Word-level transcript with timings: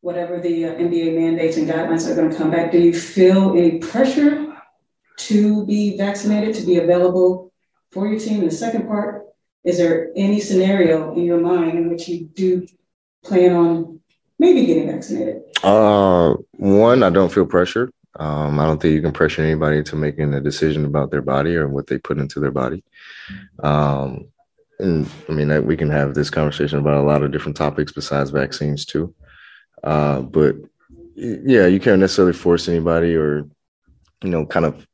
whatever 0.00 0.40
the 0.40 0.66
uh, 0.66 0.74
NBA 0.74 1.18
mandates 1.18 1.56
and 1.56 1.68
guidelines 1.68 2.08
are 2.08 2.14
going 2.14 2.30
to 2.30 2.36
come 2.36 2.50
back, 2.50 2.72
do 2.72 2.78
you 2.78 2.92
feel 2.92 3.52
any 3.56 3.78
pressure 3.78 4.54
to 5.16 5.66
be 5.66 5.96
vaccinated, 5.96 6.54
to 6.56 6.66
be 6.66 6.78
available 6.78 7.52
for 7.90 8.06
your 8.08 8.18
team? 8.18 8.40
And 8.40 8.50
the 8.50 8.54
second 8.54 8.86
part, 8.86 9.26
is 9.64 9.76
there 9.76 10.10
any 10.16 10.40
scenario 10.40 11.14
in 11.14 11.24
your 11.24 11.40
mind 11.40 11.78
in 11.78 11.90
which 11.90 12.08
you 12.08 12.26
do 12.26 12.66
plan 13.22 13.54
on 13.54 14.00
maybe 14.38 14.64
getting 14.64 14.90
vaccinated? 14.90 15.42
Uh, 15.62 16.34
one, 16.52 17.02
I 17.02 17.10
don't 17.10 17.32
feel 17.32 17.46
pressure. 17.46 17.92
Um, 18.18 18.58
I 18.58 18.66
don't 18.66 18.80
think 18.80 18.94
you 18.94 19.02
can 19.02 19.12
pressure 19.12 19.42
anybody 19.42 19.82
to 19.84 19.96
making 19.96 20.34
a 20.34 20.40
decision 20.40 20.84
about 20.84 21.10
their 21.10 21.22
body 21.22 21.56
or 21.56 21.68
what 21.68 21.86
they 21.86 21.98
put 21.98 22.18
into 22.18 22.40
their 22.40 22.50
body. 22.50 22.82
Um, 23.62 24.28
and 24.78 25.08
I 25.28 25.32
mean, 25.32 25.66
we 25.66 25.76
can 25.76 25.90
have 25.90 26.14
this 26.14 26.30
conversation 26.30 26.78
about 26.78 27.02
a 27.02 27.06
lot 27.06 27.22
of 27.22 27.30
different 27.30 27.56
topics 27.56 27.92
besides 27.92 28.30
vaccines 28.30 28.86
too. 28.86 29.14
Uh, 29.82 30.20
but 30.20 30.56
yeah, 31.14 31.66
you 31.66 31.80
can't 31.80 32.00
necessarily 32.00 32.32
force 32.32 32.68
anybody 32.68 33.14
or, 33.14 33.48
you 34.22 34.30
know, 34.30 34.46
kind 34.46 34.66
of, 34.66 34.86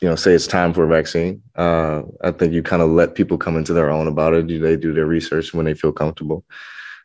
you 0.00 0.08
know, 0.08 0.16
say 0.16 0.32
it's 0.32 0.46
time 0.46 0.74
for 0.74 0.84
a 0.84 0.88
vaccine. 0.88 1.42
Uh, 1.54 2.02
I 2.22 2.30
think 2.30 2.52
you 2.52 2.62
kind 2.62 2.82
of 2.82 2.90
let 2.90 3.14
people 3.14 3.38
come 3.38 3.56
into 3.56 3.72
their 3.72 3.90
own 3.90 4.06
about 4.06 4.34
it. 4.34 4.46
Do 4.46 4.58
they 4.58 4.76
do 4.76 4.92
their 4.92 5.06
research 5.06 5.54
when 5.54 5.64
they 5.64 5.74
feel 5.74 5.92
comfortable? 5.92 6.44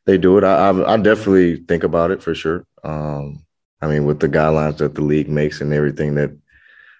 They 0.06 0.18
do 0.18 0.38
it. 0.38 0.44
I, 0.44 0.70
I, 0.70 0.94
I 0.94 0.98
definitely 0.98 1.58
think 1.58 1.84
about 1.84 2.12
it 2.12 2.22
for 2.22 2.36
sure. 2.36 2.66
Um, 2.84 3.46
I 3.82 3.88
mean, 3.88 4.06
with 4.06 4.20
the 4.20 4.28
guidelines 4.28 4.78
that 4.78 4.96
the 4.96 5.02
league 5.02 5.30
makes 5.30 5.62
and 5.62 5.74
everything 5.74 6.16
that 6.16 6.32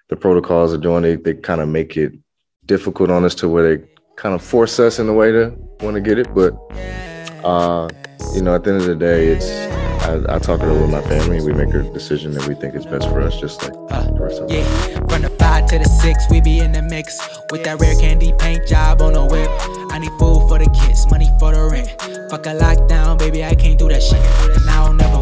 the 0.08 0.16
protocols 0.16 0.72
are 0.72 0.78
doing, 0.78 1.02
they, 1.02 1.16
they 1.16 1.34
kind 1.34 1.60
of 1.60 1.68
make 1.68 1.96
it 1.96 2.12
difficult 2.66 3.10
on 3.10 3.24
us 3.24 3.34
to 3.36 3.48
where 3.48 3.76
they 3.76 3.84
kind 4.16 4.34
of 4.34 4.42
force 4.42 4.78
us 4.80 4.98
in 4.98 5.08
a 5.08 5.12
way 5.12 5.32
to 5.32 5.54
want 5.80 5.94
to 5.94 6.00
get 6.00 6.18
it. 6.18 6.32
But, 6.34 6.54
uh, 7.44 7.88
you 8.34 8.42
know, 8.42 8.54
at 8.54 8.64
the 8.64 8.72
end 8.72 8.80
of 8.80 8.86
the 8.86 8.94
day, 8.94 9.28
it's 9.28 9.48
I, 10.02 10.36
I 10.36 10.38
talk 10.38 10.60
it 10.60 10.66
over 10.66 10.80
with 10.80 10.90
my 10.90 11.02
family. 11.02 11.40
We 11.42 11.52
make 11.52 11.74
a 11.74 11.82
decision 11.82 12.32
that 12.32 12.46
we 12.48 12.54
think 12.54 12.74
is 12.74 12.86
best 12.86 13.08
for 13.08 13.20
us, 13.20 13.38
just 13.38 13.62
like 13.62 13.72
uh, 13.90 14.10
the 14.10 14.20
rest 14.20 14.40
of 14.40 14.50
yeah. 14.50 14.64
From 15.08 15.22
the 15.22 15.30
five 15.38 15.66
to 15.66 15.78
the 15.78 15.84
six, 15.84 16.24
we 16.30 16.40
be 16.40 16.58
in 16.58 16.72
the 16.72 16.82
mix 16.82 17.20
with 17.50 17.64
that 17.64 17.80
rare 17.80 17.94
candy 17.96 18.32
paint 18.38 18.66
job 18.66 19.02
on 19.02 19.12
the 19.12 19.24
whip. 19.24 19.48
I 19.92 19.98
need 19.98 20.12
food 20.18 20.48
for 20.48 20.58
the 20.58 20.70
kids, 20.70 21.08
money 21.10 21.28
for 21.38 21.52
the 21.54 21.68
rent. 21.70 21.88
Fuck 22.30 22.46
a 22.46 22.50
lockdown, 22.50 23.18
baby, 23.18 23.44
I 23.44 23.54
can't 23.54 23.78
do 23.78 23.88
that 23.88 24.02
shit. 24.02 24.20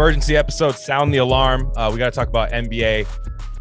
Emergency 0.00 0.34
episode 0.34 0.74
sound 0.76 1.12
the 1.12 1.18
alarm. 1.18 1.70
Uh, 1.76 1.90
we 1.92 1.98
got 1.98 2.06
to 2.06 2.10
talk 2.10 2.26
about 2.26 2.50
nba 2.52 3.06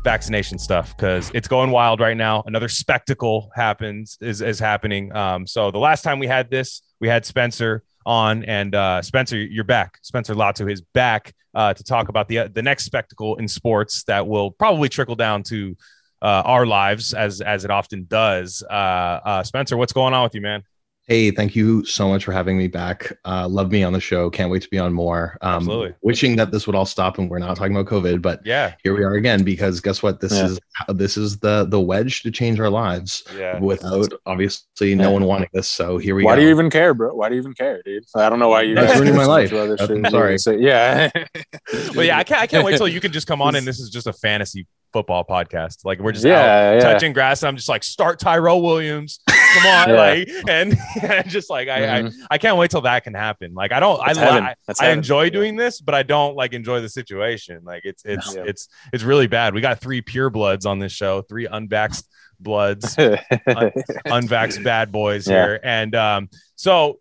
vaccination 0.05 0.57
stuff 0.57 0.95
because 0.95 1.29
it's 1.33 1.49
going 1.49 1.69
wild 1.69 1.99
right 1.99 2.15
now. 2.15 2.41
Another 2.45 2.69
spectacle 2.69 3.51
happens 3.55 4.17
is, 4.21 4.41
is 4.41 4.57
happening. 4.57 5.13
Um, 5.13 5.45
so 5.45 5.69
the 5.69 5.79
last 5.79 6.01
time 6.01 6.17
we 6.17 6.27
had 6.27 6.49
this 6.49 6.81
we 7.01 7.09
had 7.09 7.25
spencer 7.25 7.83
on 8.05 8.45
and 8.45 8.73
uh, 8.73 9.01
spencer 9.01 9.35
you're 9.35 9.65
back. 9.65 9.99
Spencer 10.01 10.33
latu 10.33 10.71
is 10.71 10.79
back 10.79 11.33
uh, 11.55 11.73
to 11.73 11.83
talk 11.83 12.07
about 12.07 12.29
the 12.29 12.47
the 12.47 12.61
next 12.61 12.85
spectacle 12.85 13.35
in 13.35 13.45
sports 13.49 14.05
that 14.05 14.25
will 14.25 14.49
probably 14.49 14.87
trickle 14.87 15.15
down 15.15 15.43
to 15.43 15.75
uh, 16.21 16.43
our 16.45 16.65
lives 16.65 17.13
as 17.13 17.41
as 17.41 17.65
it 17.65 17.69
often 17.69 18.05
does. 18.07 18.63
Uh, 18.63 18.73
uh, 18.73 19.43
spencer 19.43 19.75
what's 19.75 19.91
going 19.91 20.13
on 20.13 20.23
with 20.23 20.35
you 20.35 20.41
man 20.41 20.63
Hey, 21.09 21.31
thank 21.31 21.55
you 21.55 21.83
so 21.85 22.07
much 22.07 22.23
for 22.23 22.31
having 22.31 22.55
me 22.55 22.67
back. 22.67 23.11
Uh, 23.25 23.47
love 23.47 23.71
me 23.71 23.81
on 23.83 23.93
the 23.93 23.99
show. 23.99 24.29
Can't 24.29 24.51
wait 24.51 24.61
to 24.61 24.69
be 24.69 24.77
on 24.77 24.93
more. 24.93 25.39
Um, 25.41 25.55
Absolutely. 25.55 25.95
Wishing 26.03 26.35
that 26.35 26.51
this 26.51 26.67
would 26.67 26.75
all 26.75 26.85
stop 26.85 27.17
and 27.17 27.27
we're 27.31 27.39
not 27.39 27.57
talking 27.57 27.75
about 27.75 27.87
COVID, 27.87 28.21
but 28.21 28.41
yeah, 28.45 28.75
here 28.83 28.95
we 28.95 29.03
are 29.03 29.15
again 29.15 29.43
because 29.43 29.81
guess 29.81 30.03
what? 30.03 30.19
This 30.21 30.33
Yeah. 30.33 30.45
is 30.45 30.59
this 30.89 31.17
is 31.17 31.39
the 31.39 31.65
the 31.65 31.79
wedge 31.79 32.21
to 32.21 32.29
change 32.29 32.59
our 32.59 32.69
lives. 32.69 33.23
yeah 33.35 33.57
Without 33.59 34.13
obviously 34.27 34.93
no 34.93 35.09
one 35.09 35.25
wanting 35.25 35.49
this, 35.51 35.67
so 35.67 35.97
here 35.97 36.13
we 36.13 36.21
are. 36.21 36.25
Why 36.27 36.33
go. 36.35 36.41
do 36.41 36.45
you 36.45 36.49
even 36.51 36.69
care, 36.69 36.93
bro? 36.93 37.15
Why 37.15 37.27
do 37.29 37.33
you 37.33 37.41
even 37.41 37.55
care, 37.55 37.81
dude? 37.83 38.03
I 38.15 38.29
don't 38.29 38.37
know 38.37 38.49
why 38.49 38.61
you. 38.61 38.75
That's 38.75 38.93
ruining 38.99 39.15
my 39.17 39.25
life. 39.25 39.49
to 39.49 39.57
other 39.59 39.69
That's- 39.77 39.87
shit. 39.89 40.05
I'm 40.05 40.11
sorry. 40.11 40.37
So, 40.37 40.51
yeah. 40.51 41.09
well 41.95 42.05
yeah 42.05 42.17
i 42.17 42.23
can't 42.23 42.41
i 42.41 42.47
can't 42.47 42.63
wait 42.65 42.77
till 42.77 42.87
you 42.87 42.99
can 43.01 43.11
just 43.11 43.25
come 43.27 43.41
on 43.41 43.55
and 43.55 43.65
this 43.65 43.79
is 43.79 43.89
just 43.89 44.05
a 44.07 44.13
fantasy 44.13 44.65
football 44.91 45.23
podcast 45.23 45.85
like 45.85 45.99
we're 45.99 46.11
just 46.11 46.25
yeah, 46.25 46.73
yeah. 46.73 46.79
touching 46.79 47.13
grass. 47.13 47.43
And 47.43 47.47
I'm 47.47 47.55
just 47.55 47.69
like, 47.69 47.83
start 47.83 48.19
Tyrell 48.19 48.61
Williams. 48.61 49.19
Come 49.27 49.65
on, 49.65 49.89
Yeah. 49.89 49.95
like, 49.95 50.29
and, 50.47 50.77
and 51.03 51.29
just 51.29 51.49
like, 51.49 51.67
I, 51.67 51.79
Mhm. 51.81 52.13
I, 52.23 52.35
I 52.35 52.37
can't 52.37 52.57
wait 52.57 52.71
till 52.71 52.81
that 52.81 53.03
can 53.03 53.13
happen. 53.13 53.53
Like, 53.53 53.71
I 53.71 53.79
don't, 53.79 53.99
I, 54.01 54.07
That's 54.07 54.19
li- 54.19 54.25
heaven. 54.25 54.43
I, 54.43 54.55
That's 54.67 54.81
I 54.81 54.85
heaven. 54.85 54.99
enjoy 54.99 55.29
doing 55.29 55.55
this, 55.55 55.79
but 55.81 55.93
I 55.95 56.03
don't 56.03 56.35
like 56.35 56.53
enjoy 56.53 56.81
the 56.81 56.89
situation. 56.89 57.61
Like, 57.63 57.85
it's, 57.85 58.03
it's, 58.05 58.35
it's, 58.35 58.67
it's 58.91 59.03
really 59.03 59.27
bad. 59.27 59.53
We 59.53 59.61
got 59.61 59.79
three 59.79 60.01
pure 60.01 60.29
bloods 60.29 60.65
on 60.65 60.79
this 60.79 60.91
show, 60.91 61.21
three 61.23 61.47
unvaxxed 61.47 62.05
bloods, 62.39 62.95
unvaxxed 62.95 64.63
bad 64.63 64.91
boys 64.91 65.25
here. 65.25 65.59
And 65.63 65.95
um, 65.95 66.29
so 66.55 66.99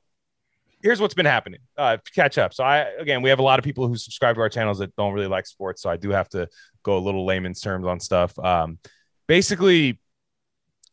here's 0.82 1.00
what's 1.00 1.15
been 1.15 1.26
happening. 1.26 1.60
Uh, 1.76 1.99
catch 2.15 2.38
up. 2.38 2.55
So 2.55 2.65
I 2.65 2.78
again, 2.99 3.22
we 3.22 3.31
have 3.31 3.38
a 3.38 3.43
lot 3.43 3.59
of 3.59 3.65
people 3.65 3.88
who 3.88 3.97
subscribe 3.97 4.37
to 4.37 4.41
our 4.41 4.49
channels 4.49 4.78
that 4.78 4.94
don't 4.97 5.12
really 5.12 5.26
like 5.26 5.47
sports. 5.47 5.82
So 5.82 5.91
I 5.91 5.97
do 5.97 6.10
have 6.10 6.28
to 6.31 6.49
go 6.88 6.97
a 6.97 7.04
little 7.04 7.25
layman's 7.26 7.60
terms 7.60 7.87
on 7.87 8.00
stuff. 8.00 8.38
Um, 8.38 8.78
basically, 9.26 10.00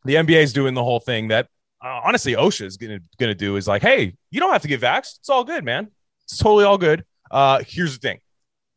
the 0.03 0.15
NBA 0.15 0.43
is 0.43 0.53
doing 0.53 0.73
the 0.73 0.83
whole 0.83 0.99
thing 0.99 1.29
that 1.29 1.47
uh, 1.83 2.01
honestly 2.03 2.33
OSHA 2.33 2.65
is 2.65 2.77
gonna 2.77 2.99
gonna 3.19 3.35
do 3.35 3.55
is 3.55 3.67
like, 3.67 3.81
hey, 3.81 4.13
you 4.31 4.39
don't 4.39 4.51
have 4.51 4.61
to 4.61 4.67
get 4.67 4.81
vaxxed. 4.81 5.19
It's 5.19 5.29
all 5.29 5.43
good, 5.43 5.63
man. 5.63 5.87
It's 6.25 6.37
totally 6.37 6.65
all 6.65 6.77
good. 6.77 7.05
Uh, 7.31 7.61
here's 7.67 7.93
the 7.97 8.07
thing: 8.07 8.19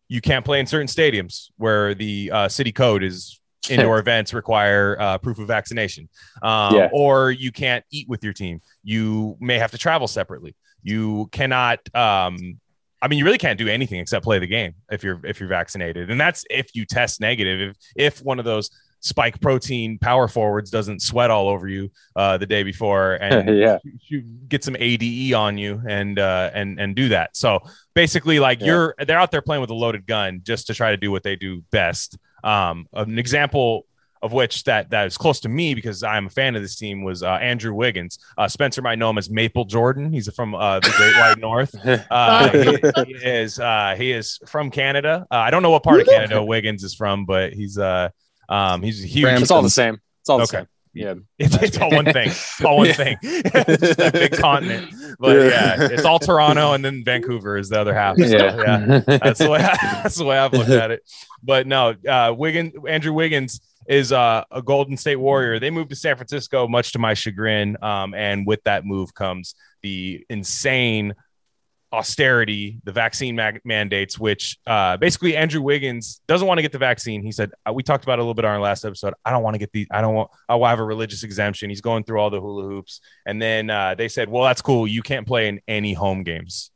you 0.09 0.21
can't 0.21 0.45
play 0.45 0.61
in 0.61 0.67
certain 0.67 0.87
stadiums 0.87 1.49
where 1.57 1.95
the 1.95 2.31
uh, 2.33 2.49
city 2.49 2.73
code 2.73 3.03
is 3.03 3.41
indoor 3.71 3.99
events 3.99 4.33
require 4.33 4.97
uh, 5.01 5.19
proof 5.19 5.39
of 5.39 5.47
vaccination, 5.49 6.09
um, 6.43 6.75
Yeah. 6.75 6.89
or 6.93 7.31
you 7.31 7.51
can't 7.53 7.85
eat 7.91 8.09
with 8.09 8.23
your 8.25 8.33
team. 8.33 8.61
You 8.83 9.37
may 9.41 9.59
have 9.59 9.73
to 9.73 9.79
travel 9.79 10.07
separately. 10.09 10.55
You 10.83 11.29
cannot. 11.33 11.81
Um, 11.95 12.61
I 13.01 13.09
mean, 13.09 13.19
you 13.19 13.25
really 13.25 13.39
can't 13.39 13.59
do 13.59 13.69
anything 13.69 14.01
except 14.01 14.25
play 14.25 14.39
the 14.39 14.47
game 14.47 14.75
if 14.91 15.05
you're 15.05 15.21
if 15.25 15.41
you're 15.41 15.49
vaccinated, 15.49 16.11
and 16.11 16.21
that's 16.21 16.45
if 16.51 16.75
you 16.75 16.85
test 16.85 17.21
negative. 17.21 17.71
If 17.97 18.17
if 18.19 18.25
one 18.25 18.39
of 18.39 18.45
those 18.45 18.71
spike 19.01 19.41
protein 19.41 19.97
power 19.97 20.27
forwards 20.27 20.71
doesn't 20.71 21.01
sweat 21.01 21.31
all 21.31 21.49
over 21.49 21.69
you 21.69 21.89
uh, 22.17 22.37
the 22.37 22.47
day 22.47 22.65
before 22.65 23.15
and 23.15 23.57
yeah. 23.57 23.79
you 24.09 24.23
get 24.49 24.65
some 24.65 24.75
ADE 24.77 25.33
on 25.35 25.57
you 25.57 25.81
and 25.89 26.19
uh, 26.19 26.51
and 26.53 26.81
and 26.81 26.97
do 26.97 27.09
that. 27.11 27.37
So 27.37 27.61
basically, 27.95 28.41
like 28.41 28.61
Yeah. 28.61 28.67
you're 28.67 28.95
they're 29.07 29.19
out 29.19 29.31
there 29.31 29.43
playing 29.43 29.61
with 29.61 29.71
a 29.71 29.75
loaded 29.75 30.05
gun 30.07 30.41
just 30.43 30.67
to 30.67 30.75
try 30.75 30.91
to 30.91 30.97
do 30.97 31.11
what 31.13 31.23
they 31.23 31.37
do 31.37 31.63
best. 31.71 32.19
Um, 32.43 32.87
an 32.93 33.19
example 33.19 33.87
of 34.23 34.33
which 34.33 34.65
that 34.65 34.91
that 34.91 35.07
is 35.07 35.17
close 35.17 35.41
to 35.41 35.49
me 35.49 35.75
because 35.75 36.03
I'm 36.03 36.27
a 36.27 36.31
fan 36.31 36.57
of 36.57 36.63
this 36.63 36.77
team 36.77 37.03
was 37.05 37.23
uh, 37.23 37.31
Andrew 37.35 37.73
Wiggins. 37.75 38.19
Uh, 38.37 38.49
Spencer 38.49 38.83
might 38.83 38.99
know 38.99 39.11
him 39.11 39.19
as 39.19 39.31
Maple 39.31 39.65
Jordan. 39.65 40.13
He's 40.13 40.33
from 40.35 40.55
uh, 40.55 40.81
the 40.81 40.93
Great 40.97 41.17
White 41.17 41.39
North. 41.39 41.75
Uh, 42.11 42.51
he, 42.53 42.79
he 43.05 43.13
is 43.25 43.59
uh, 43.61 43.95
he 43.97 44.13
is 44.13 44.39
from 44.47 44.71
Canada. 44.71 45.27
Uh, 45.31 45.37
I 45.37 45.51
don't 45.51 45.63
know 45.63 45.71
what 45.71 45.83
part 45.83 46.01
of 46.01 46.07
Canada 46.07 46.43
Wiggins 46.43 46.83
is 46.85 46.95
from, 46.95 47.25
but 47.27 47.53
he's 47.53 47.77
uh 47.79 48.09
um 48.49 48.83
he's 48.83 49.05
a 49.05 49.07
huge. 49.07 49.41
it's 49.43 49.51
all 49.51 49.63
the 49.63 49.71
same. 49.71 49.99
It's 50.21 50.29
all 50.31 50.39
the 50.39 50.45
Okay. 50.45 50.59
same. 50.59 50.67
Yeah. 50.99 51.15
It's, 51.39 51.55
it's 51.63 51.79
all 51.79 51.91
one 51.91 52.05
thing. 52.05 52.29
It's 52.29 52.65
all 52.65 52.79
one 52.79 52.87
Yeah. 52.89 52.93
thing. 52.95 53.17
it's 53.23 53.83
just 53.83 53.99
that 53.99 54.13
big 54.13 54.33
continent. 54.33 54.93
But 55.19 55.37
yeah. 55.37 55.89
it's 55.91 56.05
all 56.05 56.19
Toronto 56.19 56.73
and 56.73 56.85
then 56.85 57.05
Vancouver 57.05 57.57
is 57.57 57.69
the 57.69 57.81
other 57.81 57.95
half. 57.95 58.17
So, 58.17 58.25
yeah. 58.25 59.01
That's 59.07 59.39
the 59.39 59.51
way 59.51 59.59
that's 60.03 60.17
the 60.17 60.25
way 60.25 60.39
I've 60.39 60.53
looked 60.53 60.71
at 60.71 60.91
it. 60.91 61.03
But 61.43 61.67
no, 61.67 61.95
uh 62.09 62.35
Wiggins 62.37 62.75
Andrew 62.89 63.13
Wiggins 63.13 63.61
is 63.89 64.13
uh, 64.13 64.45
a 64.51 64.61
Golden 64.61 64.97
State 64.99 65.17
Warrior. 65.17 65.59
They 65.59 65.71
moved 65.71 65.89
to 65.91 65.97
San 65.97 66.15
Francisco, 66.17 66.69
much 66.69 66.93
to 66.93 66.99
my 66.99 67.15
chagrin. 67.15 67.77
Um, 67.83 68.13
and 68.15 68.47
with 68.47 68.63
that 68.65 68.85
move 68.85 69.15
comes 69.15 69.55
the 69.83 70.27
insane 70.29 71.15
austerity, 71.93 72.81
the 72.85 72.93
vaccine 72.93 73.35
mag- 73.35 73.61
mandates, 73.65 74.19
which 74.19 74.59
uh, 74.67 74.97
basically 74.99 75.37
Andrew 75.37 75.63
Wiggins 75.63 76.21
doesn't 76.29 76.47
want 76.47 76.59
to 76.59 76.63
get 76.63 76.73
the 76.73 76.79
vaccine. 76.79 77.23
He 77.23 77.33
said, 77.33 77.51
uh, 77.69 77.73
we 77.73 77.83
talked 77.83 78.05
about 78.05 78.19
a 78.19 78.23
little 78.23 78.35
bit 78.35 78.45
on 78.45 78.51
our 78.53 78.61
last 78.61 78.85
episode. 78.85 79.15
I 79.25 79.31
don't 79.31 79.43
want 79.43 79.55
to 79.55 79.59
get 79.59 79.73
the, 79.73 79.87
I 79.91 80.01
don't 80.03 80.15
want, 80.15 80.31
I 80.49 80.57
will 80.57 80.67
have 80.67 80.81
a 80.81 80.85
religious 80.85 81.23
exemption. 81.23 81.71
He's 81.71 81.81
going 81.81 82.05
through 82.05 82.21
all 82.21 82.31
the 82.31 82.41
hula 82.41 82.65
hoops. 82.65 83.01
And 83.27 83.41
then 83.41 83.71
uh, 83.71 83.95
they 83.95 84.09
said, 84.09 84.29
well, 84.29 84.45
that's 84.45 84.61
cool. 84.63 84.87
You 84.87 85.03
can't 85.03 85.27
play 85.27 85.49
in 85.49 85.61
any 85.67 85.95
home 85.95 86.25
games 86.25 86.71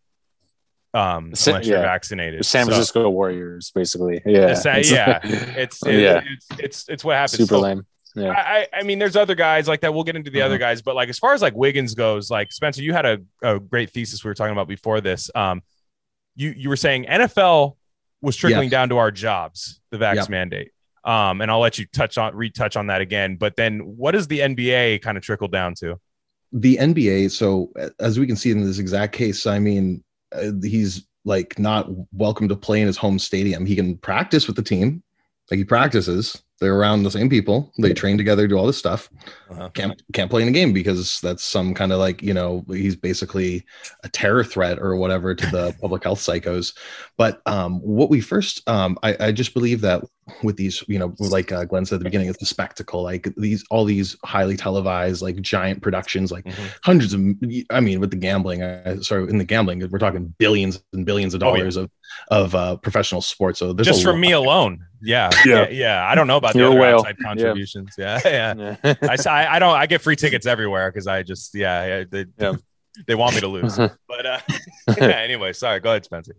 um, 0.95 1.35
Sa- 1.35 1.51
unless 1.53 1.67
you're 1.67 1.79
yeah. 1.79 1.83
vaccinated. 1.85 2.45
San 2.47 2.65
So- 2.65 2.71
Francisco 2.73 3.11
Warriors, 3.11 3.71
basically. 3.75 4.21
Yeah. 4.25 4.49
It's, 4.53 4.65
yeah, 4.65 5.21
it's, 5.23 5.57
it's, 5.57 5.83
Yeah. 5.87 6.23
it's, 6.25 6.47
it's, 6.59 6.89
it's 6.89 7.05
what 7.05 7.17
happens. 7.17 7.39
super 7.39 7.55
So- 7.57 7.61
lame. 7.61 7.87
Yeah. 8.15 8.31
I, 8.33 8.67
I 8.73 8.83
mean, 8.83 8.99
there's 8.99 9.17
other 9.17 9.35
guys 9.35 9.69
like 9.69 9.81
that. 9.81 9.95
We'll 9.95 10.05
get 10.05 10.17
into 10.17 10.31
the 10.31 10.43
other 10.43 10.55
Uh-huh. 10.57 10.59
guys, 10.65 10.83
but 10.83 10.95
like 10.95 11.09
as 11.09 11.19
far 11.19 11.33
as 11.35 11.41
like 11.43 11.55
Wiggins 11.55 11.95
goes, 11.95 12.31
like 12.31 12.53
Spencer, 12.53 12.83
you 12.83 12.93
had 12.93 13.07
a, 13.07 13.19
a 13.43 13.59
great 13.59 13.91
thesis 13.91 14.23
we 14.25 14.29
were 14.29 14.35
talking 14.35 14.53
about 14.53 14.69
before 14.69 15.01
this. 15.01 15.31
Um, 15.35 15.63
you 16.35 16.55
you 16.57 16.69
were 16.69 16.77
saying 16.77 17.05
NFL 17.07 17.77
was 18.21 18.37
trickling 18.37 18.65
Yes. 18.65 18.71
down 18.71 18.89
to 18.91 18.99
our 18.99 19.11
jobs, 19.11 19.81
the 19.91 19.99
vax 19.99 20.15
Yep. 20.17 20.29
mandate. 20.31 20.71
Um, 21.05 21.41
and 21.41 21.51
I'll 21.51 21.59
let 21.61 21.79
you 21.79 21.87
touch 21.87 22.17
on 22.19 22.35
retouch 22.37 22.77
on 22.77 22.87
that 22.87 23.01
again. 23.01 23.37
But 23.37 23.57
then, 23.57 23.81
what 23.81 24.13
does 24.13 24.29
the 24.29 24.39
NBA 24.41 25.03
kind 25.03 25.17
of 25.19 25.23
trickle 25.25 25.49
down 25.49 25.75
to? 25.77 25.99
the 26.55 26.77
NBA. 26.77 27.31
So 27.31 27.73
as 27.99 28.19
we 28.21 28.27
can 28.27 28.37
see 28.37 28.51
in 28.51 28.63
this 28.63 28.79
exact 28.79 29.15
case, 29.15 29.47
I 29.47 29.59
mean, 29.59 30.05
uh, 30.33 30.51
he's 30.63 31.07
like 31.25 31.59
not 31.59 31.89
welcome 32.13 32.47
to 32.49 32.55
play 32.57 32.83
in 32.83 32.87
his 32.87 32.99
home 32.99 33.19
stadium. 33.19 33.65
He 33.65 33.75
can 33.75 33.97
practice 33.97 34.47
with 34.47 34.57
the 34.57 34.63
team, 34.63 35.03
like 35.53 35.59
he 35.59 35.65
practices. 35.67 36.43
They're 36.61 36.77
around 36.77 37.03
the 37.03 37.11
same 37.11 37.29
people. 37.29 37.73
They 37.79 37.93
train 37.93 38.17
together, 38.17 38.47
do 38.47 38.57
all 38.57 38.67
this 38.67 38.79
stuff. 38.79 39.11
Uh-huh. 39.51 39.69
Can't 39.75 40.01
can't 40.13 40.31
play 40.31 40.43
in 40.43 40.49
a 40.49 40.53
game 40.53 40.73
because 40.73 41.21
that's 41.21 41.43
some 41.45 41.75
kind 41.75 41.93
of 41.93 41.99
like 41.99 42.23
you 42.23 42.33
know 42.33 42.65
he's 42.69 42.95
basically 42.95 43.65
a 44.05 44.09
terror 44.09 44.45
threat 44.45 44.79
or 44.79 44.95
whatever 44.97 45.35
to 45.35 45.47
the 45.51 45.77
public 45.81 46.05
health 46.05 46.21
psychos. 46.21 46.73
But 47.19 47.43
um, 47.47 47.81
what 47.81 48.11
we 48.11 48.21
first, 48.21 48.67
um, 48.69 48.97
I, 49.03 49.17
I 49.19 49.33
just 49.33 49.55
believe 49.55 49.81
that 49.81 50.05
with 50.45 50.57
these, 50.57 50.85
you 50.87 51.01
know, 51.01 51.17
like 51.19 51.51
uh, 51.51 51.65
Glenn 51.65 51.85
said 51.85 51.97
at 51.97 51.99
the 51.99 52.05
beginning, 52.05 52.29
it's 52.29 52.41
a 52.41 52.47
spectacle. 52.47 53.03
Like 53.03 53.29
these, 53.37 53.65
all 53.73 53.85
these 53.85 54.17
highly 54.25 54.57
televised, 54.57 55.21
like 55.21 55.41
giant 55.43 55.83
productions, 55.83 56.31
like 56.31 56.45
Mhm. 56.45 56.79
hundreds 56.85 57.13
of. 57.13 57.21
I 57.71 57.81
mean, 57.81 57.99
with 57.99 58.11
the 58.11 58.17
gambling, 58.17 58.63
uh, 58.63 59.03
sorry, 59.03 59.29
in 59.29 59.37
the 59.39 59.45
gambling, 59.45 59.85
we're 59.91 59.99
talking 59.99 60.33
billions 60.39 60.81
and 60.93 61.05
billions 61.05 61.35
of 61.35 61.43
Oh, 61.43 61.49
yeah. 61.55 61.59
dollars 61.59 61.77
of 61.77 61.91
of 62.31 62.55
uh, 62.55 62.77
professional 62.77 63.21
sports. 63.21 63.59
So 63.59 63.73
there's 63.73 63.89
Just 63.89 64.05
from 64.05 64.21
me 64.21 64.31
alone. 64.31 64.87
Yeah. 65.03 65.31
Yeah. 65.45 65.55
Yeah. 65.63 65.69
Yeah. 65.71 66.07
I 66.09 66.15
don't 66.15 66.27
know 66.27 66.37
about 66.37 66.53
the 66.53 66.61
You're 66.61 66.69
a 66.69 66.71
other 66.73 66.81
whale. 66.81 66.99
outside 66.99 67.17
contributions. 67.23 67.95
Yeah. 67.99 68.21
Yeah. 68.25 68.77
Yeah. 68.85 68.95
I, 69.03 69.47
I, 69.57 69.59
don't, 69.59 69.75
I 69.77 69.87
get 69.87 70.01
free 70.01 70.17
tickets 70.17 70.47
everywhere 70.47 70.91
because 70.91 71.07
I 71.07 71.23
just, 71.23 71.55
yeah, 71.55 72.05
they, 72.11 72.27
Yeah. 72.39 72.55
They 73.07 73.15
want 73.15 73.35
me 73.35 73.41
to 73.41 73.49
lose. 73.49 73.79
But 74.13 74.27
uh, 74.27 74.41
yeah, 74.99 75.07
anyway, 75.07 75.55
sorry. 75.55 75.81
Go 75.81 75.89
ahead, 75.89 76.05
Spencer. 76.05 76.37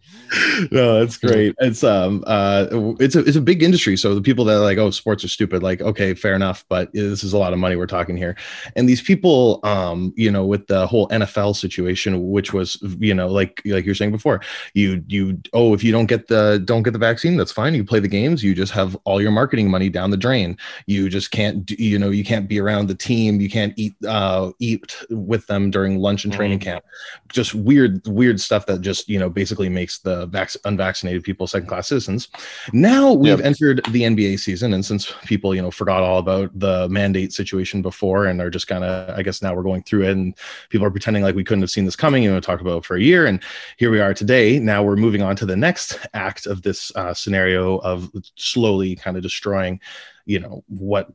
no, 0.72 1.00
that's 1.00 1.18
great. 1.18 1.56
It's 1.58 1.84
um 1.84 2.24
uh 2.28 2.68
it's 3.00 3.16
a 3.16 3.22
it's 3.22 3.36
a 3.36 3.42
big 3.42 3.64
industry. 3.64 3.98
So 3.98 4.14
the 4.14 4.22
people 4.22 4.46
that 4.46 4.58
are 4.58 4.64
like, 4.64 4.78
oh, 4.78 4.92
sports 4.92 5.24
are 5.24 5.28
stupid, 5.28 5.64
like, 5.64 5.82
okay, 5.82 6.14
fair 6.14 6.36
enough, 6.36 6.64
but 6.70 6.94
this 6.94 7.24
is 7.24 7.34
a 7.34 7.38
lot 7.40 7.52
of 7.52 7.58
money 7.58 7.76
we're 7.76 7.88
talking 7.88 8.16
here. 8.16 8.38
And 8.76 8.88
these 8.88 9.02
people, 9.02 9.60
um, 9.64 10.14
you 10.16 10.30
know, 10.30 10.46
with 10.46 10.68
the 10.68 10.86
whole 10.86 11.08
NFL 11.08 11.56
situation, 11.56 12.30
which 12.30 12.54
was, 12.54 12.78
you 13.00 13.16
know, 13.16 13.28
like 13.28 13.60
like 13.66 13.86
you're 13.86 13.96
saying 13.96 14.12
before, 14.12 14.40
you 14.76 15.04
you 15.08 15.42
oh, 15.54 15.74
if 15.74 15.84
you 15.84 15.92
don't 15.92 16.06
get 16.06 16.28
the 16.28 16.62
don't 16.64 16.84
get 16.84 16.94
the 16.94 17.00
vaccine, 17.00 17.38
that's 17.38 17.52
fine. 17.52 17.74
You 17.74 17.84
play 17.84 18.02
the 18.02 18.08
games, 18.08 18.44
you 18.44 18.54
just 18.54 18.74
have 18.74 18.96
all 19.06 19.20
your 19.20 19.32
marketing 19.32 19.72
money 19.72 19.90
down 19.90 20.12
the 20.12 20.18
drain. 20.18 20.58
You 20.86 21.10
just 21.10 21.32
can't 21.32 21.66
do, 21.66 21.74
you 21.80 21.98
know, 21.98 22.12
you 22.12 22.24
can't 22.24 22.48
be 22.48 22.60
around 22.60 22.88
the 22.88 22.96
team, 22.96 23.42
you 23.42 23.50
can't 23.50 23.74
eat 23.78 23.96
uh 24.08 24.52
eat 24.60 24.96
with 25.10 25.48
them 25.48 25.72
during 25.72 25.98
lunch 25.98 26.24
and 26.24 26.32
training 26.44 26.60
camp. 26.60 26.84
Just 27.32 27.56
weird, 27.56 28.06
weird 28.06 28.40
stuff 28.42 28.66
that 28.66 28.82
just, 28.82 29.08
you 29.08 29.18
know, 29.18 29.30
basically 29.30 29.70
makes 29.70 30.00
the 30.00 30.26
vac- 30.26 30.56
unvaccinated 30.66 31.24
people 31.24 31.48
second 31.48 31.68
class 31.68 31.88
citizens. 31.88 32.28
Now 32.74 33.14
we've 33.14 33.40
entered 33.40 33.82
the 33.92 34.02
NBA 34.02 34.40
season, 34.40 34.74
and 34.74 34.84
since 34.84 35.14
people, 35.24 35.56
you 35.56 35.62
know, 35.62 35.72
forgot 35.72 36.04
all 36.04 36.18
about 36.18 36.52
the 36.60 36.90
mandate 36.90 37.32
situation 37.32 37.82
before 37.82 38.26
and 38.26 38.42
are 38.42 38.50
just 38.50 38.68
kind 38.68 38.84
of, 38.84 39.18
I 39.18 39.24
guess 39.24 39.42
now 39.42 39.56
we're 39.56 39.64
going 39.64 39.84
through 39.84 40.04
it, 40.04 40.12
and 40.12 40.36
people 40.68 40.86
are 40.86 40.92
pretending 40.92 41.24
like 41.24 41.36
we 41.36 41.46
couldn't 41.46 41.62
have 41.62 41.72
seen 41.72 41.86
this 41.86 41.96
coming. 41.96 42.24
You 42.24 42.32
know, 42.32 42.42
talked 42.42 42.62
about 42.62 42.80
it 42.80 42.86
for 42.86 42.98
a 42.98 43.02
year, 43.02 43.26
and 43.26 43.42
here 43.78 43.90
we 43.90 44.02
are 44.02 44.14
today. 44.14 44.60
Now 44.60 44.84
we're 44.84 44.98
moving 44.98 45.22
on 45.22 45.38
to 45.38 45.46
the 45.46 45.56
next 45.56 45.98
act 46.14 46.46
of 46.46 46.62
this 46.62 46.92
uh, 46.96 47.14
scenario 47.14 47.78
of 47.78 48.12
slowly 48.36 48.98
kind 48.98 49.16
of 49.16 49.24
destroying, 49.24 49.80
you 50.26 50.42
know, 50.42 50.62
what 50.68 51.10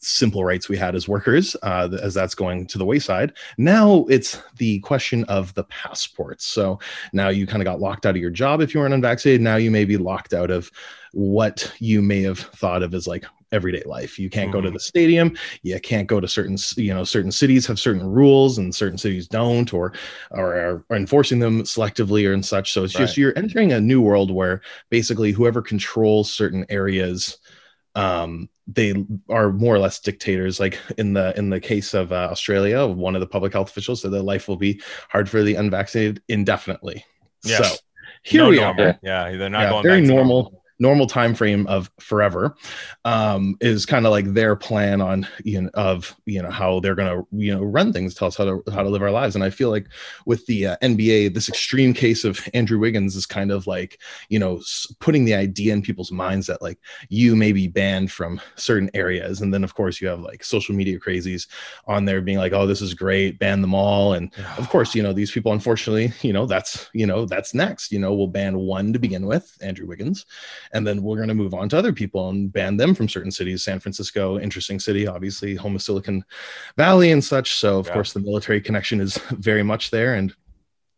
simple 0.00 0.44
rights 0.44 0.68
we 0.68 0.76
had 0.76 0.94
as 0.94 1.06
workers 1.06 1.56
uh, 1.62 1.88
as 2.02 2.14
that's 2.14 2.34
going 2.34 2.66
to 2.66 2.78
the 2.78 2.84
wayside. 2.84 3.32
Now 3.58 4.06
it's 4.08 4.42
the 4.56 4.80
question 4.80 5.24
of 5.24 5.54
the 5.54 5.64
passports. 5.64 6.46
So 6.46 6.78
now 7.12 7.28
you 7.28 7.46
kind 7.46 7.62
of 7.62 7.66
got 7.66 7.80
locked 7.80 8.06
out 8.06 8.16
of 8.16 8.22
your 8.22 8.30
job 8.30 8.60
if 8.60 8.74
you 8.74 8.80
weren't 8.80 8.94
unvaccinated. 8.94 9.42
Now 9.42 9.56
you 9.56 9.70
may 9.70 9.84
be 9.84 9.96
locked 9.96 10.32
out 10.32 10.50
of 10.50 10.70
what 11.12 11.72
you 11.78 12.00
may 12.02 12.22
have 12.22 12.38
thought 12.38 12.82
of 12.82 12.94
as 12.94 13.06
like 13.06 13.24
everyday 13.52 13.82
life. 13.84 14.16
You 14.16 14.30
can't 14.30 14.52
go 14.52 14.60
to 14.60 14.70
Mhm. 14.70 14.74
the 14.74 14.80
stadium. 14.80 15.36
You 15.62 15.80
can't 15.80 16.06
go 16.06 16.20
to 16.20 16.28
certain 16.28 16.56
you 16.76 16.94
know 16.94 17.02
certain 17.04 17.32
cities 17.32 17.66
have 17.66 17.80
certain 17.80 18.06
rules 18.06 18.58
and 18.58 18.72
certain 18.72 18.96
cities 18.96 19.26
don't 19.26 19.74
or 19.74 19.92
or 20.30 20.54
are, 20.88 20.96
enforcing 20.96 21.40
them 21.40 21.62
selectively 21.64 22.28
or 22.28 22.32
and 22.32 22.46
such. 22.46 22.72
So 22.72 22.84
it's 22.84 22.92
just 22.92 23.16
you're 23.16 23.36
entering 23.36 23.72
a 23.72 23.80
new 23.80 24.00
world 24.00 24.30
where 24.30 24.60
basically 24.88 25.32
whoever 25.32 25.60
controls 25.62 26.32
certain 26.32 26.64
areas 26.68 27.38
um 27.94 28.48
they 28.66 28.94
are 29.28 29.52
more 29.52 29.74
or 29.74 29.78
less 29.80 29.98
dictators 29.98 30.60
like 30.60 30.78
in 30.96 31.12
the 31.12 31.36
in 31.36 31.50
the 31.50 31.58
case 31.58 31.92
of 31.92 32.12
uh, 32.12 32.28
australia 32.30 32.86
one 32.86 33.16
of 33.16 33.20
the 33.20 33.26
public 33.26 33.52
health 33.52 33.68
officials 33.68 34.02
said 34.02 34.12
that 34.12 34.22
life 34.22 34.46
will 34.46 34.56
be 34.56 34.80
hard 35.08 35.28
for 35.28 35.42
the 35.42 35.54
unvaccinated 35.56 36.22
indefinitely 36.28 37.04
Yeah. 37.44 37.62
so 37.62 37.76
here 38.22 38.42
No 38.44 38.50
we 38.50 38.56
normal. 38.56 38.84
are 38.86 38.98
Yeah. 39.02 39.30
They're 39.36 39.50
not 39.50 39.62
Yeah, 39.62 39.70
going 39.70 39.82
very 39.82 40.00
back 40.02 40.08
to 40.08 40.14
normal 40.14 40.59
normal 40.80 41.06
time 41.06 41.34
frame 41.34 41.66
of 41.66 41.90
forever 42.00 42.56
um 43.04 43.54
is 43.60 43.86
kind 43.86 44.06
of 44.06 44.10
like 44.10 44.32
their 44.32 44.56
plan 44.56 45.00
on 45.00 45.26
you 45.44 45.60
know 45.60 45.70
of 45.74 46.16
you 46.26 46.42
know 46.42 46.50
how 46.50 46.80
they're 46.80 46.94
gonna 46.94 47.22
you 47.30 47.54
know 47.54 47.62
run 47.62 47.92
things 47.92 48.14
tell 48.14 48.28
us 48.28 48.36
how 48.36 48.44
to 48.44 48.62
how 48.72 48.82
to 48.82 48.88
live 48.88 49.02
our 49.02 49.10
lives. 49.10 49.34
And 49.34 49.44
i 49.44 49.50
feel 49.50 49.70
like 49.70 49.86
with 50.26 50.44
the 50.46 50.68
uh, 50.68 50.76
nba 50.82 51.32
this 51.32 51.48
extreme 51.48 51.94
case 51.94 52.24
of 52.24 52.48
andrew 52.54 52.78
wiggins 52.78 53.14
is 53.14 53.26
kind 53.26 53.52
of 53.52 53.66
like 53.66 54.00
you 54.28 54.38
know 54.38 54.60
putting 54.98 55.24
the 55.24 55.34
idea 55.34 55.72
in 55.72 55.82
people's 55.82 56.10
minds 56.10 56.46
that 56.46 56.62
like 56.62 56.78
you 57.08 57.36
may 57.36 57.52
be 57.52 57.68
banned 57.68 58.10
from 58.10 58.40
certain 58.56 58.90
areas. 58.94 59.40
And 59.40 59.52
then 59.52 59.64
of 59.64 59.74
course 59.74 60.00
you 60.00 60.08
have 60.08 60.20
like 60.20 60.42
social 60.44 60.74
media 60.74 60.98
crazies 60.98 61.46
on 61.86 62.04
there 62.04 62.20
being 62.20 62.38
like 62.38 62.52
oh 62.52 62.66
this 62.66 62.80
is 62.80 62.94
great 62.94 63.38
ban 63.38 63.60
them 63.60 63.74
all. 63.74 64.14
And 64.14 64.32
of 64.58 64.68
course 64.70 64.94
you 64.94 65.02
know 65.02 65.12
these 65.12 65.30
people 65.30 65.52
unfortunately 65.52 66.12
you 66.22 66.32
know 66.32 66.46
that's 66.46 66.88
you 66.92 67.06
know 67.06 67.26
that's 67.26 67.54
next. 67.54 67.92
You 67.92 67.98
know 67.98 68.14
we'll 68.14 68.26
ban 68.26 68.58
one 68.58 68.92
to 68.92 68.98
begin 68.98 69.26
with 69.26 69.56
andrew 69.60 69.86
wiggins 69.86 70.26
and 70.72 70.86
then 70.86 71.02
we're 71.02 71.16
going 71.16 71.28
to 71.28 71.34
move 71.34 71.54
on 71.54 71.68
to 71.70 71.78
other 71.78 71.92
people 71.92 72.28
and 72.30 72.52
ban 72.52 72.76
them 72.76 72.94
from 72.94 73.08
certain 73.08 73.30
cities. 73.30 73.64
San 73.64 73.80
francisco 73.80 74.38
interesting 74.38 74.78
city 74.80 75.06
obviously 75.06 75.54
home 75.54 75.74
of 75.74 75.82
silicon 75.82 76.24
valley 76.76 77.12
and 77.12 77.22
such. 77.24 77.54
So 77.56 77.78
of 77.78 77.86
Yeah. 77.86 77.92
course 77.92 78.12
the 78.12 78.20
military 78.20 78.60
connection 78.60 79.00
is 79.00 79.18
very 79.30 79.62
much 79.62 79.90
there. 79.90 80.14
And 80.14 80.34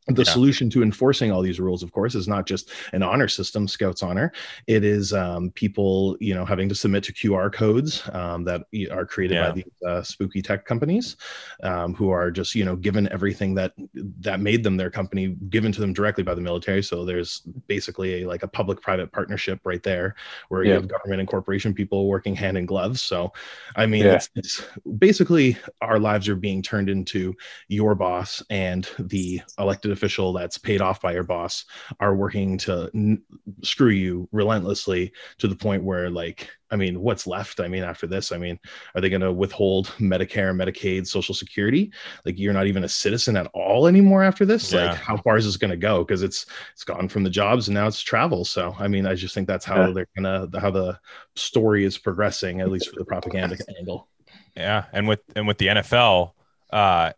the 0.08 0.25
Yeah. 0.25 0.32
solution 0.32 0.69
to 0.70 0.82
enforcing 0.82 1.31
all 1.31 1.43
these 1.43 1.60
rules 1.60 1.82
of 1.84 1.93
course 1.93 2.16
is 2.16 2.26
not 2.26 2.44
just 2.44 2.70
an 2.93 3.04
honor 3.04 3.28
system 3.28 3.69
scouts 3.69 4.02
honor 4.02 4.32
it 4.66 4.82
is 4.84 5.12
um, 5.12 5.50
people 5.50 6.16
you 6.20 6.34
know 6.34 6.44
having 6.44 6.69
to 6.69 6.75
submit 6.75 7.04
to 7.04 7.12
qr 7.12 7.52
codes 7.52 8.02
um, 8.12 8.43
that 8.44 8.62
are 8.90 9.06
created 9.06 9.34
Yeah. 9.37 9.49
by 9.49 9.54
these 9.54 9.64
uh, 9.87 10.02
spooky 10.02 10.43
tech 10.43 10.64
companies 10.64 11.16
um, 11.62 11.94
who 11.94 12.10
are 12.10 12.32
just 12.32 12.54
you 12.56 12.64
know 12.64 12.75
given 12.75 13.08
everything 13.12 13.54
that 13.54 13.75
that 14.20 14.40
made 14.40 14.64
them 14.64 14.76
their 14.76 14.90
company 14.90 15.37
given 15.50 15.70
to 15.70 15.81
them 15.81 15.93
directly 15.93 16.24
by 16.24 16.34
the 16.34 16.41
military 16.41 16.82
so 16.82 17.05
there's 17.05 17.43
basically 17.69 18.22
a, 18.22 18.26
like 18.29 18.43
a 18.43 18.48
public 18.48 18.81
private 18.81 19.12
partnership 19.12 19.60
right 19.65 19.84
there 19.84 20.17
where 20.48 20.65
you 20.65 20.72
have 20.72 20.88
government 20.88 21.20
and 21.20 21.29
corporation 21.29 21.72
people 21.72 22.08
working 22.08 22.34
hand 22.34 22.58
in 22.58 22.67
glove 22.67 22.98
so 22.98 23.32
i 23.76 23.86
mean 23.86 24.05
Yeah. 24.05 24.15
it's, 24.15 24.31
it's 24.34 24.62
basically 24.98 25.56
our 25.81 26.00
lives 26.00 26.29
are 26.29 26.34
being 26.36 26.60
turned 26.60 26.88
into 26.91 27.34
your 27.69 27.94
boss 27.94 28.43
and 28.50 28.88
the 28.98 29.41
elected 29.60 29.92
official 29.93 30.32
that's 30.32 30.58
paid 30.58 30.81
off 30.81 31.01
by 31.01 31.13
your 31.13 31.22
boss 31.22 31.65
are 32.01 32.15
working 32.15 32.58
to 32.58 32.91
n- 32.94 33.22
screw 33.63 33.91
you 33.91 34.29
relentlessly 34.32 35.13
to 35.39 35.46
the 35.49 35.55
point 35.56 35.84
where 35.84 36.11
like 36.11 36.49
i 36.70 36.77
mean 36.77 37.01
what's 37.01 37.27
left? 37.27 37.61
I 37.61 37.69
mean 37.69 37.82
after 37.82 38.06
this 38.06 38.32
i 38.32 38.39
mean 38.39 38.58
are 38.94 39.01
they 39.01 39.11
going 39.11 39.20
to 39.20 39.32
withhold 39.32 39.89
medicare 39.99 40.53
medicaid 40.55 41.06
social 41.06 41.34
security? 41.34 41.93
Like 42.25 42.39
you're 42.39 42.53
not 42.53 42.67
even 42.67 42.84
a 42.84 42.89
citizen 42.89 43.37
at 43.37 43.46
all 43.55 43.87
anymore 43.87 44.22
after 44.22 44.44
this? 44.46 44.72
Yeah. 44.72 44.87
like 44.87 44.96
how 44.99 45.17
far 45.19 45.37
is 45.37 45.44
this 45.44 45.56
going 45.56 45.70
to 45.70 45.77
go? 45.77 46.03
Because 46.05 46.22
it's 46.22 46.46
it's 46.72 46.84
gone 46.84 47.08
from 47.08 47.22
the 47.25 47.31
jobs 47.31 47.69
and 47.69 47.75
now 47.75 47.87
it's 47.87 48.01
travel. 48.01 48.44
So 48.44 48.75
i 48.79 48.89
mean 48.89 49.06
i 49.06 49.15
just 49.15 49.34
think 49.34 49.46
that's 49.46 49.65
how 49.65 49.87
Yeah. 49.87 49.93
they're 49.93 50.08
gonna 50.17 50.49
how 50.61 50.70
the 50.70 50.99
story 51.37 51.84
is 51.84 51.99
progressing 51.99 52.61
at 52.61 52.70
least 52.70 52.89
for 52.91 52.96
the 52.99 53.05
propaganda 53.13 53.56
angle. 53.79 54.08
Yeah, 54.56 54.84
and 54.93 55.08
with 55.08 55.22
and 55.34 55.46
with 55.46 55.56
the 55.58 55.69
NFL, 55.69 56.32
uh, 56.70 57.13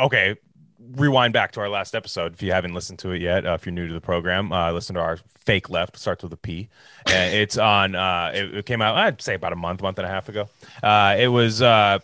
okay, 0.00 0.36
rewind 0.96 1.32
back 1.32 1.52
to 1.52 1.60
our 1.60 1.68
last 1.68 1.94
episode 1.94 2.32
if 2.34 2.42
you 2.42 2.52
haven't 2.52 2.74
listened 2.74 2.98
to 3.00 3.10
it 3.10 3.20
yet. 3.20 3.46
Uh, 3.46 3.54
if 3.54 3.66
you're 3.66 3.72
new 3.72 3.86
to 3.86 3.94
the 3.94 4.00
program, 4.00 4.52
uh, 4.52 4.72
listen 4.72 4.94
to 4.94 5.00
our 5.00 5.18
fake 5.40 5.70
left 5.70 5.98
starts 5.98 6.22
with 6.22 6.32
a 6.32 6.36
P. 6.36 6.68
And 7.06 7.34
it's 7.34 7.56
on. 7.56 7.94
Uh, 7.94 8.32
it, 8.34 8.54
it 8.54 8.66
came 8.66 8.82
out 8.82 8.96
I'd 8.96 9.22
say 9.22 9.34
about 9.34 9.52
a 9.52 9.56
month, 9.56 9.82
month 9.82 9.98
and 9.98 10.06
a 10.06 10.10
half 10.10 10.28
ago. 10.28 10.48
Uh, 10.82 11.16
it 11.18 11.28
was. 11.28 11.62
Uh, 11.62 11.98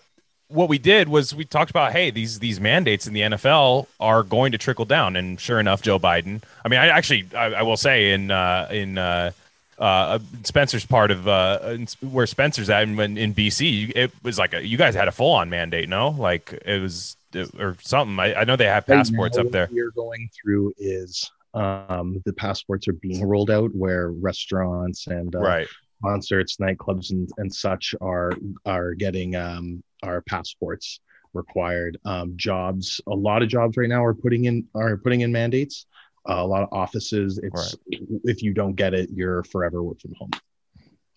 what 0.49 0.69
we 0.69 0.79
did 0.79 1.09
was 1.09 1.35
we 1.35 1.45
talked 1.45 1.71
about 1.71 1.91
hey 1.93 2.11
these 2.11 2.39
these 2.39 2.61
mandates 2.61 3.07
in 3.07 3.15
the 3.15 3.23
NFL 3.23 3.87
are 3.99 4.23
going 4.23 4.53
to 4.53 4.59
trickle 4.59 4.85
down 4.85 5.17
and 5.17 5.41
sure 5.41 5.59
enough 5.59 5.81
Joe 5.81 5.99
Biden 5.99 6.43
I 6.65 6.69
mean 6.69 6.79
I 6.79 6.89
actually 6.89 7.27
I, 7.35 7.47
I 7.55 7.63
will 7.63 7.79
say 7.79 8.13
in 8.13 8.31
uh, 8.31 8.69
in 8.71 8.99
uh, 8.99 9.33
uh, 9.79 10.19
Spencer's 10.43 10.87
part 10.87 11.11
of 11.11 11.27
uh, 11.27 11.77
where 12.01 12.27
Spencer's 12.27 12.71
at 12.71 12.83
in, 12.83 12.99
in 12.99 13.35
BC, 13.35 13.93
it 13.95 14.13
was 14.23 14.39
like 14.39 14.55
a, 14.55 14.67
you 14.67 14.77
guys 14.77 14.95
had 14.95 15.09
a 15.09 15.13
full 15.13 15.33
on 15.33 15.51
mandate, 15.51 15.89
no? 15.89 16.11
Like 16.11 16.53
it 16.65 16.81
was 16.81 17.17
or 17.37 17.77
something. 17.81 18.19
I, 18.19 18.35
I 18.35 18.45
know 18.45 18.57
they 18.57 18.67
have 18.67 18.87
passports 18.87 19.37
Right 19.37 19.47
up 19.47 19.53
there. 19.53 19.67
What 19.67 19.75
we're 19.75 19.91
going 19.91 20.29
through 20.43 20.73
is 20.79 21.31
um, 21.55 22.23
the 22.25 22.33
passports 22.33 22.89
are 22.89 22.95
being 22.95 23.25
rolled 23.27 23.51
out 23.51 23.71
where 23.75 24.11
restaurants 24.11 25.07
and 25.07 25.35
uh, 25.35 25.41
Right. 25.41 25.69
concerts, 26.03 26.57
nightclubs, 26.57 27.11
and, 27.11 27.29
and 27.39 27.55
such 27.55 27.95
are 28.01 28.33
are 28.67 28.95
getting 28.95 29.37
um, 29.37 29.83
our 30.03 30.21
passports 30.23 31.01
required. 31.33 31.99
Um, 32.05 32.33
jobs, 32.37 33.01
a 33.07 33.15
lot 33.15 33.43
of 33.43 33.49
jobs 33.49 33.77
right 33.77 33.89
now 33.89 34.05
are 34.05 34.15
putting 34.15 34.45
in 34.47 34.67
are 34.75 34.97
putting 34.97 35.21
in 35.23 35.33
mandates. 35.33 35.87
Uh, 36.29 36.37
a 36.39 36.47
lot 36.47 36.63
of 36.63 36.71
offices, 36.73 37.39
it's 37.43 37.77
if 38.25 38.43
you 38.43 38.55
don't 38.55 38.75
get 38.75 38.95
it, 38.95 39.11
you're 39.13 39.45
forever 39.45 39.83
work 39.83 40.01
from 40.01 40.15
home. 40.19 40.31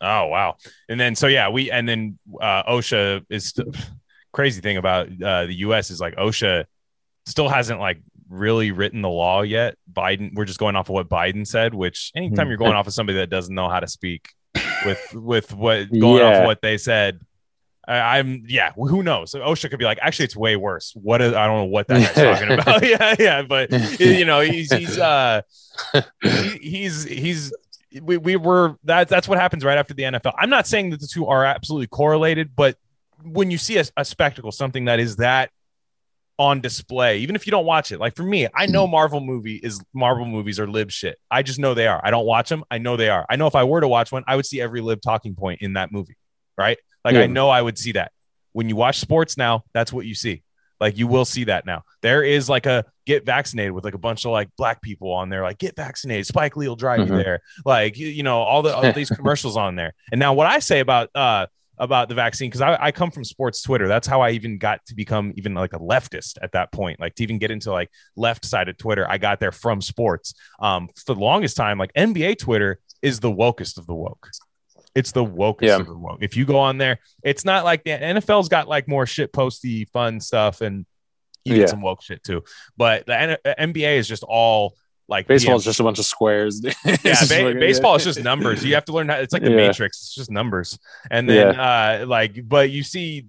Oh 0.01 0.27
wow! 0.27 0.57
And 0.89 1.00
then 1.00 1.15
so 1.15 1.27
yeah, 1.27 1.50
we 1.50 1.71
and 1.71 1.88
then 1.89 2.19
uh, 2.39 2.63
OSHA 2.63 3.25
is 3.29 3.50
st- 3.50 3.75
crazy 4.38 4.62
thing 4.62 4.77
about 4.77 5.08
uh, 5.22 5.48
the 5.48 5.56
U.S. 5.65 5.89
is 5.89 6.00
like 6.00 6.15
OSHA 6.15 6.65
still 7.25 7.50
hasn't 7.50 7.79
like 7.79 8.00
really 8.29 8.72
written 8.72 9.01
the 9.01 9.10
law 9.10 9.41
yet. 9.41 9.75
Biden, 9.91 10.36
we're 10.36 10.46
just 10.46 10.60
going 10.60 10.75
off 10.75 10.89
of 10.89 10.94
what 10.94 11.10
Biden 11.10 11.46
said. 11.48 11.74
Which 11.74 12.12
anytime 12.15 12.46
Hmm. 12.46 12.51
you're 12.51 12.58
going 12.60 12.74
off 12.74 12.86
of 12.86 12.94
somebody 12.94 13.17
that 13.17 13.32
doesn't 13.32 13.53
know 13.53 13.67
how 13.67 13.79
to 13.79 13.88
speak 13.88 14.29
with 14.86 15.01
with 15.13 15.53
what 15.56 15.91
going 15.91 16.22
off 16.24 16.36
of 16.36 16.46
what 16.46 16.62
they 16.62 16.77
said. 16.77 17.20
I, 17.88 18.20
I'm 18.20 18.44
yeah. 18.48 18.74
Who 18.75 19.01
knows? 19.01 19.32
So 19.32 19.39
OSHA 19.39 19.72
could 19.72 19.79
be 19.79 19.86
like, 19.86 19.98
actually, 20.03 20.25
it's 20.25 20.36
way 20.36 20.56
worse. 20.56 20.94
What 20.96 21.20
is? 21.22 21.34
I 21.34 21.48
don't 21.48 21.58
know 21.58 21.63
what 21.65 21.88
that 21.88 22.15
guy's 22.15 22.39
talking 22.39 22.60
about. 22.60 22.84
yeah, 22.88 23.15
yeah. 23.17 23.41
But 23.41 23.72
you 24.00 24.25
know, 24.25 24.41
he's 24.41 24.72
he's 24.72 25.00
uh 25.00 25.41
he, 26.22 26.58
he's 26.62 27.03
he's 27.06 27.53
we, 28.01 28.17
we 28.17 28.36
were 28.36 28.75
that 28.84 29.08
that's 29.08 29.27
what 29.27 29.39
happens 29.39 29.63
right 29.65 29.77
after 29.79 29.96
the 29.96 30.03
NFL. 30.03 30.34
I'm 30.38 30.51
not 30.51 30.67
saying 30.67 30.91
that 30.91 31.00
the 31.00 31.08
two 31.08 31.25
are 31.25 31.44
absolutely 31.44 31.88
correlated, 31.88 32.56
but 32.56 32.77
when 33.24 33.51
you 33.51 33.57
see 33.57 33.77
a, 33.77 33.83
a 33.97 34.05
spectacle, 34.05 34.51
something 34.51 34.86
that 34.86 35.00
is 35.00 35.17
that 35.17 35.50
on 36.39 36.62
display, 36.62 37.17
even 37.19 37.36
if 37.36 37.47
you 37.47 37.51
don't 37.51 37.65
watch 37.65 37.91
it, 37.91 38.00
like 38.00 38.15
for 38.15 38.24
me, 38.24 38.47
I 38.53 38.67
know 38.67 38.86
Marvel 38.86 39.19
movie 39.21 39.55
is 39.55 39.81
Marvel 39.93 40.25
movies 40.25 40.59
are 40.59 40.67
lib 40.67 40.91
shit. 40.91 41.17
I 41.31 41.41
just 41.41 41.57
know 41.57 41.74
they 41.74 41.88
are. 41.88 42.00
I 42.03 42.12
don't 42.12 42.25
watch 42.27 42.50
them. 42.50 42.63
I 42.69 42.77
know 42.77 42.95
they 42.95 43.09
are. 43.09 43.25
I 43.29 43.36
know 43.38 43.47
if 43.47 43.55
I 43.55 43.63
were 43.63 43.81
to 43.81 43.88
watch 43.88 44.12
one, 44.12 44.24
I 44.27 44.36
would 44.36 44.45
see 44.45 44.62
every 44.62 44.81
lib 44.81 45.01
talking 45.01 45.33
point 45.36 45.62
in 45.62 45.74
that 45.74 45.91
movie, 45.91 46.15
right? 46.57 46.77
Like 47.03 47.15
I 47.15 47.27
know 47.27 47.50
I 47.50 47.62
would 47.62 47.77
see 47.79 47.93
that. 47.93 48.12
When 48.53 48.69
you 48.69 48.75
watch 48.75 49.00
sports 49.00 49.36
now, 49.38 49.63
that's 49.74 49.91
what 49.91 50.05
you 50.05 50.13
see. 50.13 50.43
Like 50.79 50.95
you 50.95 51.07
will 51.07 51.25
see 51.25 51.45
that 51.45 51.65
now. 51.65 51.81
There 52.03 52.21
is 52.21 52.47
like 52.50 52.67
a 52.67 52.86
get 53.07 53.25
vaccinated 53.25 53.71
with 53.71 53.83
like 53.83 53.95
a 53.95 54.00
bunch 54.00 54.25
of 54.25 54.31
like 54.31 54.50
black 54.57 54.79
people 54.83 55.12
on 55.12 55.29
there, 55.29 55.41
like 55.41 55.57
get 55.57 55.75
vaccinated. 55.75 56.27
Spike 56.27 56.55
Lee 56.55 56.67
will 56.67 56.75
drive 56.75 57.00
you 57.07 57.13
Mhm. 57.13 57.24
there. 57.24 57.39
Like 57.65 57.97
you, 57.97 58.07
you 58.09 58.21
know 58.21 58.41
all 58.43 58.62
the 58.62 58.75
all 58.75 58.91
these 58.91 59.09
commercials 59.17 59.57
on 59.57 59.75
there. 59.75 59.93
And 60.12 60.19
now 60.19 60.33
what 60.36 60.45
I 60.45 60.59
say 60.59 60.81
about 60.81 61.09
uh 61.15 61.47
about 61.79 62.10
the 62.10 62.15
vaccine 62.15 62.50
because 62.50 62.62
I, 62.62 62.77
I 62.79 62.91
come 62.91 63.12
from 63.12 63.24
sports 63.24 63.62
Twitter. 63.62 63.88
That's 63.88 64.07
how 64.07 64.22
I 64.22 64.31
even 64.31 64.57
got 64.57 64.86
to 64.88 64.96
become 64.96 65.34
even 65.38 65.53
like 65.53 65.74
a 65.74 65.79
leftist 65.79 66.38
at 66.41 66.51
that 66.53 66.72
point. 66.72 67.00
Like 67.00 67.15
to 67.15 67.24
even 67.24 67.38
get 67.38 67.51
into 67.51 67.72
like 67.72 67.89
left 68.15 68.46
side 68.46 68.67
of 68.69 68.77
Twitter, 68.77 69.10
I 69.10 69.17
got 69.17 69.39
there 69.39 69.51
from 69.51 69.81
sports. 69.81 70.34
Um, 70.60 70.89
for 70.96 71.13
the 71.13 71.19
longest 71.19 71.55
time, 71.57 71.77
like 71.77 71.93
NBA 71.93 72.39
Twitter 72.39 72.79
is 73.01 73.19
the 73.19 73.31
wokest 73.31 73.77
of 73.77 73.86
the 73.86 73.93
woke. 73.96 74.29
It's 74.96 75.12
the 75.12 75.24
wokest 75.24 75.62
Yeah. 75.62 75.75
of 75.77 75.86
the 75.86 75.93
woke. 75.98 76.17
If 76.22 76.36
you 76.36 76.46
go 76.46 76.57
on 76.57 76.79
there, 76.79 77.00
it's 77.24 77.46
not 77.46 77.63
like 77.63 77.84
the 77.84 77.91
NFL's 77.91 78.50
got 78.50 78.67
like 78.67 78.88
more 78.88 79.05
shit 79.05 79.31
posty 79.31 79.86
fun 79.86 80.19
stuff 80.19 80.62
and 80.62 80.86
you 81.46 81.53
Yeah. 81.53 81.60
get 81.62 81.69
some 81.69 81.81
woke 81.81 82.01
shit 82.01 82.24
too. 82.24 82.43
But 82.75 83.05
the 83.05 83.15
N- 83.19 83.38
NBA 83.60 83.98
is 83.98 84.07
just 84.07 84.24
all 84.24 84.74
like 85.10 85.28
Baseball 85.28 85.54
yeah, 85.54 85.58
is 85.58 85.64
just 85.64 85.80
a 85.80 85.84
bunch 85.84 86.00
of 86.00 86.06
squares. 86.06 86.62
yeah, 86.86 86.98
ba- 87.04 87.54
baseball 87.60 87.96
is 87.96 88.04
just 88.04 88.22
numbers. 88.22 88.64
You 88.66 88.74
have 88.76 88.86
to 88.86 88.92
learn 88.92 89.08
how 89.10 89.16
it's 89.16 89.32
like 89.34 89.42
the 89.44 89.52
Yeah. 89.52 89.56
matrix, 89.56 89.98
it's 90.02 90.14
just 90.16 90.30
numbers. 90.30 90.78
And 91.10 91.30
then 91.30 91.58
uh 91.60 92.06
like 92.08 92.48
but 92.48 92.70
you 92.70 92.84
see 92.84 93.28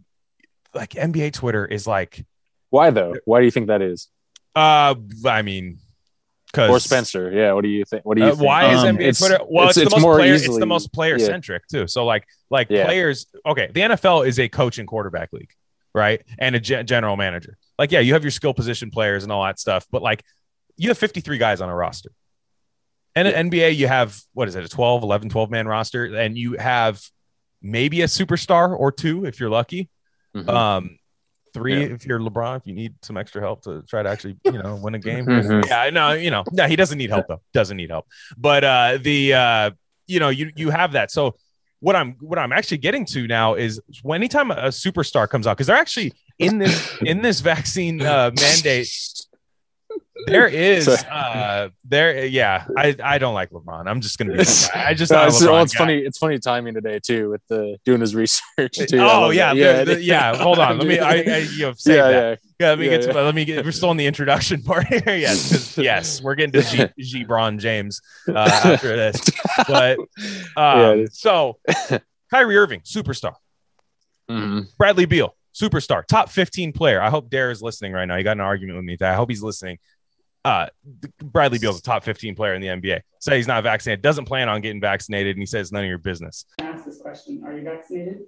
like 0.75 0.91
NBA 0.91 1.33
Twitter 1.33 1.65
is 1.65 1.87
like 1.87 2.25
Why 2.71 2.91
though? 2.91 3.15
Why 3.25 3.39
do 3.41 3.45
you 3.45 3.51
think 3.51 3.69
that 3.69 3.81
is? 3.83 4.09
uh 4.57 4.95
I 5.25 5.43
mean 5.43 5.79
cuz 6.53 6.69
Or 6.71 6.81
Spencer? 6.81 7.31
Yeah. 7.31 7.53
What 7.53 7.63
do 7.63 7.69
you 7.69 7.85
think? 7.85 8.05
What 8.05 8.17
do 8.17 8.25
you? 8.25 8.29
uh, 8.29 8.35
think? 8.35 8.43
why 8.47 8.73
is 8.73 8.81
Um, 8.83 8.97
NBA 8.97 9.01
it's- 9.01 9.19
Twitter? 9.19 9.39
Well, 9.49 9.65
it's- 9.69 9.77
it's, 9.77 9.85
it's 9.87 9.95
the 9.95 9.97
most 9.97 10.03
more 10.03 10.17
player. 10.17 10.35
it's 10.35 10.59
the 10.59 10.67
most 10.67 10.93
player 10.93 11.19
centric 11.19 11.67
too. 11.69 11.87
So 11.87 12.05
like 12.05 12.27
like 12.51 12.69
Yeah. 12.71 12.87
players. 12.87 13.27
Okay, 13.47 13.71
the 13.73 13.81
NFL 13.83 14.27
is 14.27 14.39
a 14.41 14.49
coach 14.49 14.79
and 14.79 14.89
quarterback 14.89 15.33
league, 15.33 15.51
right? 15.95 16.23
And 16.39 16.57
a 16.57 16.61
ge- 16.61 16.85
general 16.87 17.17
manager. 17.17 17.57
Like 17.79 17.93
yeah, 17.93 18.01
you 18.01 18.15
have 18.15 18.25
your 18.25 18.31
skill 18.33 18.53
position 18.55 18.91
players 18.91 19.23
and 19.23 19.31
all 19.31 19.45
that 19.45 19.61
stuff, 19.61 19.87
but 19.93 20.03
like 20.03 20.25
you 20.79 20.89
have 20.89 20.97
53 20.99 21.37
guys 21.39 21.61
on 21.61 21.69
a 21.69 21.75
roster. 21.75 22.11
And 23.15 23.27
Yeah. 23.29 23.35
at 23.35 23.47
NBA, 23.47 23.71
you 23.77 23.89
have 23.89 24.19
what 24.33 24.49
is 24.49 24.55
it, 24.55 24.65
a 24.65 24.69
12, 24.69 25.03
11, 25.03 25.29
12 25.29 25.51
man 25.51 25.67
roster, 25.69 26.05
and 26.17 26.39
you 26.39 26.55
have 26.59 27.03
maybe 27.61 28.03
a 28.03 28.07
superstar 28.07 28.75
or 28.79 28.91
two 28.93 29.25
if 29.27 29.41
you're 29.41 29.51
lucky. 29.51 29.89
Mhm. 30.37 30.49
Um, 30.49 30.99
three 31.53 31.81
Yeah. 31.81 31.95
if 31.95 32.07
you're 32.07 32.21
LeBron, 32.21 32.59
if 32.59 32.67
you 32.67 32.75
need 32.75 32.95
some 33.03 33.17
extra 33.17 33.41
help 33.41 33.63
to 33.65 33.83
try 33.89 34.03
to 34.03 34.09
actually, 34.09 34.37
you 34.45 34.63
know, 34.63 34.77
win 34.77 34.95
a 34.95 34.99
game. 34.99 35.27
Mhm. 35.27 35.67
Yeah, 35.67 35.91
no, 35.91 36.13
you 36.13 36.31
know, 36.31 36.45
no, 36.53 36.67
he 36.69 36.77
doesn't 36.77 36.99
need 36.99 37.11
help 37.11 37.27
though. 37.29 37.41
Doesn't 37.53 37.77
need 37.77 37.91
help. 37.91 38.07
But 38.37 38.63
uh 38.65 38.99
the 39.03 39.35
uh 39.35 39.71
you 40.07 40.21
know, 40.21 40.29
you 40.29 40.53
you 40.57 40.71
have 40.71 40.93
that. 40.93 41.11
So 41.11 41.35
what 41.81 41.97
I'm 41.97 42.13
what 42.21 42.39
I'm 42.39 42.53
actually 42.53 42.79
getting 42.79 43.05
to 43.07 43.27
now 43.27 43.55
is 43.55 43.81
anytime 44.09 44.51
a 44.53 44.69
superstar 44.69 45.29
comes 45.29 45.47
out, 45.47 45.57
because 45.57 45.67
they're 45.67 45.77
actually 45.77 46.13
in 46.39 46.59
this 46.59 46.97
in 47.01 47.23
this 47.23 47.41
vaccine 47.41 48.01
uh 48.03 48.31
mandate, 48.41 48.89
there 50.27 50.47
is 50.49 50.85
So- 50.87 50.93
uh 51.09 51.69
there 51.85 52.27
yeah, 52.27 52.67
I 52.77 52.95
I 53.03 53.19
don't 53.19 53.35
like 53.35 53.51
LeBron. 53.51 53.87
I'm 53.87 54.01
just 54.01 54.19
gonna 54.19 54.33
be 54.33 54.41
I 54.75 54.95
just 54.95 55.13
No, 55.13 55.27
it's, 55.27 55.43
well, 55.45 55.63
it's 55.63 55.75
funny. 55.75 55.99
It's 55.99 56.19
funny 56.19 56.39
timing 56.39 56.75
today 56.75 56.99
too 57.03 57.31
with 57.31 57.43
the 57.49 57.79
doing 57.85 58.01
his 58.01 58.15
research. 58.15 58.43
Too. 58.89 58.99
Oh 59.01 59.31
yeah, 59.31 59.53
yeah, 59.53 59.85
the, 59.85 60.03
yeah. 60.03 60.37
Hold 60.37 60.59
on, 60.59 60.79
let 60.79 60.87
me. 60.87 60.99
I, 60.99 61.11
I 61.13 61.37
you 61.53 61.63
know, 61.63 61.73
save 61.77 61.97
yeah, 61.97 62.09
that. 62.09 62.15
yeah. 62.15 62.37
Yeah, 62.61 62.69
let 62.71 62.79
me 62.81 62.85
Yeah, 62.87 62.91
get 62.99 63.03
to. 63.03 63.13
Let 63.23 63.35
me 63.35 63.45
get. 63.45 63.65
We're 63.65 63.71
still 63.73 63.91
in 63.93 63.97
the 63.97 64.07
introduction 64.07 64.63
part 64.63 64.87
here. 64.89 65.03
yes, 65.07 65.79
yes, 65.79 66.21
we're 66.21 66.35
getting 66.35 66.61
to 66.61 66.63
G, 66.63 66.89
G. 66.99 67.25
Bron 67.25 67.59
James 67.61 68.01
uh, 68.29 68.39
after 68.65 68.97
this. 68.97 69.21
But 69.69 69.99
um, 70.57 71.07
so, 71.13 71.59
Kyrie 72.33 72.57
Irving, 72.57 72.81
superstar. 72.81 73.35
Mhm. 74.29 74.67
Bradley 74.77 75.07
Beal, 75.07 75.37
superstar, 75.55 76.05
top 76.05 76.31
fifteen 76.31 76.73
player. 76.73 77.01
I 77.01 77.11
hope 77.11 77.31
Dare 77.31 77.51
is 77.51 77.63
listening 77.63 77.93
right 77.93 78.05
now. 78.07 78.17
He 78.17 78.25
got 78.25 78.33
an 78.33 78.41
argument 78.41 78.77
with 78.77 78.85
me. 78.85 78.97
I 79.01 79.15
hope 79.15 79.31
he's 79.31 79.43
listening. 79.43 79.79
Uh, 80.45 80.69
Bradley 81.23 81.59
Beal's 81.59 81.79
a 81.79 81.83
top 81.83 82.05
fifteen 82.05 82.35
player 82.35 82.55
in 82.55 82.61
the 82.61 82.69
NBA. 82.69 83.01
Say 83.21 83.37
he's 83.37 83.47
not 83.49 83.63
vaccinated, 83.65 84.03
doesn't 84.03 84.25
plan 84.25 84.49
on 84.49 84.61
getting 84.61 84.81
vaccinated, 84.81 85.37
and 85.37 85.43
he 85.43 85.47
says 85.47 85.73
none 85.73 85.83
of 85.83 85.89
your 85.89 85.99
business. 85.99 86.45
Ask 86.59 86.85
this 86.85 87.01
question: 87.01 87.43
Are 87.45 87.57
you 87.57 87.65
vaccinated? 87.65 88.21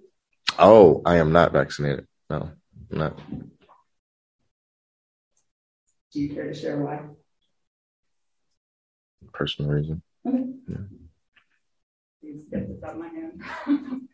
Oh, 0.58 1.02
I 1.06 1.16
am 1.16 1.32
not 1.32 1.52
vaccinated. 1.52 2.06
No, 2.28 2.50
I'm 2.92 2.98
not. 2.98 3.16
Do 6.12 6.20
you 6.20 6.34
care 6.34 6.52
to 6.52 6.54
share 6.54 6.78
why? 6.78 7.02
Personal 9.32 9.70
reason. 9.70 10.02
Please 12.20 12.42
get 12.50 12.68
this 12.68 12.82
out 12.82 12.96
of 12.96 12.98
my 12.98 13.08
hand. 13.08 13.42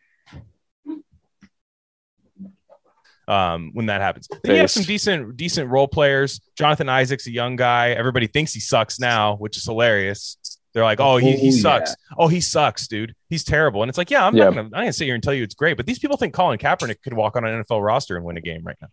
um, 3.27 3.71
when 3.73 3.87
that 3.87 4.01
happens. 4.01 4.27
Then 4.43 4.55
you 4.55 4.61
have 4.61 4.71
some 4.71 4.83
decent 4.83 5.35
decent 5.37 5.69
role 5.69 5.87
players. 5.87 6.39
Jonathan 6.57 6.87
Isaac's 6.89 7.27
a 7.27 7.31
young 7.31 7.55
guy. 7.55 7.89
Everybody 7.91 8.27
thinks 8.27 8.53
he 8.53 8.59
sucks 8.59 8.99
now, 8.99 9.35
which 9.37 9.57
is 9.57 9.65
hilarious. 9.65 10.37
They're 10.73 10.83
like, 10.83 10.99
"Oh, 10.99 11.17
he, 11.17 11.31
he 11.37 11.47
Oh, 11.47 11.51
sucks. 11.51 11.95
Oh, 12.17 12.27
he 12.27 12.39
sucks, 12.39 12.87
dude. 12.87 13.15
He's 13.29 13.43
terrible." 13.43 13.81
And 13.83 13.89
it's 13.89 13.97
like, 13.97 14.11
"Yeah, 14.11 14.25
I'm 14.25 14.35
Yeah. 14.35 14.45
not 14.45 14.49
gonna, 14.55 14.61
I'm 14.67 14.71
gonna 14.71 14.93
sit 14.93 15.05
here 15.05 15.15
and 15.15 15.23
tell 15.23 15.33
you 15.33 15.43
it's 15.43 15.55
great." 15.55 15.75
But 15.75 15.85
these 15.87 15.97
people 15.99 16.17
think 16.17 16.33
Colin 16.33 16.59
Kaepernick 16.59 17.01
could 17.01 17.13
walk 17.13 17.35
on 17.35 17.43
an 17.45 17.63
NFL 17.63 17.83
roster 17.83 18.15
and 18.15 18.23
win 18.25 18.37
a 18.37 18.41
game 18.41 18.63
right 18.63 18.75
now. 18.81 18.87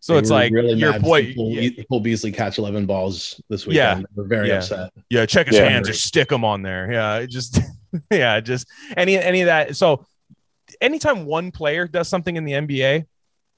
So 0.00 0.14
They 0.14 0.18
it's 0.18 0.30
like 0.30 0.52
really 0.52 0.72
your 0.74 0.98
boy, 0.98 1.32
Cole, 1.32 1.52
yeah, 1.52 1.98
Beasley 2.02 2.32
catch 2.32 2.58
11 2.58 2.86
balls 2.86 3.40
this 3.48 3.66
week. 3.66 3.76
Yeah. 3.76 4.02
We're 4.16 4.24
very 4.26 4.48
Yeah. 4.48 4.56
upset. 4.56 4.90
yeah, 5.08 5.24
check 5.26 5.46
his 5.46 5.56
Yeah. 5.56 5.68
hands 5.68 5.88
or 5.88 5.92
stick 5.92 6.28
them 6.28 6.44
on 6.44 6.62
there. 6.62 6.90
Yeah, 6.92 7.24
just 7.26 7.60
yeah, 8.10 8.40
just 8.40 8.66
any 8.96 9.16
any 9.16 9.42
of 9.42 9.46
that. 9.46 9.76
So 9.76 10.04
anytime 10.80 11.24
one 11.24 11.52
player 11.52 11.86
does 11.86 12.08
something 12.08 12.36
in 12.36 12.44
the 12.44 12.52
NBA, 12.52 13.06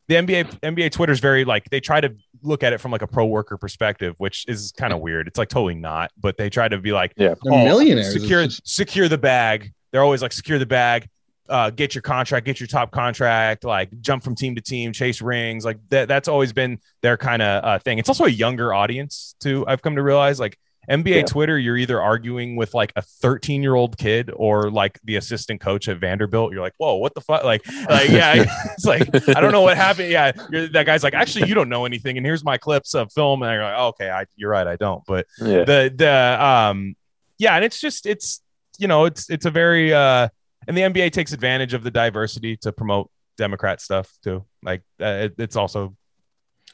the 0.09 0.17
NBA 0.17 0.61
NBA 0.61 0.93
Twitter 0.93 1.13
is 1.13 1.21
very 1.21 1.45
like 1.45 1.69
they 1.71 1.81
try 1.81 2.01
to 2.01 2.15
look 2.43 2.63
at 2.63 2.73
it 2.73 2.79
from 2.79 2.91
like 2.93 3.03
a 3.03 3.07
pro 3.07 3.25
worker 3.25 3.57
perspective, 3.57 4.15
which 4.19 4.45
is 4.49 4.73
kind 4.77 4.93
of 4.93 5.01
weird. 5.01 5.27
It's 5.27 5.39
like 5.39 5.49
totally 5.49 5.75
not, 5.75 6.11
but 6.21 6.37
they 6.37 6.51
try 6.51 6.69
to 6.69 6.79
be 6.79 6.93
like, 6.93 7.15
Yeah. 7.17 7.35
They're 7.43 7.53
oh, 7.53 7.65
millionaires. 7.65 8.13
Secure 8.13 8.45
just- 8.45 8.69
secure 8.69 9.09
the 9.09 9.19
bag. 9.19 9.73
They're 9.93 10.03
always 10.03 10.23
like 10.23 10.33
secure 10.33 10.59
the 10.59 10.67
bag. 10.67 11.09
Uh, 11.47 11.69
get 11.69 11.95
your 11.95 12.01
contract, 12.01 12.47
get 12.47 12.59
your 12.59 12.67
top 12.67 12.91
contract, 12.91 13.65
like 13.65 13.91
jump 14.01 14.25
from 14.25 14.35
team 14.35 14.55
to 14.55 14.63
team, 14.63 14.93
chase 14.95 15.21
rings, 15.21 15.63
like 15.63 15.79
that. 15.91 16.09
That's 16.09 16.27
always 16.27 16.55
been 16.55 16.79
their 17.03 17.19
kind 17.19 17.43
of 17.43 17.65
uh, 17.65 17.79
thing. 17.81 17.99
It's 17.99 18.09
also 18.09 18.25
a 18.25 18.31
younger 18.31 18.73
audience 18.73 19.35
too. 19.41 19.63
I've 19.69 19.83
come 19.83 19.97
to 19.97 20.03
realize, 20.03 20.41
like 20.41 20.59
NBA 20.89 21.07
Yeah. 21.17 21.23
Twitter, 21.23 21.59
you're 21.59 21.77
either 21.77 22.01
arguing 22.01 22.57
with 22.57 22.75
like 22.75 22.93
a 22.97 23.03
13 23.03 23.63
year 23.63 23.75
old 23.75 23.97
kid 23.99 24.31
or 24.35 24.71
like 24.71 24.99
the 25.05 25.17
assistant 25.17 25.61
coach 25.61 25.89
at 25.89 25.99
Vanderbilt. 25.99 26.53
You're 26.53 26.61
like, 26.63 26.75
whoa, 26.79 26.95
what 26.97 27.15
the 27.15 27.21
fuck? 27.21 27.45
Like, 27.45 27.67
like 27.89 28.09
yeah, 28.11 28.45
it's 28.73 28.85
like 28.85 29.09
I 29.37 29.41
don't 29.41 29.53
know 29.53 29.63
what 29.63 29.77
happened. 29.77 30.11
Yeah, 30.11 30.33
you're, 30.51 30.69
that 30.69 30.87
guy's 30.87 31.03
like, 31.03 31.15
actually, 31.15 31.49
you 31.49 31.55
don't 31.55 31.69
know 31.69 31.85
anything, 31.85 32.17
and 32.17 32.27
here's 32.27 32.45
my 32.45 32.59
clips 32.59 32.95
of 32.95 33.13
film, 33.13 33.43
and 33.43 33.53
you're 33.53 33.63
like, 33.65 33.75
oh, 33.77 33.87
okay, 33.89 34.11
I, 34.11 34.25
you're 34.37 34.51
right, 34.51 34.67
I 34.67 34.77
don't. 34.77 35.03
But 35.07 35.27
Yeah. 35.41 35.65
the 35.65 35.93
the 35.95 36.45
um 36.45 36.95
yeah, 37.39 37.57
and 37.57 37.65
it's 37.65 37.81
just 37.81 38.07
it's 38.07 38.41
you 38.79 38.89
know 38.89 39.05
it's 39.07 39.31
it's 39.31 39.47
a 39.47 39.51
very 39.51 39.93
uh 39.93 40.29
and 40.67 40.77
the 40.77 40.83
NBA 40.83 41.13
takes 41.13 41.33
advantage 41.33 41.75
of 41.75 41.83
the 41.83 41.91
diversity 41.91 42.57
to 42.59 42.73
promote 42.73 43.11
Democrat 43.37 43.81
stuff 43.81 44.11
too. 44.23 44.45
Like 44.63 44.83
uh, 45.01 45.05
it, 45.29 45.35
it's 45.39 45.57
also 45.57 45.97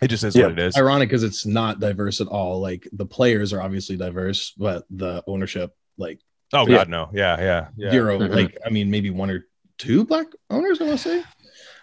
it 0.03 0.09
just 0.09 0.25
is 0.25 0.35
Yeah. 0.37 0.45
what 0.45 0.53
it 0.53 0.59
is. 0.59 0.77
ironic 0.77 1.09
because 1.09 1.23
it's 1.23 1.45
not 1.47 1.81
diverse 1.81 2.21
at 2.21 2.27
all. 2.29 2.61
Like 2.61 2.89
the 2.93 3.07
players 3.07 3.53
are 3.53 3.61
obviously 3.63 3.97
diverse, 3.97 4.53
but 4.57 4.85
the 4.91 5.23
ownership, 5.27 5.73
like 5.99 6.21
Oh 6.53 6.67
Yeah. 6.67 6.79
God, 6.79 6.89
no. 6.89 7.11
Yeah, 7.13 7.41
yeah, 7.41 7.69
yeah. 7.77 7.91
0 7.93 8.19
Mhm. 8.19 8.35
Like, 8.35 8.59
I 8.67 8.71
mean, 8.71 8.91
maybe 8.91 9.11
one 9.11 9.31
or 9.31 9.47
two 9.79 10.05
black 10.05 10.27
owners. 10.51 10.81
I 10.81 10.85
want 10.85 10.99
to 10.99 11.09
say. 11.09 11.19
If 11.19 11.27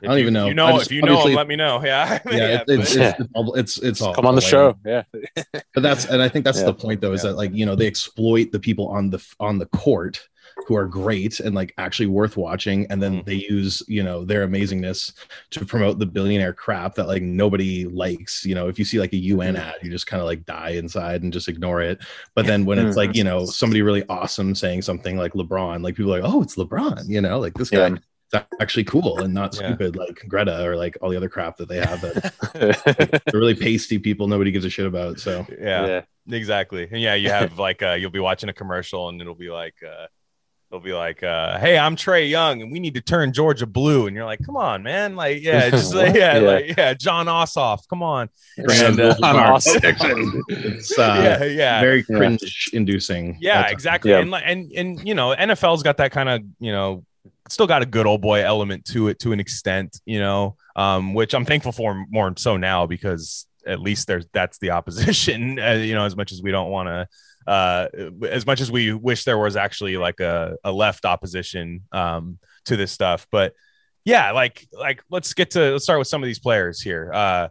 I 0.03 0.07
don't 0.07 0.15
you- 0.17 0.21
even 0.23 0.33
know. 0.33 0.43
If 0.45 0.49
you 0.49 0.53
know, 0.55 0.71
just- 0.77 0.85
if 0.87 0.91
you 0.91 1.01
know, 1.01 1.11
obviously- 1.13 1.35
let 1.35 1.47
me 1.47 1.55
know. 1.55 1.81
Yeah, 1.85 2.19
Yeah, 2.29 2.33
it- 2.33 2.63
it's, 2.67 2.95
but- 2.95 3.05
it's, 3.07 3.19
it's 3.19 3.29
all 3.33 3.53
it's 3.55 3.77
it's 3.77 4.01
all 4.01 4.13
Come 4.13 4.25
on 4.25 4.35
the 4.35 4.41
like, 4.41 4.49
show. 4.49 4.75
Yeah. 4.85 5.03
But 5.73 5.81
that's 5.83 6.05
and 6.05 6.21
I 6.21 6.27
think 6.29 6.43
that's 6.45 6.59
Yeah. 6.59 6.65
the 6.65 6.73
point 6.73 6.99
though 7.01 7.13
is 7.13 7.23
Yeah. 7.23 7.31
that 7.31 7.37
like 7.37 7.53
you 7.53 7.65
know 7.65 7.75
they 7.75 7.87
exploit 7.87 8.51
the 8.51 8.59
people 8.59 8.87
on 8.89 9.09
the 9.09 9.25
on 9.39 9.57
the 9.57 9.65
court 9.67 10.19
who 10.65 10.75
are 10.75 10.85
great 10.87 11.39
and 11.39 11.55
like 11.55 11.73
actually 11.77 12.07
worth 12.07 12.35
watching 12.35 12.85
and 12.89 13.01
then 13.01 13.21
Mhm. 13.21 13.25
they 13.25 13.35
use 13.35 13.81
you 13.87 14.03
know 14.03 14.25
their 14.25 14.45
amazingness 14.47 15.13
to 15.51 15.65
promote 15.65 15.99
the 15.99 16.05
billionaire 16.05 16.53
crap 16.53 16.95
that 16.95 17.07
like 17.07 17.21
nobody 17.21 17.85
likes 17.85 18.43
you 18.45 18.55
know 18.55 18.67
if 18.67 18.77
you 18.79 18.83
see 18.85 18.99
like 18.99 19.13
a 19.13 19.17
UN 19.17 19.55
Mhm. 19.55 19.59
ad 19.59 19.75
you 19.81 19.89
just 19.89 20.07
kind 20.07 20.19
of 20.21 20.25
like 20.25 20.45
die 20.45 20.71
inside 20.71 21.23
and 21.23 21.31
just 21.31 21.47
ignore 21.47 21.81
it 21.81 21.99
but 22.35 22.45
then 22.45 22.65
when 22.65 22.79
it's 22.79 22.97
like 22.97 23.15
you 23.15 23.23
know 23.23 23.45
somebody 23.45 23.81
really 23.81 24.03
awesome 24.09 24.55
saying 24.55 24.81
something 24.81 25.15
like 25.17 25.33
LeBron 25.33 25.83
like 25.83 25.95
people 25.95 26.13
are 26.13 26.21
like 26.21 26.29
oh 26.33 26.41
it's 26.41 26.55
LeBron 26.55 27.07
you 27.07 27.21
know 27.21 27.39
like 27.39 27.53
this 27.53 27.69
guy 27.69 27.87
Yeah. 27.89 27.95
is 28.33 28.41
actually 28.59 28.83
cool 28.83 29.21
and 29.21 29.33
not 29.33 29.53
Yeah. 29.55 29.67
stupid 29.67 29.95
like 29.95 30.21
Greta 30.27 30.65
or 30.65 30.75
like 30.75 30.97
all 31.01 31.09
the 31.09 31.17
other 31.17 31.29
crap 31.29 31.55
that 31.57 31.69
they 31.69 31.77
have 31.79 32.01
that 32.01 33.21
they're 33.31 33.39
really 33.39 33.55
pasty 33.55 33.99
people 33.99 34.27
nobody 34.27 34.51
gives 34.51 34.65
a 34.65 34.69
shit 34.69 34.85
about 34.85 35.19
so 35.19 35.45
yeah, 35.61 36.01
exactly. 36.29 36.87
And 36.91 36.99
yeah, 37.01 37.13
you 37.15 37.29
have 37.29 37.57
like 37.57 37.81
uh, 37.81 37.93
you'll 37.93 38.11
be 38.11 38.19
watching 38.19 38.49
a 38.49 38.53
commercial 38.53 39.07
and 39.09 39.21
it'll 39.21 39.33
be 39.35 39.49
like 39.49 39.75
uh, 39.81 40.07
it'll 40.69 40.81
be 40.83 40.93
like, 40.93 41.23
uh, 41.23 41.57
"Hey, 41.59 41.77
I'm 41.77 41.95
Trae 41.95 42.29
Young, 42.29 42.61
and 42.61 42.71
we 42.71 42.79
need 42.79 42.93
to 42.95 43.01
turn 43.01 43.33
Georgia 43.33 43.65
blue." 43.65 44.07
And 44.07 44.15
you're 44.15 44.25
like, 44.25 44.39
"Come 44.45 44.55
on, 44.57 44.83
man! 44.83 45.15
Like, 45.15 45.41
yeah, 45.41 45.69
just 45.69 45.93
like, 45.93 46.15
yeah, 46.15 46.37
Yeah. 46.39 46.47
like, 46.47 46.77
yeah, 46.77 46.93
Jon 46.93 47.27
Ossoff, 47.27 47.87
come 47.89 48.03
on!" 48.03 48.29
And, 48.57 48.99
uh, 48.99 49.15
I'm 49.23 49.55
it's 49.55 50.97
uh, 50.97 51.37
yeah, 51.39 51.43
yeah, 51.45 51.81
very 51.81 52.03
cringe 52.03 52.69
inducing. 52.73 53.37
yeah, 53.39 53.67
exactly. 53.67 54.11
Yeah. 54.11 54.19
And 54.19 54.31
like, 54.31 54.43
and 54.45 54.71
and 54.73 55.07
you 55.07 55.15
know, 55.15 55.35
NFL's 55.37 55.83
got 55.83 55.97
that 55.97 56.11
kind 56.11 56.29
of 56.29 56.41
you 56.59 56.71
know, 56.71 57.03
still 57.49 57.67
got 57.67 57.81
a 57.81 57.85
good 57.85 58.05
old 58.05 58.21
boy 58.21 58.43
element 58.43 58.85
to 58.85 59.07
it 59.07 59.19
to 59.19 59.31
an 59.31 59.39
extent, 59.39 59.99
you 60.05 60.19
know, 60.19 60.55
um, 60.75 61.13
which 61.13 61.33
I'm 61.33 61.45
thankful 61.45 61.71
for 61.71 62.05
more 62.09 62.33
so 62.37 62.57
now 62.57 62.85
because 62.85 63.45
at 63.65 63.79
least 63.81 64.07
there's 64.07 64.25
that's 64.33 64.57
the 64.59 64.71
opposition, 64.71 65.59
uh, 65.65 65.73
you 65.73 65.93
know, 65.95 66.05
as 66.05 66.15
much 66.15 66.31
as 66.31 66.41
we 66.41 66.51
don't 66.51 66.69
want 66.69 66.87
to. 66.87 67.07
Uh, 67.47 67.87
as 68.27 68.45
much 68.45 68.59
as 68.59 68.69
we 68.69 68.93
wish 68.93 69.23
there 69.23 69.37
was 69.37 69.55
actually 69.55 69.95
like 69.97 70.19
a, 70.19 70.57
a 70.63 70.71
left 70.71 71.05
opposition 71.05 71.81
um, 71.93 72.37
to 72.65 72.75
this 72.75 72.91
stuff, 72.91 73.25
but 73.31 73.53
yeah, 74.07 74.31
like 74.31 74.65
like 74.71 75.03
let's 75.09 75.33
get 75.33 75.51
to 75.51 75.71
let's 75.71 75.83
start 75.83 75.99
with 75.99 76.07
some 76.07 76.23
of 76.23 76.27
these 76.27 76.39
players 76.39 76.81
here. 76.81 77.11
Uh, 77.13 77.49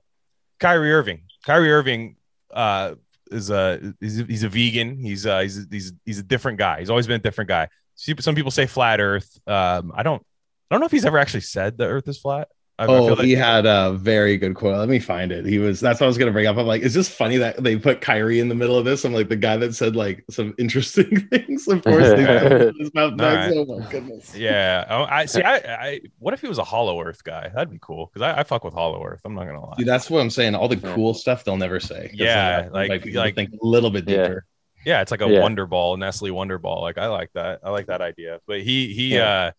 Kyrie 0.59 0.93
Irving. 0.93 1.23
Kyrie 1.45 1.71
Irving 1.71 2.17
uh, 2.51 2.95
is 3.31 3.51
a 3.51 3.95
he's 4.01 4.21
a, 4.21 4.25
he's 4.25 4.43
a 4.43 4.49
vegan. 4.49 4.99
He's 4.99 5.27
uh, 5.27 5.41
he's 5.41 5.67
he's 5.71 5.93
he's 6.07 6.19
a 6.19 6.23
different 6.23 6.59
guy. 6.59 6.81
He's 6.81 6.89
always 6.89 7.07
been 7.07 7.17
a 7.17 7.23
different 7.23 7.49
guy. 7.49 7.69
Some 7.95 8.35
people 8.35 8.51
say 8.51 8.67
flat 8.67 9.01
Earth. 9.01 9.39
Um, 9.47 9.93
I 9.95 10.03
don't 10.03 10.23
I 10.71 10.75
don't 10.75 10.81
know 10.81 10.87
if 10.87 10.93
he's 10.93 11.05
ever 11.05 11.19
actually 11.19 11.43
said 11.43 11.77
the 11.77 11.87
Earth 11.87 12.09
is 12.09 12.19
flat. 12.19 12.49
I, 12.79 12.85
I 12.85 12.87
Oh, 12.89 13.07
feel 13.07 13.17
like- 13.17 13.25
he 13.25 13.33
had 13.33 13.65
a 13.65 13.93
very 13.93 14.37
good 14.37 14.55
quote. 14.55 14.77
Let 14.77 14.89
me 14.91 14.99
find 14.99 15.33
it. 15.33 15.47
He 15.47 15.59
was 15.59 15.81
that's 15.81 15.99
what 16.01 16.05
I 16.05 16.09
was 16.09 16.19
gonna 16.19 16.31
bring 16.33 16.47
up. 16.47 16.59
I'm 16.59 16.67
like, 16.67 16.83
is 16.83 16.93
this 16.93 17.09
funny 17.09 17.39
that 17.39 17.63
they 17.63 17.77
put 17.77 18.03
Kyrie 18.03 18.39
in 18.39 18.49
the 18.51 18.55
middle 18.55 18.77
of 18.77 18.85
this? 18.85 19.05
I'm 19.05 19.15
like 19.15 19.31
the 19.31 19.37
guy 19.37 19.57
that 19.57 19.75
said 19.75 19.97
like 19.97 20.25
some 20.29 20.55
interesting 20.59 21.21
things. 21.31 21.67
Of 21.69 21.83
course, 21.83 22.09
they 22.09 22.73
his 22.79 22.93
mouth 22.93 23.15
next. 23.17 23.57
All 23.57 23.73
Oh 23.73 23.79
my 23.81 23.91
goodness. 23.91 24.37
yeah. 24.37 24.85
Oh, 24.91 25.07
I 25.09 25.25
see. 25.25 25.43
I, 25.43 25.55
I 25.87 26.01
what 26.19 26.35
if 26.35 26.43
he 26.43 26.49
was 26.49 26.59
a 26.59 26.65
Hollow 26.65 27.01
Earth 27.01 27.25
guy? 27.25 27.49
That'd 27.49 27.71
be 27.71 27.79
cool 27.81 28.11
because 28.13 28.21
I, 28.23 28.41
I 28.41 28.43
fuck 28.43 28.63
with 28.63 28.75
Hollow 28.75 29.03
Earth. 29.03 29.23
I'm 29.25 29.35
not 29.35 29.47
gonna 29.47 29.65
lie. 29.65 29.75
Dude, 29.79 29.89
that's 29.89 30.11
what 30.11 30.21
I'm 30.21 30.31
saying. 30.31 30.55
All 30.55 30.69
the 30.69 30.77
cool 30.77 31.15
stuff 31.15 31.45
they'll 31.45 31.57
never 31.57 31.81
say. 31.81 32.11
Yeah, 32.13 32.63
they'll, 32.63 32.73
like- 32.73 33.07
like- 33.15 33.35
think 33.37 33.53
a 33.55 33.67
little 33.67 33.91
bit 33.91 34.07
Yeah. 34.09 34.23
deeper. 34.29 34.45
Yeah, 34.85 35.01
it's 35.01 35.11
like 35.11 35.21
a 35.23 35.29
Yeah. 35.29 35.41
Wonder 35.41 35.67
Ball, 35.67 35.97
Nestle 35.97 36.31
Wonder 36.31 36.59
Ball. 36.59 36.81
Like 36.83 36.97
I 36.99 37.09
like 37.09 37.31
that. 37.33 37.61
I 37.65 37.71
like 37.71 37.87
that 37.87 38.01
idea. 38.03 38.39
But 38.47 38.61
he 38.61 38.93
he 38.95 39.15
Yeah. 39.15 39.29
uh 39.29 39.51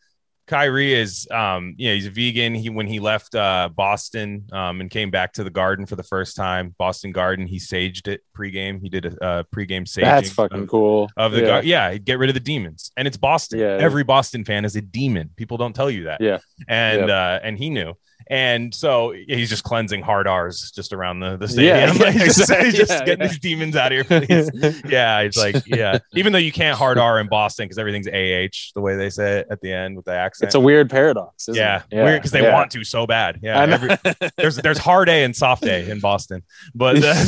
Kyrie 0.47 0.93
is 0.93 1.27
um 1.29 1.75
you 1.77 1.89
know, 1.89 1.95
he's 1.95 2.07
a 2.07 2.09
vegan. 2.09 2.55
He 2.55 2.69
when 2.69 2.87
he 2.87 2.99
left 2.99 3.35
uh 3.35 3.69
Boston 3.75 4.47
um 4.51 4.81
and 4.81 4.89
came 4.89 5.11
back 5.11 5.33
to 5.33 5.43
the 5.43 5.49
garden 5.49 5.85
for 5.85 5.95
the 5.95 6.03
first 6.03 6.35
time, 6.35 6.73
Boston 6.77 7.11
Garden, 7.11 7.45
he 7.45 7.57
saged 7.57 8.07
it 8.07 8.21
pregame. 8.35 8.81
He 8.81 8.89
did 8.89 9.05
a 9.05 9.23
uh, 9.23 9.43
pregame 9.53 9.83
saging. 9.83 10.03
That's 10.03 10.31
fucking 10.31 10.63
of, 10.63 10.69
cool. 10.69 11.09
Of 11.17 11.33
the 11.33 11.41
yeah. 11.41 11.47
gar- 11.47 11.63
yeah, 11.63 11.91
he'd 11.91 12.05
get 12.05 12.17
rid 12.17 12.29
of 12.29 12.33
the 12.33 12.39
demons. 12.39 12.91
And 12.95 13.07
it's 13.07 13.17
Boston. 13.17 13.59
Yeah. 13.59 13.77
Every 13.79 14.03
Boston 14.03 14.45
fan 14.45 14.65
is 14.65 14.75
a 14.75 14.81
demon. 14.81 15.31
People 15.35 15.57
don't 15.57 15.73
tell 15.73 15.91
you 15.91 16.05
that. 16.05 16.21
Yeah. 16.21 16.39
And 16.67 17.11
uh 17.11 17.39
and 17.43 17.57
he 17.57 17.69
knew. 17.69 17.93
And 18.29 18.75
so 18.75 19.13
he's 19.27 19.49
just 19.49 19.63
cleansing 19.63 20.01
hard 20.01 20.27
R's 20.27 20.71
just 20.71 20.91
around 20.91 21.21
the, 21.21 21.37
the 21.37 21.47
stadium. 21.47 21.77
Yeah, 21.77 21.93
Like, 22.05 22.15
just, 22.15 22.37
just 22.37 22.91
Yeah, 22.91 23.05
getting 23.05 23.21
yeah. 23.21 23.27
these 23.27 23.39
demons 23.39 23.75
out 23.77 23.93
of 23.93 24.07
here, 24.07 24.21
please 24.21 24.81
yeah, 24.89 25.19
it's 25.21 25.37
like 25.37 25.65
yeah. 25.65 25.99
Even 26.13 26.33
though 26.33 26.39
you 26.39 26.51
can't 26.51 26.77
hard 26.77 26.97
R 26.97 27.21
in 27.21 27.27
Boston 27.27 27.65
because 27.65 27.77
everything's 27.77 28.07
AH 28.07 28.71
the 28.75 28.81
way 28.81 28.97
they 28.97 29.09
say 29.09 29.39
it 29.39 29.47
at 29.49 29.61
the 29.61 29.71
end 29.71 29.95
with 29.95 30.05
the 30.05 30.11
accent. 30.11 30.47
It's 30.47 30.55
a 30.55 30.59
weird 30.59 30.89
paradox. 30.89 31.47
Isn't 31.47 31.55
yeah, 31.61 31.83
it? 31.89 32.03
weird 32.03 32.19
because 32.19 32.31
they 32.31 32.41
want 32.51 32.71
to 32.71 32.83
so 32.83 33.07
bad. 33.07 33.39
Yeah, 33.41 33.61
every- 33.61 34.29
there's 34.35 34.57
there's 34.57 34.77
hard 34.77 35.07
A 35.07 35.23
and 35.23 35.33
soft 35.35 35.63
A 35.63 35.89
in 35.89 35.99
Boston, 36.01 36.43
but 36.75 36.97
uh, 37.01 37.23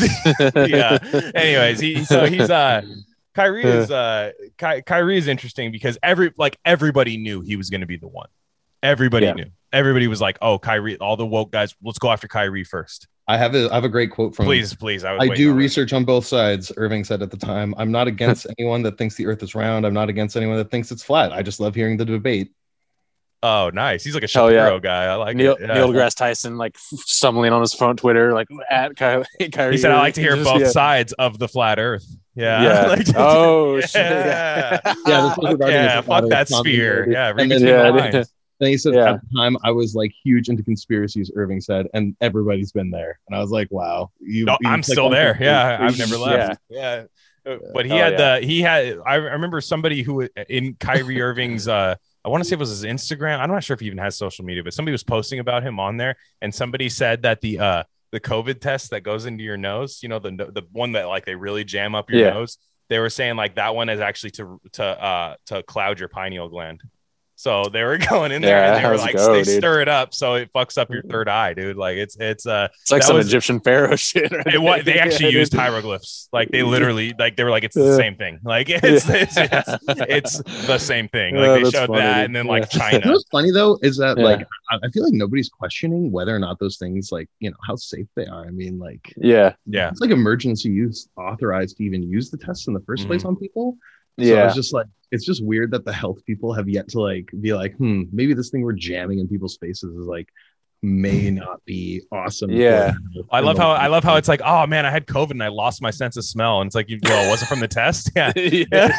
yeah. 0.68 0.98
Anyways, 1.34 1.80
he 1.80 2.04
so 2.04 2.26
he's 2.26 2.50
uh 2.50 2.82
Kyrie 3.36 3.64
is 3.64 3.90
uh 3.90 4.32
Ky- 4.58 4.82
Kyrie 4.82 5.18
is 5.18 5.28
interesting 5.28 5.72
because 5.72 5.98
every 6.04 6.34
like 6.38 6.58
everybody 6.66 7.16
knew 7.16 7.40
he 7.40 7.56
was 7.56 7.70
going 7.70 7.82
to 7.82 7.88
be 7.88 7.96
the 7.96 8.08
one. 8.08 8.28
Everybody 8.84 9.26
Yeah. 9.28 9.34
knew. 9.34 9.46
Everybody 9.72 10.08
was 10.08 10.20
like, 10.20 10.38
"Oh, 10.42 10.58
Kyrie!" 10.58 10.98
All 10.98 11.16
the 11.16 11.26
woke 11.28 11.52
guys, 11.52 11.76
let's 11.84 12.00
go 12.00 12.12
after 12.12 12.28
Kyrie 12.28 12.64
first. 12.64 13.08
I 13.28 13.38
have 13.38 13.54
a 13.54 13.70
I 13.70 13.76
have 13.76 13.84
a 13.84 13.90
great 13.90 14.10
quote 14.10 14.36
from 14.36 14.46
Please, 14.48 14.74
please. 14.74 15.04
I, 15.04 15.16
I 15.16 15.28
do 15.28 15.52
on 15.52 15.56
it. 15.56 15.60
research 15.60 15.94
on 15.94 16.04
both 16.06 16.26
sides. 16.26 16.72
Irving 16.78 17.04
said 17.04 17.22
at 17.22 17.30
the 17.30 17.38
time, 17.38 17.76
I'm 17.78 17.92
not 17.92 18.08
against 18.08 18.48
anyone 18.58 18.82
that 18.84 18.98
thinks 18.98 19.14
the 19.16 19.28
earth 19.28 19.44
is 19.44 19.54
round. 19.54 19.86
I'm 19.86 19.94
not 19.94 20.10
against 20.10 20.36
anyone 20.36 20.58
that 20.58 20.72
thinks 20.72 20.90
it's 20.92 21.04
flat. 21.04 21.32
I 21.32 21.44
just 21.44 21.60
love 21.60 21.76
hearing 21.76 21.98
the 21.98 22.06
debate. 22.06 22.52
Oh, 23.42 23.70
nice. 23.74 24.04
He's 24.04 24.16
like 24.16 24.24
a 24.24 24.28
Hell 24.28 24.52
yeah. 24.52 24.78
Guy. 24.80 25.06
I 25.06 25.14
like 25.16 25.36
Neil, 25.38 25.54
it. 25.54 25.62
Yeah. 25.62 25.76
Neil 25.76 25.90
deGrasse 25.94 26.16
Tyson 26.16 26.58
like 26.58 26.76
stumbling 26.78 27.54
on 27.54 27.62
his 27.62 27.74
phone 27.74 27.96
Twitter 27.96 28.34
like 28.34 28.48
at 28.70 28.98
Kyrie. 28.98 29.24
Kyrie 29.54 29.74
He 29.74 29.78
said, 29.78 29.92
"I 29.92 30.00
like 30.00 30.16
to 30.16 30.22
hear 30.22 30.36
Just- 30.36 30.50
both 30.50 30.62
yeah. 30.62 30.68
sides 30.70 31.14
of 31.14 31.38
the 31.38 31.48
flat 31.48 31.78
Earth." 31.80 32.06
Yeah. 32.36 32.64
Yeah. 32.64 32.88
Like, 32.96 33.08
oh 33.16 33.80
shit. 33.82 33.94
yeah. 33.96 34.80
Yeah, 34.86 35.22
this 35.22 35.38
was 35.38 35.52
regarding 35.54 35.76
yeah. 35.76 36.02
Fuck 36.02 36.30
that 36.30 36.50
sphere. 36.50 37.08
Yeah. 37.10 37.30
Read 37.30 37.40
And 37.44 37.52
then- 37.52 37.62
Yeah, 37.62 37.82
uh, 37.90 37.94
lines. 37.94 38.34
And 38.60 38.70
he 38.70 38.78
said 38.78 38.94
Yeah. 38.94 39.14
at 39.14 39.22
the 39.22 39.38
time 39.38 39.58
I 39.64 39.72
was 39.72 39.96
like 39.96 40.12
huge 40.24 40.50
into 40.50 40.64
conspiracies, 40.64 41.32
Irving 41.36 41.62
said, 41.62 41.88
and 41.94 42.16
everybody's 42.22 42.72
been 42.72 42.92
there. 42.92 43.20
And 43.28 43.36
I 43.36 43.40
was 43.40 43.52
like, 43.52 43.68
wow. 43.72 44.12
You, 44.20 44.46
No, 44.46 44.58
you 44.62 44.70
I'm 44.70 44.84
still 44.84 45.10
there. 45.10 45.36
the- 45.38 45.46
Yeah. 45.46 45.78
I've 45.80 45.98
never 45.98 46.16
Yeah. 46.16 46.22
left. 46.22 46.62
Yeah. 46.70 47.04
Uh, 47.46 47.56
But 47.74 47.86
he 47.86 47.94
Oh, 47.94 47.98
had 47.98 48.14
yeah. 48.20 48.40
the 48.40 48.46
he 48.46 48.62
had 48.62 48.98
I 49.06 49.14
I 49.14 49.16
remember 49.16 49.62
somebody 49.62 50.02
who 50.04 50.28
in 50.50 50.74
Kyrie 50.76 51.22
Irving's 51.28 51.68
uh 51.68 51.96
I 52.26 52.28
want 52.28 52.44
to 52.44 52.50
say 52.50 52.56
it 52.56 52.60
was 52.60 52.70
his 52.70 52.84
Instagram. 52.84 53.40
I'm 53.40 53.50
not 53.50 53.64
sure 53.64 53.74
if 53.74 53.80
he 53.80 53.86
even 53.88 53.98
has 54.00 54.18
social 54.18 54.44
media, 54.44 54.62
but 54.62 54.74
somebody 54.74 54.92
was 54.92 55.04
posting 55.06 55.40
about 55.40 55.64
him 55.64 55.80
on 55.80 55.96
there, 55.96 56.18
and 56.42 56.54
somebody 56.54 56.90
said 56.90 57.22
that 57.22 57.40
the 57.40 57.60
uh 57.60 57.84
the 58.12 58.20
COVID 58.20 58.60
test 58.60 58.90
that 58.90 59.02
goes 59.02 59.26
into 59.26 59.42
your 59.44 59.56
nose, 59.56 60.04
you 60.04 60.10
know, 60.10 60.20
the 60.20 60.32
the 60.32 60.64
one 60.74 60.92
that 60.92 61.08
like 61.08 61.24
they 61.26 61.36
really 61.36 61.64
jam 61.64 61.96
up 61.96 62.10
your 62.12 62.20
Yeah. 62.22 62.32
nose. 62.32 62.58
They 62.90 63.00
were 63.00 63.10
saying 63.10 63.38
like 63.38 63.56
that 63.56 63.74
one 63.74 63.88
is 63.88 64.02
actually 64.02 64.32
to 64.32 64.60
to 64.74 64.84
uh 64.84 65.36
to 65.46 65.64
cloud 65.64 66.00
your 66.00 66.10
pineal 66.10 66.50
gland. 66.50 66.82
So 67.40 67.64
they 67.72 67.84
were 67.84 67.98
going 68.10 68.34
in 68.34 68.42
there 68.42 68.58
Yeah, 68.62 68.76
and 68.76 68.84
they 68.84 68.90
were 68.90 68.98
like 68.98 69.16
go, 69.16 69.32
they 69.32 69.44
dude? 69.44 69.60
stir 69.60 69.80
it 69.80 69.88
up 69.88 70.14
so 70.14 70.34
it 70.36 70.52
fucks 70.52 70.78
up 70.78 70.90
your 70.90 71.04
third 71.04 71.30
eye, 71.30 71.54
dude. 71.54 71.78
Like 71.78 71.96
it's 71.96 72.18
it's 72.20 72.46
uh 72.46 72.68
It's 72.82 72.92
like 72.92 73.02
some 73.02 73.16
was- 73.16 73.28
Egyptian 73.28 73.62
pharaoh 73.62 73.96
shit. 74.08 74.30
Right? 74.30 74.56
it, 74.56 74.62
what 74.62 74.84
they 74.84 75.00
actually 75.00 75.32
Yeah, 75.32 75.40
used 75.40 75.54
dude. 75.54 75.62
hieroglyphs. 75.62 76.28
Like 76.34 76.50
they 76.50 76.64
literally, 76.64 77.16
like 77.18 77.38
they 77.38 77.46
were 77.46 77.50
like, 77.50 77.64
it's 77.64 77.76
the 77.76 77.96
same 77.96 78.16
thing. 78.18 78.40
Like 78.44 78.70
it's 78.70 79.08
Yeah. 79.08 79.16
it's, 79.16 79.38
it's, 79.38 80.42
it's 80.44 80.68
the 80.68 80.78
same 80.78 81.08
thing. 81.08 81.36
Yeah, 81.36 81.42
Like 81.52 81.64
they 81.64 81.70
showed 81.72 81.88
funny, 81.88 82.02
that, 82.02 82.16
dude. 82.18 82.26
and 82.26 82.36
then 82.36 82.46
like 82.46 82.74
Yeah. 82.74 82.88
You 82.88 82.92
know 82.92 83.00
China. 83.00 83.12
what's 83.14 83.30
funny 83.32 83.52
though 83.52 83.80
is 83.84 83.96
that 84.00 84.18
Yeah. 84.18 84.24
like 84.26 84.48
I 84.70 84.76
I 84.84 84.90
feel 84.92 85.04
like 85.06 85.14
nobody's 85.14 85.48
questioning 85.48 86.12
whether 86.12 86.36
or 86.36 86.40
not 86.40 86.60
those 86.60 86.76
things 86.76 87.10
like 87.10 87.30
you 87.40 87.50
know 87.52 87.58
how 87.66 87.78
safe 87.78 88.08
they 88.18 88.26
are. 88.26 88.46
I 88.48 88.50
mean, 88.52 88.78
like 88.80 89.14
Yeah. 89.16 89.54
Yeah, 89.66 89.88
it's 89.92 90.02
like 90.02 90.12
emergency 90.12 90.70
use 90.72 91.08
authorized 91.16 91.78
to 91.78 91.84
even 91.86 92.04
use 92.04 92.30
the 92.32 92.38
tests 92.38 92.68
in 92.68 92.74
the 92.74 92.82
1st 92.82 93.08
place 93.08 93.24
on 93.24 93.38
people. 93.38 93.78
So 94.22 94.26
Yeah. 94.34 94.46
it's 94.48 94.56
just 94.56 94.74
like 94.74 94.88
it's 95.12 95.26
just 95.26 95.44
weird 95.44 95.72
that 95.72 95.86
the 95.86 95.94
health 95.94 96.24
people 96.26 96.54
have 96.54 96.70
yet 96.70 96.88
to 96.90 97.02
like 97.02 97.30
be 97.42 97.54
like, 97.54 97.76
hmm, 97.76 98.04
maybe 98.12 98.34
this 98.34 98.50
thing 98.52 98.62
we're 98.62 98.74
jamming 98.74 99.20
in 99.20 99.28
people's 99.28 99.58
faces 99.58 99.96
is 99.96 100.06
like 100.06 100.28
may 100.82 101.30
not 101.32 101.64
be 101.66 102.02
awesome. 102.12 102.50
Yeah. 102.52 102.94
I 103.32 103.42
love 103.42 103.58
how 103.58 103.72
I 103.72 103.88
love 103.88 104.04
how 104.04 104.16
it's 104.16 104.30
like, 104.30 104.40
oh 104.46 104.66
man, 104.68 104.86
I 104.86 104.92
had 104.92 105.08
COVID 105.08 105.32
and 105.32 105.44
I 105.44 105.50
lost 105.50 105.82
my 105.82 105.90
sense 105.92 106.16
of 106.16 106.24
smell, 106.24 106.62
and 106.62 106.68
it's 106.70 106.76
like, 106.76 106.90
you, 106.90 107.00
well, 107.04 107.26
it 107.26 107.30
wasn't 107.30 107.50
from 107.50 107.60
the 107.60 107.68
test. 107.68 108.12
Yeah, 108.16 108.32
yeah, 108.36 108.64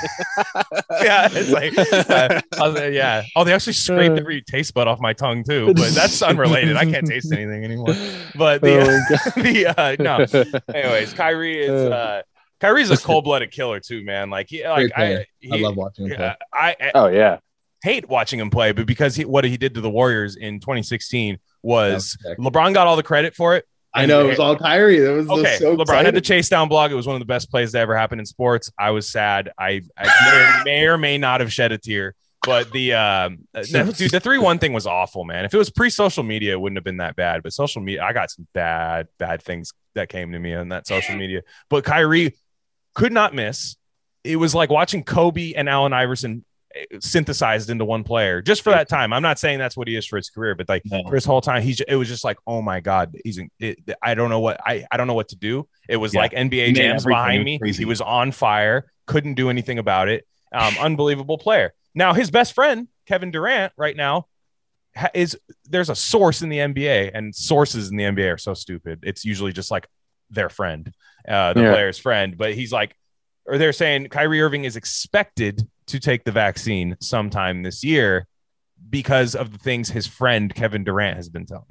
yeah. 1.03 1.29
It's 1.33 1.51
like, 1.51 1.73
uh, 2.11 2.41
I 2.61 2.69
was 2.69 2.95
yeah. 2.95 3.23
Oh, 3.37 3.45
they 3.45 3.53
actually 3.53 3.73
scraped 3.75 4.19
every 4.19 4.43
taste 4.43 4.75
bud 4.75 4.89
off 4.89 5.01
my 5.01 5.13
tongue 5.13 5.43
too, 5.45 5.73
but 5.75 5.91
that's 5.95 6.21
unrelated. 6.23 6.77
I 6.77 6.85
can't 6.85 7.07
taste 7.07 7.33
anything 7.33 7.65
anymore. 7.65 7.95
But 8.37 8.61
the 8.63 8.81
Oh, 9.37 9.41
the 9.43 9.67
uh, 9.69 9.97
no, 9.99 10.75
anyways, 10.75 11.13
Kyrie 11.15 11.61
is 11.65 11.71
uh 11.71 12.23
Kyrie's 12.61 12.91
a 12.91 12.97
cold 12.97 13.25
blooded 13.25 13.51
killer 13.51 13.81
too, 13.81 14.05
man. 14.05 14.31
Like 14.31 14.49
he 14.49 14.67
like 14.67 14.77
Great 14.77 14.93
player. 14.93 15.25
I, 15.51 15.57
I 15.57 15.61
love 15.61 15.77
watching 15.77 16.07
him 16.07 16.17
play. 16.17 16.27
yeah, 16.27 16.35
I, 16.53 16.77
I 16.81 16.91
oh 16.95 17.07
yeah. 17.07 17.39
hate 17.83 18.09
watching 18.09 18.39
him 18.39 18.51
play, 18.51 18.73
but 18.73 18.87
because 18.87 19.17
he 19.17 19.25
what 19.25 19.45
he 19.45 19.57
did 19.57 19.75
to 19.75 19.81
the 19.81 19.91
Warriors 19.91 20.37
in 20.37 20.61
2016 20.61 21.39
was 21.63 22.17
That. 22.25 22.39
LeBron 22.39 22.75
got 22.75 22.87
all 22.87 22.97
the 22.97 23.03
credit 23.03 23.35
for 23.35 23.57
it, 23.57 23.67
I 23.93 24.07
know 24.07 24.25
it 24.25 24.29
was 24.29 24.39
all 24.39 24.57
Kyrie. 24.57 25.01
That 25.01 25.13
was 25.13 25.29
okay. 25.29 25.57
so 25.59 25.75
LeBron 25.75 25.83
exciting. 25.83 26.05
had 26.07 26.15
the 26.15 26.21
chase 26.21 26.49
down 26.49 26.69
blog. 26.69 26.93
It 26.93 26.95
was 26.95 27.07
one 27.07 27.17
of 27.17 27.21
the 27.21 27.27
best 27.27 27.51
plays 27.51 27.73
that 27.73 27.81
ever 27.81 27.97
happened 27.97 28.21
in 28.21 28.27
sports. 28.27 28.71
I 28.79 28.91
was 28.91 29.09
sad. 29.09 29.51
I, 29.59 29.83
I 29.97 30.63
may, 30.65 30.71
may 30.71 30.87
or 30.87 30.97
may 30.97 31.19
not 31.19 31.41
have 31.41 31.53
shed 31.53 31.73
a 31.73 31.79
tear. 31.79 32.15
But 32.47 32.71
the 32.73 32.95
um, 32.95 33.41
the- 33.53 33.95
dude, 33.99 34.13
the 34.13 34.21
three 34.21 34.39
one 34.39 34.59
thing 34.59 34.73
was 34.73 34.87
awful, 34.87 35.25
man. 35.25 35.45
If 35.45 35.53
it 35.53 35.59
was 35.59 35.71
pre 35.71 35.91
social 35.91 36.23
media, 36.23 36.53
it 36.53 36.61
wouldn't 36.61 36.77
have 36.77 36.85
been 36.85 36.99
that 36.99 37.17
bad. 37.17 37.43
But 37.43 37.53
social 37.53 37.83
media, 37.83 38.03
I 38.03 38.13
got 38.13 38.31
some 38.31 38.47
bad, 38.55 39.09
bad 39.19 39.43
things 39.43 39.73
that 39.95 40.09
came 40.09 40.33
to 40.33 40.39
me 40.39 40.55
on 40.55 40.69
that 40.69 40.87
social 40.87 41.17
media. 41.17 41.43
But 41.69 41.85
Kyrie 41.85 42.37
could 43.01 43.13
not 43.13 43.35
miss. 43.35 43.77
It 44.25 44.37
was 44.37 44.55
like 44.55 44.71
watching 44.71 45.03
Kobe 45.03 45.55
and 45.55 45.69
Allen 45.69 45.93
Iverson 45.93 46.45
eh, 46.75 46.85
synthesized 47.01 47.71
into 47.71 47.85
one 47.85 48.05
player 48.05 48.43
just 48.43 48.63
for 48.63 48.71
that 48.71 48.89
time. 48.89 49.13
I'm 49.13 49.23
not 49.23 49.39
saying 49.39 49.59
that's 49.59 49.77
what 49.77 49.89
he 49.89 49.97
is 49.97 50.07
for 50.07 50.17
his 50.17 50.29
career, 50.31 50.55
but 50.55 50.69
like 50.69 50.83
No. 50.85 51.03
for 51.09 51.15
his 51.15 51.25
whole 51.25 51.41
time, 51.41 51.63
he's 51.63 51.81
it 51.81 51.95
was 51.97 52.09
just 52.09 52.25
like, 52.25 52.37
oh 52.47 52.61
my 52.63 52.81
god, 52.81 53.17
he's 53.25 53.39
in, 53.39 53.51
it, 53.59 53.79
I 54.03 54.15
don't 54.15 54.29
know 54.31 54.41
what 54.41 54.61
I 54.67 54.87
I 54.91 54.97
don't 54.99 55.07
know 55.07 55.15
what 55.15 55.29
to 55.29 55.37
do. 55.37 55.67
It 55.89 55.97
was 55.97 56.13
Yeah. 56.15 56.21
like 56.21 56.33
NBA 56.33 56.75
jams 56.75 57.05
behind 57.05 57.45
me. 57.45 57.59
crazy. 57.59 57.79
He 57.83 57.85
was 57.87 58.01
on 58.03 58.31
fire, 58.33 58.91
couldn't 59.07 59.35
do 59.35 59.49
anything 59.51 59.79
about 59.79 60.09
it. 60.09 60.27
Um, 60.53 60.75
unbelievable 60.79 61.39
player. 61.39 61.73
Now 61.95 62.13
his 62.13 62.31
best 62.31 62.53
friend 62.55 62.89
Kevin 63.07 63.31
Durant 63.31 63.73
right 63.77 63.97
now 63.97 64.27
is 65.15 65.39
there's 65.69 65.89
a 65.89 65.95
source 65.97 66.43
in 66.43 66.49
the 66.51 66.59
NBA, 66.59 67.13
and 67.15 67.35
sources 67.35 67.91
in 67.91 67.97
the 67.97 68.05
NBA 68.05 68.35
are 68.35 68.39
so 68.39 68.55
stupid. 68.55 69.01
It's 69.03 69.25
usually 69.25 69.53
just 69.53 69.71
like 69.71 69.87
their 70.31 70.49
friend, 70.49 70.93
uh, 71.29 71.53
the 71.53 71.63
Yeah. 71.63 71.73
player's 71.73 71.99
friend. 71.99 72.37
But 72.39 72.55
he's 72.55 72.73
like, 72.73 72.95
or 73.47 73.59
they're 73.59 73.73
saying 73.73 74.09
Kyrie 74.09 74.41
Irving 74.41 74.65
is 74.65 74.77
expected 74.77 75.67
to 75.87 75.99
take 75.99 76.25
the 76.25 76.33
vaccine 76.33 76.97
sometime 77.01 77.63
this 77.63 77.83
year 77.83 78.27
because 78.89 79.35
of 79.35 79.53
the 79.53 79.59
things 79.59 79.91
his 79.91 80.07
friend 80.07 80.55
Kevin 80.55 80.85
Durant 80.85 81.17
has 81.17 81.29
been 81.29 81.47
telling. 81.47 81.65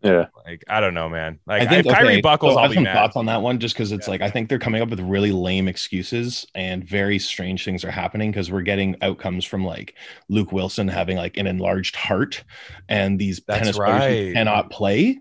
Yeah. 0.00 0.26
Like, 0.46 0.62
I 0.68 0.80
don't 0.80 0.94
know, 0.94 1.08
man. 1.08 1.40
Like, 1.44 1.62
I 1.62 1.66
think 1.66 1.84
if 1.86 1.92
Kyrie 1.92 2.06
okay, 2.14 2.20
buckles, 2.20 2.52
so 2.54 2.58
I 2.58 2.62
I'll 2.62 2.68
have 2.68 2.70
be 2.70 2.76
some 2.76 2.84
mad. 2.84 2.94
thoughts 2.94 3.16
on 3.16 3.26
that 3.26 3.42
one, 3.42 3.58
just 3.58 3.74
because 3.74 3.90
it's 3.90 4.06
Yeah. 4.06 4.12
like 4.12 4.20
I 4.22 4.30
think 4.30 4.48
they're 4.48 4.60
coming 4.60 4.80
up 4.80 4.90
with 4.90 5.00
really 5.00 5.32
lame 5.32 5.66
excuses 5.66 6.46
and 6.54 6.84
very 6.88 7.18
strange 7.18 7.64
things 7.64 7.84
are 7.84 7.90
happening 7.90 8.30
because 8.30 8.48
we're 8.48 8.62
getting 8.62 8.94
outcomes 9.02 9.44
from 9.44 9.64
like 9.64 9.96
Luke 10.28 10.52
Wilson 10.52 10.86
having 10.86 11.16
like 11.16 11.36
an 11.36 11.48
enlarged 11.48 11.96
heart, 11.96 12.44
and 12.88 13.18
these 13.18 13.40
That's 13.48 13.58
tennis 13.58 13.76
players 13.76 14.34
cannot 14.34 14.70
play, 14.70 15.18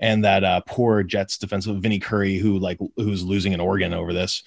and 0.00 0.24
that 0.24 0.44
uh, 0.44 0.60
poor 0.66 1.02
Jets 1.02 1.38
defensive 1.38 1.80
Vinny 1.80 1.98
Curry 1.98 2.36
who 2.36 2.58
like 2.58 2.78
who's 2.96 3.24
losing 3.24 3.54
an 3.54 3.60
organ 3.60 3.92
over 3.92 4.12
this, 4.12 4.42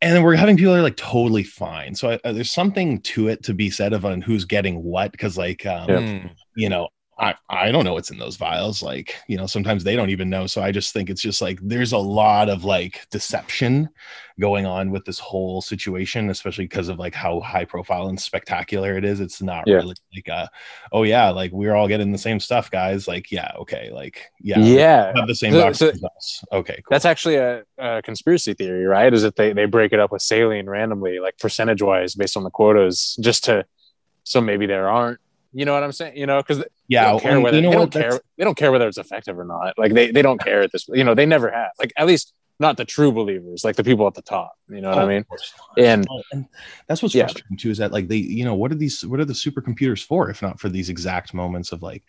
and 0.00 0.14
then 0.14 0.22
we're 0.22 0.36
having 0.36 0.56
people 0.56 0.72
that 0.72 0.80
are 0.80 0.82
like 0.82 0.96
totally 0.96 1.44
fine. 1.44 1.94
So 1.94 2.10
I, 2.10 2.20
uh, 2.24 2.32
there's 2.32 2.52
something 2.52 3.00
to 3.02 3.28
it 3.28 3.42
to 3.44 3.54
be 3.54 3.70
said 3.70 3.92
of 3.92 4.04
on 4.04 4.20
who's 4.20 4.44
getting 4.44 4.82
what 4.82 5.12
because 5.12 5.38
like 5.38 5.64
um, 5.66 5.88
Yeah. 5.88 5.98
Mm. 5.98 6.30
you 6.56 6.68
know 6.68 6.88
I, 7.18 7.34
I 7.48 7.72
don't 7.72 7.84
know 7.84 7.94
what's 7.94 8.10
in 8.10 8.18
those 8.18 8.36
vials 8.36 8.82
like 8.82 9.16
you 9.26 9.38
know 9.38 9.46
sometimes 9.46 9.82
they 9.82 9.96
don't 9.96 10.10
even 10.10 10.28
know 10.28 10.46
so 10.46 10.60
i 10.62 10.70
just 10.70 10.92
think 10.92 11.08
it's 11.08 11.22
just 11.22 11.40
like 11.40 11.58
there's 11.62 11.92
a 11.92 11.98
lot 11.98 12.50
of 12.50 12.64
like 12.64 13.06
deception 13.10 13.88
going 14.38 14.66
on 14.66 14.90
with 14.90 15.06
this 15.06 15.18
whole 15.18 15.62
situation 15.62 16.28
especially 16.28 16.64
because 16.64 16.88
of 16.88 16.98
like 16.98 17.14
how 17.14 17.40
high 17.40 17.64
profile 17.64 18.08
and 18.08 18.20
spectacular 18.20 18.98
it 18.98 19.04
is 19.04 19.20
it's 19.20 19.40
not 19.40 19.64
Yeah. 19.66 19.76
really 19.76 19.94
like 20.14 20.28
uh 20.28 20.46
oh 20.92 21.04
yeah 21.04 21.30
like 21.30 21.52
we're 21.52 21.74
all 21.74 21.88
getting 21.88 22.12
the 22.12 22.18
same 22.18 22.38
stuff 22.38 22.70
guys 22.70 23.08
like 23.08 23.32
yeah 23.32 23.50
okay 23.60 23.90
like 23.90 24.30
yeah 24.40 24.58
Yeah. 24.58 25.12
have 25.16 25.26
the 25.26 25.34
same 25.34 25.52
So- 25.52 25.60
doctors 25.60 25.78
so- 25.78 25.88
as 25.88 26.04
us. 26.04 26.44
okay 26.52 26.74
cool. 26.84 26.90
That's 26.90 27.06
actually 27.06 27.36
a, 27.36 27.62
a 27.78 28.02
conspiracy 28.02 28.52
theory, 28.52 28.84
right? 28.84 29.12
Is 29.14 29.22
that 29.22 29.36
they, 29.36 29.54
they 29.54 29.64
break 29.64 29.92
it 29.94 30.00
up 30.00 30.12
with 30.12 30.20
saline 30.22 30.66
randomly, 30.68 31.18
like 31.18 31.38
percentage 31.38 31.80
wise, 31.80 32.14
based 32.14 32.36
on 32.36 32.44
the 32.44 32.50
quotas, 32.50 33.16
just 33.20 33.44
to 33.44 33.64
so 34.24 34.40
maybe 34.40 34.66
there 34.66 34.88
aren't. 34.90 35.18
You 35.56 35.64
know 35.64 35.72
what 35.72 35.82
I'm 35.82 35.92
saying? 35.92 36.18
You 36.18 36.26
know, 36.26 36.42
because 36.42 36.62
yeah 36.86 37.04
they 37.04 37.10
don't 37.12 37.20
care 37.22 37.40
whether 37.40 37.56
you 37.56 37.62
know 37.62 37.70
they 37.70 37.76
don't 37.76 37.92
care. 37.92 38.20
They 38.36 38.44
don't 38.44 38.56
care 38.56 38.70
whether 38.70 38.86
it's 38.86 38.98
effective 38.98 39.38
or 39.38 39.44
not. 39.44 39.78
Like 39.78 39.94
they, 39.94 40.10
they 40.10 40.20
don't 40.20 40.38
care 40.38 40.60
at 40.60 40.70
this. 40.70 40.86
You 40.88 41.02
know, 41.02 41.14
they 41.14 41.24
never 41.24 41.50
have. 41.50 41.70
Like 41.78 41.94
at 41.96 42.06
least 42.06 42.34
not 42.58 42.76
the 42.76 42.84
true 42.84 43.12
believers, 43.12 43.64
like 43.64 43.76
the 43.76 43.84
people 43.84 44.06
at 44.06 44.14
the 44.14 44.22
top. 44.22 44.52
You 44.68 44.80
know 44.80 44.90
what 44.90 44.98
I 44.98 45.04
Oh, 45.04 45.08
mean? 45.08 45.24
course 45.24 45.52
not. 45.58 45.84
And 45.84 46.06
Oh, 46.10 46.22
and 46.32 46.46
that's 46.88 47.02
what's 47.02 47.14
Yeah. 47.14 47.24
frustrating 47.24 47.56
too 47.58 47.70
is 47.70 47.78
that 47.78 47.92
like 47.92 48.08
they 48.08 48.16
you 48.16 48.44
know 48.44 48.54
what 48.54 48.72
are 48.72 48.76
these 48.76 49.04
what 49.04 49.20
are 49.20 49.24
the 49.26 49.34
supercomputers 49.34 50.02
for 50.04 50.30
if 50.30 50.40
not 50.40 50.58
for 50.58 50.68
these 50.68 50.88
exact 50.88 51.34
moments 51.34 51.72
of 51.72 51.82
like 51.82 52.02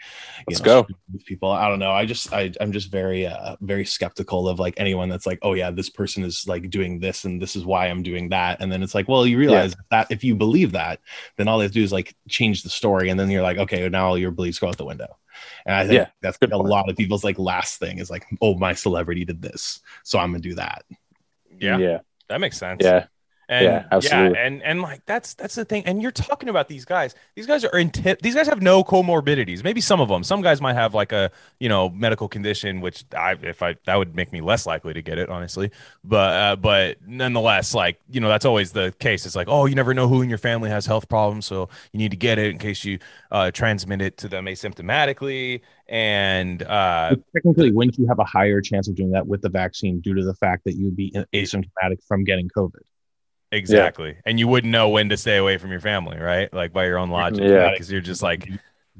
Let's 0.48 0.62
know, 0.62 0.84
go. 0.84 0.88
people 1.26 1.52
i 1.52 1.68
don't 1.68 1.80
know 1.80 1.92
i 1.92 2.06
just 2.06 2.32
I, 2.34 2.52
i'm 2.62 2.72
just 2.72 2.90
very 2.92 3.26
uh 3.28 3.58
very 3.62 3.86
skeptical 3.86 4.48
of 4.48 4.60
like 4.60 4.74
anyone 4.78 5.10
that's 5.10 5.26
like 5.26 5.40
oh 5.42 5.54
yeah 5.54 5.70
this 5.72 5.90
person 5.90 6.24
is 6.24 6.46
like 6.48 6.70
doing 6.70 7.00
this 7.00 7.26
and 7.26 7.42
this 7.42 7.56
is 7.56 7.66
why 7.66 7.88
i'm 7.88 8.04
doing 8.04 8.30
that 8.30 8.62
and 8.62 8.72
then 8.72 8.82
it's 8.84 8.96
like 8.96 9.08
well 9.10 9.28
you 9.28 9.38
realize 9.38 9.76
that 9.92 10.08
if 10.10 10.24
you 10.24 10.36
believe 10.36 10.72
that 10.72 11.00
then 11.36 11.48
all 11.48 11.58
they 11.58 11.66
have 11.66 11.72
to 11.72 11.80
do 11.80 11.84
is 11.84 11.92
like 11.92 12.16
change 12.30 12.64
the 12.64 12.70
story 12.70 13.10
and 13.10 13.20
then 13.20 13.30
you're 13.30 13.42
like 13.42 13.58
okay 13.58 13.90
now 13.90 14.08
all 14.08 14.18
your 14.18 14.32
beliefs 14.32 14.60
go 14.60 14.68
out 14.68 14.78
the 14.78 14.86
window 14.86 15.18
and 15.66 15.76
i 15.76 15.82
think 15.82 15.94
Yeah, 15.94 16.08
that's 16.22 16.38
good 16.38 16.52
a 16.52 16.58
point. 16.58 16.70
lot 16.70 16.90
of 16.90 16.96
people's 16.98 17.24
like 17.24 17.38
last 17.40 17.80
thing 17.80 17.98
is 18.00 18.10
like 18.10 18.26
oh 18.42 18.56
my 18.56 18.74
celebrity 18.74 19.26
did 19.26 19.42
this 19.42 19.82
so 20.04 20.20
i'm 20.20 20.32
gonna 20.32 20.42
do 20.42 20.56
that 20.56 20.84
Yeah, 21.60 21.78
yeah, 21.78 22.00
that 22.30 22.40
makes 22.42 22.58
sense. 22.58 22.84
yeah, 22.84 23.06
And 23.50 23.66
Yeah, 23.66 24.00
yeah, 24.02 24.34
and 24.38 24.62
and 24.62 24.82
like 24.82 25.06
that's 25.06 25.34
that's 25.34 25.56
the 25.56 25.64
thing. 25.64 25.86
And 25.86 26.02
you're 26.02 26.12
talking 26.12 26.50
about 26.50 26.68
these 26.68 26.84
guys. 26.84 27.16
These 27.36 27.48
guys 27.48 27.64
are 27.64 27.70
inti- 27.72 28.20
These 28.20 28.36
guys 28.36 28.48
have 28.48 28.62
no 28.62 28.84
comorbidities. 28.84 29.64
Maybe 29.64 29.80
some 29.80 30.02
of 30.02 30.10
them. 30.10 30.24
Some 30.24 30.42
guys 30.42 30.60
might 30.60 30.74
have 30.74 30.94
like 30.94 31.14
a 31.14 31.32
you 31.60 31.70
know 31.70 31.88
medical 31.90 32.28
condition, 32.28 32.82
which 32.82 33.06
I 33.16 33.38
if 33.42 33.62
I 33.64 33.78
that 33.86 33.96
would 33.96 34.16
make 34.16 34.34
me 34.34 34.42
less 34.42 34.66
likely 34.66 34.94
to 34.94 35.02
get 35.02 35.18
it, 35.18 35.30
honestly. 35.30 35.72
But 36.04 36.34
uh, 36.34 36.56
but 36.58 36.98
nonetheless, 37.08 37.74
like 37.74 38.02
you 38.10 38.20
know 38.20 38.28
that's 38.28 38.44
always 38.44 38.74
the 38.74 38.94
case. 39.00 39.26
It's 39.26 39.36
like 39.36 39.48
oh 39.50 39.66
you 39.66 39.76
never 39.76 39.94
know 39.94 40.10
who 40.10 40.22
in 40.22 40.28
your 40.28 40.38
family 40.38 40.70
has 40.70 40.86
health 40.86 41.08
problems, 41.08 41.46
so 41.46 41.70
you 41.94 42.00
need 42.00 42.12
to 42.12 42.18
get 42.18 42.40
it 42.40 42.52
in 42.52 42.58
case 42.58 42.84
you 42.84 43.00
uh, 43.32 43.52
transmit 43.52 44.02
it 44.02 44.18
to 44.18 44.28
them 44.28 44.46
asymptomatically. 44.46 45.62
And 45.88 46.64
uh, 46.64 47.16
technically, 47.34 47.72
wouldn't 47.72 47.98
you 47.98 48.08
have 48.08 48.20
a 48.20 48.26
higher 48.26 48.60
chance 48.60 48.90
of 48.90 48.96
doing 48.96 49.12
that 49.12 49.26
with 49.26 49.42
the 49.42 49.50
vaccine 49.50 50.02
due 50.02 50.16
to 50.16 50.26
the 50.26 50.36
fact 50.36 50.66
that 50.66 50.76
you 50.76 50.84
would 50.86 50.98
be 50.98 51.16
asymptomatic 51.34 52.04
from 52.06 52.26
getting 52.26 52.50
COVID? 52.50 52.82
Exactly. 53.52 54.18
And 54.26 54.40
you 54.40 54.48
wouldn't 54.48 54.72
know 54.72 54.90
when 54.90 55.10
to 55.10 55.18
stay 55.18 55.38
away 55.38 55.58
from 55.58 55.72
your 55.72 55.80
family, 55.80 56.18
right? 56.18 56.54
Like 56.54 56.74
by 56.74 56.86
your 56.86 56.98
own 56.98 57.08
mm-hmm. 57.08 57.14
logic. 57.14 57.44
Yeah. 57.44 57.72
Because 57.72 57.92
you're 57.92 58.02
just 58.02 58.22
like, 58.22 58.50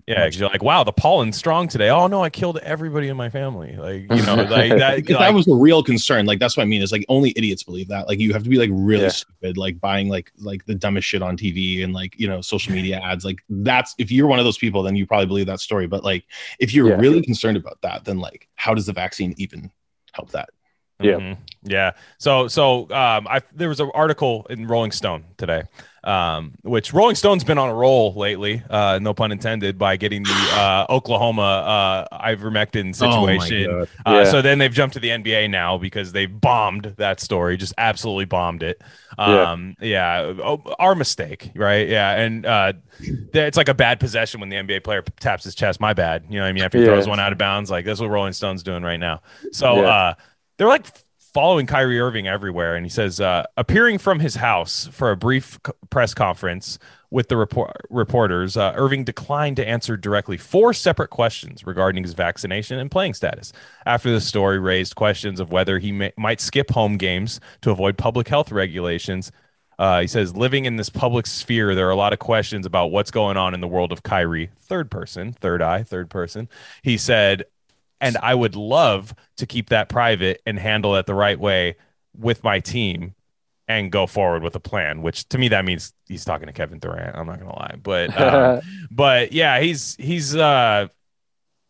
yeah, 0.08 0.24
because 0.26 0.40
you're 0.40 0.50
like, 0.50 0.64
wow, 0.64 0.86
the 0.86 0.94
pollen's 0.94 1.36
strong 1.36 1.68
today. 1.68 1.90
Oh 1.90 2.08
no, 2.08 2.24
I 2.24 2.30
killed 2.30 2.60
everybody 2.60 3.10
in 3.10 3.18
my 3.18 3.30
family. 3.30 3.76
Like, 3.76 4.04
you 4.18 4.26
know, 4.26 4.36
like 4.50 4.78
that. 4.78 4.96
Like- 4.96 5.06
that 5.08 5.34
was 5.34 5.48
a 5.50 5.54
real 5.54 5.84
concern, 5.84 6.26
like 6.26 6.40
that's 6.40 6.56
what 6.56 6.64
I 6.64 6.66
mean. 6.66 6.82
Is 6.82 6.94
like 6.94 7.06
only 7.10 7.34
idiots 7.36 7.64
believe 7.64 7.90
that. 7.90 8.08
Like 8.08 8.20
you 8.20 8.32
have 8.32 8.44
to 8.44 8.50
be 8.50 8.58
like 8.58 8.70
really 8.72 9.04
Yeah. 9.04 9.10
stupid, 9.10 9.58
like 9.58 9.82
buying 9.82 10.08
like 10.08 10.32
like 10.38 10.66
the 10.66 10.76
dumbest 10.76 11.08
shit 11.08 11.22
on 11.22 11.36
TV 11.36 11.84
and 11.84 11.94
like 11.94 12.18
you 12.18 12.28
know 12.28 12.40
social 12.40 12.72
media 12.74 13.02
ads. 13.04 13.26
Like 13.26 13.40
that's 13.50 13.96
if 13.98 14.12
you're 14.12 14.28
one 14.28 14.40
of 14.40 14.46
those 14.46 14.58
people, 14.58 14.82
then 14.82 14.96
you 14.96 15.06
probably 15.06 15.26
believe 15.26 15.48
that 15.48 15.60
story. 15.60 15.88
But 15.88 16.06
like 16.06 16.24
if 16.60 16.74
you're 16.74 16.90
Yeah. 16.90 16.96
really 16.96 17.22
concerned 17.22 17.58
about 17.58 17.82
that, 17.82 18.06
then 18.06 18.20
like 18.20 18.48
how 18.56 18.74
does 18.74 18.86
the 18.86 18.94
vaccine 18.94 19.34
even 19.38 19.70
help 20.14 20.32
that? 20.32 20.50
Yeah. 21.00 21.16
Mhm. 21.16 21.38
Yeah. 21.64 21.92
So 22.18 22.48
so 22.48 22.84
um 22.92 23.28
I 23.28 23.42
there 23.54 23.70
was 23.70 23.80
an 23.80 23.92
article 23.94 24.46
in 24.50 24.68
Rolling 24.68 24.92
Stone 24.92 25.26
today. 25.38 25.64
Um, 26.04 26.54
which 26.62 26.94
Rolling 26.94 27.16
Stone's 27.16 27.44
been 27.44 27.58
on 27.58 27.68
a 27.68 27.74
roll 27.74 28.14
lately, 28.14 28.64
uh, 28.70 28.98
no 29.02 29.14
pun 29.14 29.34
intended, 29.34 29.78
by 29.78 29.98
getting 29.98 30.26
the 30.26 30.50
uh, 30.50 30.86
Oklahoma 30.90 31.42
uh, 31.42 32.18
ivermectin 32.20 32.96
situation. 32.96 33.66
God. 33.66 33.90
Uh, 34.06 34.24
So 34.24 34.42
then 34.42 34.58
they've 34.58 34.72
jumped 34.72 34.94
to 34.94 35.02
the 35.02 35.10
NBA 35.10 35.50
now 35.50 35.78
because 35.78 36.14
they 36.14 36.26
bombed 36.26 36.94
that 36.96 37.20
story, 37.20 37.58
just 37.58 37.74
absolutely 37.78 38.24
bombed 38.24 38.64
it. 38.64 38.82
Yeah. 39.20 39.52
Um, 39.52 39.76
yeah, 39.82 40.32
oh, 40.42 40.62
our 40.80 40.96
mistake, 40.96 41.52
right? 41.56 41.90
Yeah, 41.90 42.12
and 42.22 42.46
uh, 42.46 42.74
it's 43.34 43.58
like 43.58 43.68
a 43.68 43.74
bad 43.74 44.00
possession 44.00 44.40
when 44.40 44.48
the 44.48 44.56
NBA 44.56 44.86
player 44.86 45.02
taps 45.20 45.44
his 45.44 45.56
chest. 45.56 45.82
My 45.82 45.92
bad. 45.94 46.24
You 46.30 46.38
know 46.38 46.44
what 46.44 46.50
I 46.50 46.54
mean? 46.54 46.64
After 46.64 46.78
he 46.78 46.86
Yeah. 46.86 46.92
throws 46.92 47.08
one 47.10 47.20
out 47.20 47.34
of 47.34 47.38
bounds, 47.38 47.70
like 47.70 47.84
that's 47.84 48.00
what 48.00 48.10
Rolling 48.10 48.32
Stone's 48.34 48.64
doing 48.64 48.82
right 48.84 49.00
now. 49.00 49.24
So 49.52 49.82
Yeah. 49.82 49.90
uh, 49.90 50.14
they're 50.58 50.68
like 50.68 50.86
following 51.34 51.68
Kyrie 51.68 52.00
Irving 52.00 52.28
everywhere, 52.28 52.76
and 52.76 52.86
he 52.86 52.90
says 52.90 53.22
uh, 53.22 53.44
appearing 53.58 54.00
from 54.00 54.20
his 54.20 54.36
house 54.36 54.88
for 54.92 55.12
a 55.12 55.16
brief 55.16 55.60
c- 55.66 55.72
press 55.90 56.14
conference 56.14 56.80
with 57.12 57.28
the 57.30 57.38
report- 57.38 57.86
reporters, 57.90 58.58
uh, 58.58 58.74
Irving 58.76 59.04
declined 59.04 59.56
to 59.58 59.68
answer 59.68 59.96
directly 59.96 60.36
four 60.36 60.74
separate 60.74 61.10
questions 61.10 61.66
regarding 61.66 62.04
his 62.04 62.14
vaccination 62.14 62.80
and 62.80 62.90
playing 62.90 63.14
status. 63.14 63.54
After 63.86 64.12
the 64.12 64.20
story 64.20 64.60
raised 64.60 64.96
questions 64.96 65.40
of 65.40 65.52
whether 65.52 65.80
he 65.80 65.92
may- 65.92 66.14
might 66.18 66.42
skip 66.42 66.72
home 66.72 66.98
games 66.98 67.40
to 67.62 67.72
avoid 67.72 67.98
public 67.98 68.28
health 68.28 68.52
regulations. 68.52 69.32
Uh, 69.80 70.02
he 70.02 70.08
says, 70.08 70.36
living 70.36 70.66
in 70.66 70.78
this 70.78 70.90
public 70.90 71.28
sphere, 71.28 71.76
there 71.76 71.88
are 71.88 71.92
a 71.92 71.96
lot 71.96 72.14
of 72.14 72.18
questions 72.18 72.66
about 72.66 72.88
what's 72.88 73.12
going 73.12 73.38
on 73.38 73.54
in 73.54 73.62
the 73.62 73.68
world 73.68 73.92
of 73.92 74.02
Kyrie. 74.02 74.50
Third 74.58 74.90
person, 74.90 75.34
third 75.34 75.62
eye, 75.62 75.84
third 75.84 76.10
person. 76.10 76.50
He 76.82 76.98
said, 76.98 77.46
and 78.00 78.18
I 78.18 78.36
would 78.36 78.56
love 78.56 79.14
to 79.38 79.46
keep 79.46 79.70
that 79.70 79.90
private 79.90 80.42
and 80.46 80.60
handle 80.60 80.96
it 80.96 81.06
the 81.06 81.16
right 81.16 81.40
way 81.40 81.76
with 82.18 82.44
my 82.44 82.60
team 82.60 83.16
and 83.68 83.92
go 83.92 84.08
forward 84.08 84.44
with 84.44 84.56
a 84.56 84.60
plan. 84.60 85.02
Which 85.02 85.28
to 85.30 85.38
me 85.38 85.50
that 85.50 85.66
means 85.66 85.94
he's 86.08 86.26
talking 86.26 86.48
to 86.48 86.54
Kevin 86.54 86.80
Durant. 86.80 87.16
I'm 87.16 87.28
not 87.28 87.40
gonna 87.40 87.56
lie, 87.56 87.76
but 87.82 88.18
uh, 88.18 88.62
but 88.92 89.32
yeah, 89.32 89.60
he's 89.60 89.96
he's 89.96 90.36
uh, 90.36 90.88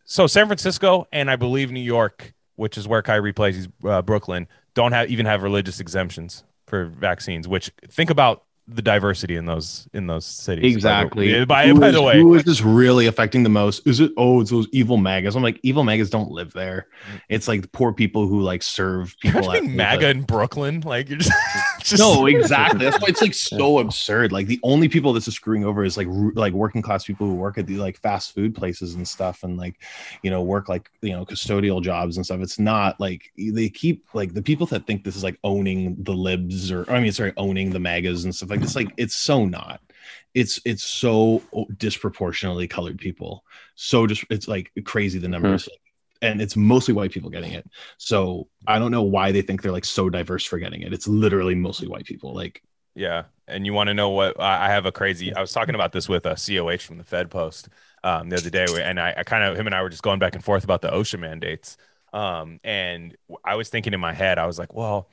so 0.05 0.27
San 0.27 0.47
Francisco 0.47 1.07
and 1.11 1.29
I 1.29 1.35
believe 1.35 1.71
New 1.71 1.79
York, 1.79 2.33
which 2.55 2.77
is 2.77 2.87
where 2.87 3.01
Kyrie 3.01 3.33
plays. 3.33 3.55
He's 3.55 3.67
uh, 3.83 4.01
Brooklyn. 4.01 4.47
Don't 4.73 4.91
have 4.91 5.09
even 5.09 5.25
have 5.25 5.43
religious 5.43 5.79
exemptions 5.79 6.43
for 6.67 6.85
vaccines. 6.85 7.47
Which 7.47 7.71
think 7.89 8.09
about 8.09 8.43
the 8.69 8.81
diversity 8.81 9.37
in 9.37 9.45
those 9.45 9.87
in 9.93 10.07
those 10.07 10.25
cities. 10.25 10.75
Exactly. 10.75 11.45
By, 11.45 11.71
by, 11.71 11.79
by 11.79 11.91
the 11.91 12.01
way, 12.01 12.19
who 12.19 12.33
is 12.35 12.43
this 12.43 12.61
really 12.61 13.07
affecting 13.07 13.43
the 13.43 13.49
most? 13.49 13.87
Is 13.87 14.01
it 14.01 14.11
oh, 14.17 14.41
it's 14.41 14.51
those 14.51 14.67
evil 14.73 14.97
magas? 14.97 15.35
I'm 15.35 15.43
like, 15.43 15.59
evil 15.63 15.85
magas 15.85 16.09
don't 16.09 16.31
live 16.31 16.51
there. 16.51 16.87
Mm. 17.11 17.21
It's 17.29 17.47
like 17.47 17.71
poor 17.71 17.93
people 17.93 18.27
who 18.27 18.41
like 18.41 18.61
serve 18.61 19.15
people. 19.21 19.51
At, 19.51 19.63
MAGA 19.63 20.09
in 20.09 20.23
Brooklyn, 20.23 20.81
like 20.81 21.07
you're 21.07 21.19
just, 21.19 21.31
just 21.79 21.99
no, 22.01 22.25
exactly. 22.25 22.83
That's 22.83 22.99
why 22.99 23.07
it's 23.07 23.21
like 23.21 23.33
so 23.33 23.79
absurd. 23.79 24.33
Like 24.33 24.47
the 24.47 24.59
only 24.63 24.89
people 24.89 25.13
this 25.13 25.29
is 25.29 25.35
screwing 25.35 25.63
over 25.63 25.85
is 25.85 25.95
like 25.95 26.07
like 26.35 26.53
working 26.53 26.81
class 26.81 27.05
people 27.05 27.25
who 27.25 27.35
work 27.35 27.57
at 27.57 27.67
the 27.67 27.77
like 27.77 27.97
fast 27.97 28.35
food 28.35 28.53
places 28.53 28.95
and 28.95 29.07
stuff, 29.07 29.43
and 29.43 29.57
like 29.57 29.79
you 30.23 30.29
know 30.29 30.41
work 30.41 30.67
like 30.67 30.89
you 31.01 31.13
know 31.13 31.25
custodial 31.25 31.81
jobs 31.81 32.17
and 32.17 32.25
stuff. 32.25 32.41
It's 32.41 32.59
not 32.59 32.99
like 32.99 33.31
they 33.37 33.69
keep 33.69 34.05
like 34.13 34.33
the 34.33 34.41
people 34.41 34.67
that 34.67 34.85
think 34.85 35.05
this 35.05 35.15
is 35.15 35.23
like 35.23 35.39
owning 35.45 35.95
the 36.03 36.13
libs 36.13 36.69
or 36.69 36.89
I 36.91 36.99
mean 36.99 37.13
sorry 37.13 37.31
owning 37.37 37.69
the 37.69 37.79
magas 37.79 38.25
and 38.25 38.35
stuff 38.35 38.49
like 38.49 38.56
this. 38.61 38.75
Like 38.75 38.93
it's 38.97 39.15
so 39.15 39.45
not. 39.45 39.81
It's 40.33 40.59
it's 40.65 40.83
so 40.83 41.41
disproportionately 41.77 42.67
colored 42.67 42.99
people. 42.99 43.43
So 43.75 44.07
just 44.07 44.23
it's 44.29 44.47
like 44.47 44.71
crazy 44.85 45.19
the 45.19 45.27
numbers. 45.27 45.63
Mm-hmm 45.65 45.73
and 46.21 46.41
it's 46.41 46.55
mostly 46.55 46.93
white 46.93 47.11
people 47.11 47.29
getting 47.29 47.53
it. 47.53 47.69
So 47.97 48.47
I 48.65 48.79
don't 48.79 48.91
know 48.91 49.03
why 49.03 49.31
they 49.31 49.41
think 49.41 49.61
they're 49.61 49.71
like 49.71 49.85
so 49.85 50.09
diverse 50.09 50.45
for 50.45 50.57
getting 50.57 50.81
it. 50.81 50.93
It's 50.93 51.07
literally 51.07 51.55
mostly 51.55 51.87
white 51.87 52.05
people. 52.05 52.33
Like, 52.33 52.61
yeah. 52.95 53.25
And 53.47 53.65
you 53.65 53.73
want 53.73 53.87
to 53.87 53.93
know 53.93 54.09
what 54.09 54.39
I 54.39 54.69
have 54.69 54.85
a 54.85 54.91
crazy, 54.91 55.33
I 55.33 55.41
was 55.41 55.51
talking 55.51 55.75
about 55.75 55.91
this 55.91 56.09
with 56.09 56.25
a 56.25 56.35
COH 56.35 56.79
from 56.79 56.97
the 56.97 57.03
Fed 57.03 57.29
Post 57.29 57.69
um, 58.03 58.29
the 58.29 58.37
other 58.37 58.49
day. 58.49 58.65
And 58.81 58.99
I, 58.99 59.13
I 59.17 59.23
kind 59.23 59.43
of, 59.43 59.57
him 59.57 59.67
and 59.67 59.75
I 59.75 59.81
were 59.81 59.89
just 59.89 60.03
going 60.03 60.19
back 60.19 60.35
and 60.35 60.43
forth 60.43 60.63
about 60.63 60.81
the 60.81 60.89
OSHA 60.89 61.19
mandates. 61.19 61.77
Um, 62.13 62.59
and 62.63 63.15
I 63.45 63.55
was 63.55 63.69
thinking 63.69 63.93
in 63.93 63.99
my 63.99 64.13
head, 64.13 64.39
I 64.39 64.47
was 64.47 64.57
like, 64.57 64.73
well, 64.73 65.09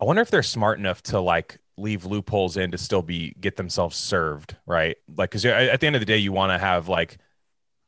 I 0.00 0.04
wonder 0.04 0.22
if 0.22 0.30
they're 0.30 0.42
smart 0.42 0.78
enough 0.78 1.02
to 1.04 1.20
like 1.20 1.58
leave 1.78 2.04
loopholes 2.04 2.56
in 2.56 2.70
to 2.72 2.78
still 2.78 3.02
be 3.02 3.34
get 3.40 3.56
themselves 3.56 3.96
served, 3.96 4.56
right? 4.66 4.96
Like, 5.16 5.30
because 5.30 5.44
at 5.44 5.80
the 5.80 5.86
end 5.86 5.96
of 5.96 6.00
the 6.00 6.06
day, 6.06 6.18
you 6.18 6.32
want 6.32 6.52
to 6.52 6.58
have 6.58 6.88
like 6.88 7.18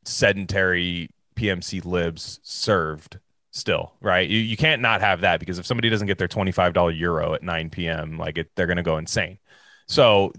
sedentary 0.05 1.11
PMC 1.37 1.85
libs 1.85 2.41
served 2.43 3.19
still, 3.51 3.95
right? 4.01 4.29
You, 4.29 4.39
you 4.39 4.57
can't 4.57 4.81
not 4.81 5.01
have 5.01 5.23
that 5.23 5.41
because 5.41 5.59
if 5.59 5.67
somebody 5.67 5.91
doesn't 5.91 6.07
get 6.07 6.19
their 6.19 6.29
$25 6.29 6.99
euro 6.99 7.35
at 7.35 7.43
9 7.43 7.71
p.m., 7.71 8.19
like 8.19 8.39
it, 8.39 8.51
they're 8.55 8.67
going 8.67 8.77
to 8.77 8.83
go 8.83 8.97
insane. 8.97 9.39
So 9.87 10.33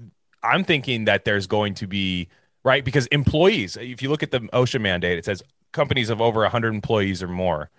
I'm 0.44 0.64
thinking 0.64 1.06
that 1.06 1.26
there's 1.26 1.48
going 1.48 1.74
to 1.76 1.88
be, 1.88 2.30
right? 2.64 2.84
Because 2.84 3.08
employees, 3.08 3.78
if 3.78 4.02
you 4.02 4.10
look 4.10 4.24
at 4.24 4.32
the 4.32 4.40
OSHA 4.40 4.80
mandate, 4.80 5.20
it 5.20 5.26
says 5.26 5.44
companies 5.74 6.10
of 6.10 6.22
over 6.22 6.42
100 6.42 6.74
employees 6.74 7.22
or 7.22 7.28
more 7.28 7.70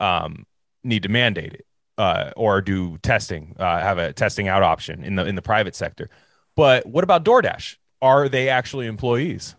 um, 0.00 0.46
need 0.82 1.02
to 1.02 1.08
mandate 1.08 1.52
it 1.52 1.66
uh, 2.02 2.32
or 2.36 2.60
do 2.60 2.98
testing, 2.98 3.54
uh, 3.60 3.78
have 3.78 3.98
a 3.98 4.12
testing 4.12 4.48
out 4.48 4.64
option 4.64 5.04
in 5.04 5.14
the 5.14 5.24
in 5.24 5.36
the 5.36 5.42
private 5.42 5.76
sector. 5.76 6.10
But 6.56 6.84
what 6.84 7.04
about 7.04 7.24
DoorDash? 7.24 7.76
Are 8.00 8.28
they 8.28 8.48
actually 8.48 8.88
employees? 8.88 9.54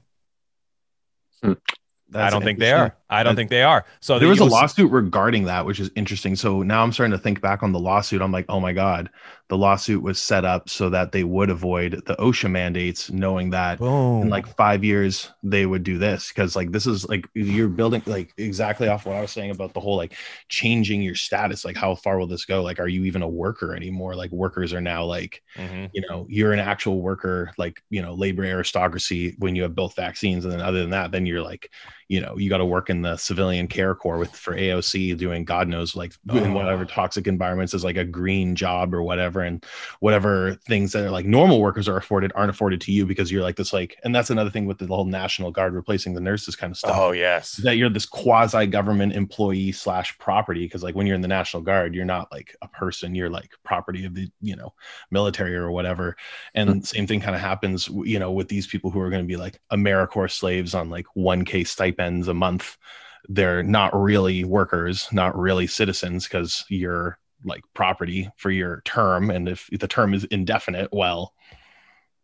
Hmm. 1.41 1.53
I 2.13 2.29
don't 2.29 2.43
think 2.43 2.59
they 2.59 2.73
are. 2.73 2.97
I 3.13 3.23
don't 3.23 3.35
think 3.35 3.49
they 3.49 3.63
are. 3.63 3.85
So 3.99 4.17
there 4.17 4.27
was 4.27 4.39
a 4.39 4.45
lawsuit 4.45 4.91
regarding 4.91 5.43
that, 5.45 5.65
which 5.65 5.79
is 5.79 5.91
interesting. 5.95 6.35
So 6.35 6.63
now 6.63 6.83
I'm 6.83 6.91
starting 6.91 7.11
to 7.11 7.17
think 7.17 7.41
back 7.41 7.61
on 7.61 7.71
the 7.71 7.79
lawsuit. 7.79 8.21
I'm 8.21 8.31
like, 8.31 8.45
oh 8.49 8.59
my 8.59 8.73
god, 8.73 9.09
the 9.49 9.57
lawsuit 9.57 10.01
was 10.01 10.19
set 10.19 10.45
up 10.45 10.67
so 10.67 10.89
that 10.89 11.11
they 11.11 11.23
would 11.23 11.51
avoid 11.51 12.01
the 12.07 12.15
OSHA 12.15 12.49
mandates, 12.49 13.11
knowing 13.11 13.51
that 13.51 13.77
Boom. 13.77 14.23
in 14.23 14.29
like 14.29 14.47
five 14.55 14.83
years 14.83 15.29
they 15.43 15.67
would 15.67 15.83
do 15.83 15.99
this 15.99 16.29
because 16.29 16.55
like 16.55 16.71
this 16.71 16.87
is 16.87 17.07
like 17.07 17.27
you're 17.35 17.67
building 17.67 18.01
like 18.07 18.33
exactly 18.37 18.87
off 18.87 19.05
what 19.05 19.15
I 19.15 19.21
was 19.21 19.31
saying 19.31 19.51
about 19.51 19.73
the 19.73 19.79
whole 19.79 19.95
like 19.95 20.15
changing 20.49 21.03
your 21.03 21.13
status. 21.13 21.63
Like 21.63 21.77
how 21.77 21.93
far 21.93 22.17
will 22.17 22.25
this 22.25 22.45
go? 22.45 22.63
Like, 22.63 22.79
are 22.79 22.87
you 22.87 23.05
even 23.05 23.21
a 23.21 23.27
worker 23.27 23.75
anymore? 23.75 24.15
Like 24.15 24.31
workers 24.31 24.73
are 24.73 24.81
now 24.81 25.05
like, 25.05 25.43
mm-hmm. 25.55 25.85
you 25.93 26.03
know, 26.09 26.25
you're 26.29 26.53
an 26.53 26.59
actual 26.59 27.01
worker, 27.01 27.51
like 27.59 27.79
you 27.91 28.01
know, 28.01 28.15
labor 28.15 28.43
aristocracy 28.43 29.35
when 29.37 29.55
you 29.55 29.61
have 29.61 29.75
both 29.75 29.95
vaccines, 29.95 30.45
and 30.45 30.51
then 30.51 30.61
other 30.61 30.81
than 30.81 30.89
that, 30.89 31.11
then 31.11 31.27
you're 31.27 31.43
like 31.43 31.69
you 32.09 32.21
know 32.21 32.37
you 32.37 32.49
got 32.49 32.57
to 32.57 32.65
work 32.65 32.89
in 32.89 33.01
the 33.03 33.17
civilian 33.17 33.67
care 33.67 33.95
corps 33.95 34.17
with 34.17 34.35
for 34.35 34.55
AOC 34.55 35.17
doing 35.17 35.45
God 35.45 35.67
knows 35.67 35.95
like 35.95 36.13
oh. 36.29 36.37
in 36.37 36.53
whatever 36.53 36.85
toxic 36.85 37.27
environments 37.27 37.73
is 37.73 37.83
like 37.83 37.97
a 37.97 38.05
green 38.05 38.55
job 38.55 38.93
or 38.93 39.03
whatever 39.03 39.41
and 39.41 39.63
whatever 39.99 40.55
things 40.67 40.91
that 40.93 41.05
are 41.05 41.11
like 41.11 41.25
normal 41.25 41.61
workers 41.61 41.87
are 41.87 41.97
afforded 41.97 42.31
aren't 42.35 42.49
afforded 42.49 42.81
to 42.81 42.91
you 42.91 43.05
because 43.05 43.31
you're 43.31 43.43
like 43.43 43.55
this 43.55 43.73
like 43.73 43.99
and 44.03 44.13
that's 44.15 44.29
another 44.29 44.49
thing 44.49 44.65
with 44.65 44.79
the 44.79 44.87
whole 44.87 45.05
national 45.05 45.51
guard 45.51 45.73
replacing 45.73 46.13
the 46.13 46.21
nurses 46.21 46.55
kind 46.55 46.71
of 46.71 46.77
stuff. 46.77 46.95
Oh 46.97 47.11
yes, 47.11 47.53
that 47.57 47.77
you're 47.77 47.89
this 47.89 48.05
quasi 48.05 48.65
government 48.67 49.13
employee 49.13 49.71
slash 49.71 50.17
property 50.17 50.65
because 50.65 50.83
like 50.83 50.95
when 50.95 51.05
you're 51.05 51.15
in 51.15 51.21
the 51.21 51.27
national 51.27 51.63
guard 51.63 51.93
you're 51.93 52.05
not 52.05 52.31
like 52.31 52.55
a 52.61 52.67
person 52.67 53.15
you're 53.15 53.29
like 53.29 53.51
property 53.63 54.05
of 54.05 54.15
the 54.15 54.29
you 54.41 54.55
know 54.55 54.73
military 55.11 55.55
or 55.55 55.71
whatever 55.71 56.15
and 56.55 56.69
mm-hmm. 56.69 56.79
same 56.81 57.07
thing 57.07 57.19
kind 57.19 57.35
of 57.35 57.41
happens 57.41 57.87
you 58.05 58.19
know 58.19 58.31
with 58.31 58.47
these 58.47 58.67
people 58.67 58.89
who 58.89 58.99
are 58.99 59.09
going 59.09 59.21
to 59.21 59.27
be 59.27 59.35
like 59.35 59.59
AmeriCorps 59.71 60.31
slaves 60.31 60.73
on 60.73 60.89
like 60.89 61.05
1k 61.15 61.67
stipends 61.67 62.27
a 62.27 62.33
month 62.33 62.77
they're 63.29 63.63
not 63.63 63.95
really 63.99 64.43
workers, 64.43 65.07
not 65.11 65.37
really 65.37 65.67
citizens, 65.67 66.25
because 66.25 66.65
you're 66.69 67.17
like 67.45 67.63
property 67.73 68.29
for 68.37 68.51
your 68.51 68.81
term. 68.85 69.29
And 69.29 69.49
if 69.49 69.69
the 69.71 69.87
term 69.87 70.13
is 70.13 70.23
indefinite, 70.25 70.89
well, 70.91 71.33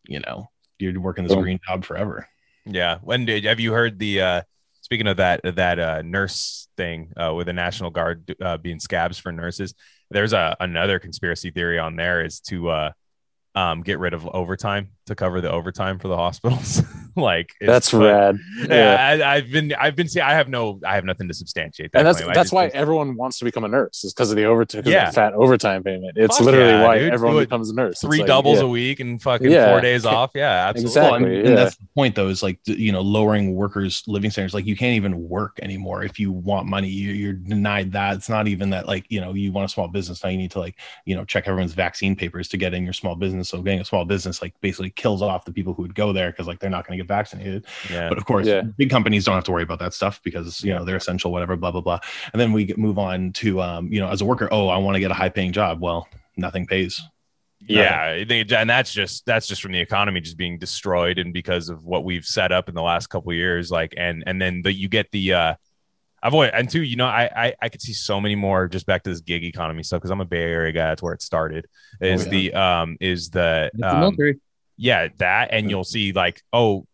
you 0.07 0.19
know, 0.19 0.49
you're 0.77 0.99
working 0.99 1.25
this 1.25 1.35
green 1.35 1.59
job 1.67 1.85
forever. 1.85 2.27
Yeah. 2.65 2.99
When 3.01 3.25
did 3.25 3.43
have 3.45 3.59
you 3.59 3.73
heard 3.73 3.99
the 3.99 4.21
uh 4.21 4.41
speaking 4.81 5.07
of 5.07 5.17
that 5.17 5.41
that 5.43 5.79
uh 5.79 6.01
nurse 6.01 6.67
thing 6.77 7.11
uh 7.17 7.33
with 7.33 7.47
the 7.47 7.53
National 7.53 7.89
Guard 7.89 8.35
uh 8.41 8.57
being 8.57 8.79
scabs 8.79 9.17
for 9.17 9.31
nurses? 9.31 9.73
There's 10.09 10.33
a 10.33 10.55
another 10.59 10.99
conspiracy 10.99 11.51
theory 11.51 11.79
on 11.79 11.95
there 11.95 12.23
is 12.23 12.39
to 12.41 12.69
uh 12.69 12.91
um, 13.55 13.81
get 13.81 13.99
rid 13.99 14.13
of 14.13 14.27
overtime 14.27 14.91
to 15.09 15.15
cover 15.15 15.41
the 15.41 15.51
overtime 15.51 15.99
for 15.99 16.07
the 16.07 16.15
hospitals. 16.15 16.81
like 17.15 17.53
that's 17.59 17.93
rad. 17.93 18.39
Yeah, 18.59 19.17
yeah 19.19 19.29
I, 19.29 19.35
have 19.35 19.51
been, 19.51 19.73
I've 19.73 19.95
been 19.95 20.07
seeing. 20.07 20.25
I 20.25 20.33
have 20.33 20.47
no, 20.47 20.79
I 20.85 20.95
have 20.95 21.03
nothing 21.03 21.27
to 21.27 21.33
substantiate 21.33 21.91
that. 21.91 21.99
And 21.99 22.07
that's 22.07 22.21
claim. 22.21 22.33
that's 22.33 22.51
why 22.51 22.67
everyone 22.67 23.15
wants 23.15 23.39
to 23.39 23.45
become 23.45 23.63
a 23.63 23.67
nurse 23.67 24.03
is 24.03 24.13
because 24.13 24.29
of 24.31 24.37
the 24.37 24.45
overtime, 24.45 24.83
yeah, 24.85 25.11
fat 25.11 25.33
overtime 25.33 25.83
payment. 25.83 26.13
It's 26.15 26.37
Fuck 26.37 26.45
literally 26.45 26.69
yeah, 26.69 26.85
why 26.85 26.99
dude. 26.99 27.13
everyone 27.13 27.37
becomes 27.37 27.69
a 27.69 27.75
nurse. 27.75 27.99
Three 27.99 28.19
like, 28.19 28.27
doubles 28.27 28.59
yeah. 28.59 28.65
a 28.65 28.67
week 28.67 28.99
and 28.99 29.21
fucking 29.21 29.51
four 29.51 29.81
days 29.81 30.05
off. 30.05 30.31
Yeah, 30.33 30.69
absolutely. 30.69 30.89
Exactly. 30.89 31.21
Well, 31.21 31.37
and, 31.37 31.47
and 31.47 31.57
that's 31.57 31.75
the 31.75 31.87
point, 31.95 32.15
though, 32.15 32.29
is 32.29 32.41
like 32.41 32.59
you 32.65 32.91
know 32.91 33.01
lowering 33.01 33.55
workers' 33.55 34.03
living 34.07 34.31
standards. 34.31 34.53
Like 34.53 34.65
you 34.65 34.77
can't 34.77 34.95
even 34.95 35.27
work 35.27 35.59
anymore 35.61 36.03
if 36.03 36.19
you 36.19 36.31
want 36.31 36.67
money. 36.67 36.87
You, 36.87 37.11
you're 37.11 37.33
denied 37.33 37.91
that. 37.91 38.15
It's 38.15 38.29
not 38.29 38.47
even 38.47 38.69
that 38.69 38.87
like 38.87 39.05
you 39.09 39.19
know 39.19 39.33
you 39.33 39.51
want 39.51 39.65
a 39.65 39.73
small 39.73 39.87
business 39.87 40.23
now. 40.23 40.29
You 40.29 40.37
need 40.37 40.51
to 40.51 40.59
like 40.59 40.79
you 41.05 41.15
know 41.15 41.25
check 41.25 41.47
everyone's 41.47 41.73
vaccine 41.73 42.15
papers 42.15 42.47
to 42.49 42.57
get 42.57 42.73
in 42.73 42.83
your 42.83 42.93
small 42.93 43.15
business. 43.15 43.49
So 43.49 43.61
getting 43.61 43.81
a 43.81 43.85
small 43.85 44.05
business 44.05 44.41
like 44.41 44.53
basically 44.61 44.91
kills 44.99 45.21
off 45.21 45.45
the 45.45 45.53
people 45.53 45.73
who 45.73 45.81
would 45.81 45.95
go 45.95 46.11
there 46.11 46.29
because 46.29 46.45
like 46.45 46.59
they're 46.59 46.69
not 46.69 46.85
going 46.85 46.97
to 46.97 47.01
get 47.01 47.07
vaccinated. 47.07 47.65
Yeah. 47.89 48.09
But 48.09 48.17
of 48.17 48.25
course, 48.25 48.45
yeah. 48.45 48.61
big 48.61 48.89
companies 48.89 49.23
don't 49.23 49.35
have 49.35 49.45
to 49.45 49.51
worry 49.51 49.63
about 49.63 49.79
that 49.79 49.93
stuff 49.93 50.21
because 50.23 50.61
you 50.61 50.73
know 50.73 50.83
they're 50.83 50.97
essential, 50.97 51.31
whatever, 51.31 51.55
blah 51.55 51.71
blah 51.71 51.81
blah. 51.81 51.99
And 52.33 52.39
then 52.39 52.51
we 52.51 52.65
get, 52.65 52.77
move 52.77 52.99
on 52.99 53.31
to 53.33 53.61
um, 53.61 53.87
you 53.91 54.01
know 54.01 54.09
as 54.09 54.19
a 54.21 54.25
worker, 54.25 54.49
oh, 54.51 54.67
I 54.67 54.77
want 54.77 54.95
to 54.95 54.99
get 54.99 55.09
a 55.09 55.15
high 55.15 55.29
paying 55.29 55.53
job. 55.53 55.79
Well, 55.79 56.07
nothing 56.35 56.67
pays. 56.67 57.01
Yeah, 57.65 58.23
and 58.29 58.69
that's 58.69 58.91
just 58.93 59.25
that's 59.25 59.47
just 59.47 59.61
from 59.61 59.71
the 59.71 59.79
economy 59.79 60.21
just 60.21 60.37
being 60.37 60.57
destroyed, 60.57 61.17
and 61.17 61.33
because 61.33 61.69
of 61.69 61.85
what 61.85 62.03
we've 62.03 62.25
set 62.25 62.51
up 62.51 62.67
in 62.67 62.75
the 62.75 62.81
last 62.81 63.07
couple 63.07 63.31
years, 63.33 63.71
like 63.71 63.93
and 63.97 64.23
and 64.27 64.41
then 64.41 64.61
the, 64.61 64.73
you 64.73 64.89
get 64.89 65.11
the 65.11 65.33
uh, 65.33 65.55
I've 66.21 66.33
always 66.33 66.51
and 66.53 66.69
two, 66.69 66.83
you 66.83 66.95
know, 66.95 67.05
I, 67.05 67.29
I 67.35 67.53
I 67.61 67.69
could 67.69 67.81
see 67.81 67.93
so 67.93 68.19
many 68.19 68.35
more 68.35 68.67
just 68.67 68.85
back 68.85 69.03
to 69.03 69.09
this 69.09 69.21
gig 69.21 69.43
economy 69.43 69.83
stuff 69.83 69.99
because 69.99 70.11
I'm 70.11 70.21
a 70.21 70.25
Bay 70.25 70.43
Area 70.43 70.71
guy. 70.71 70.87
That's 70.87 71.01
where 71.01 71.13
it 71.13 71.21
started. 71.21 71.67
Is 72.01 72.21
oh, 72.21 72.25
yeah. 72.25 72.31
the 72.31 72.53
um 72.53 72.97
is 72.99 73.29
the 73.29 73.71
um, 73.81 74.15
yeah 74.79 75.09
that 75.17 75.49
and 75.51 75.69
you'll 75.69 75.83
see 75.83 76.11
like 76.11 76.41
oh 76.53 76.85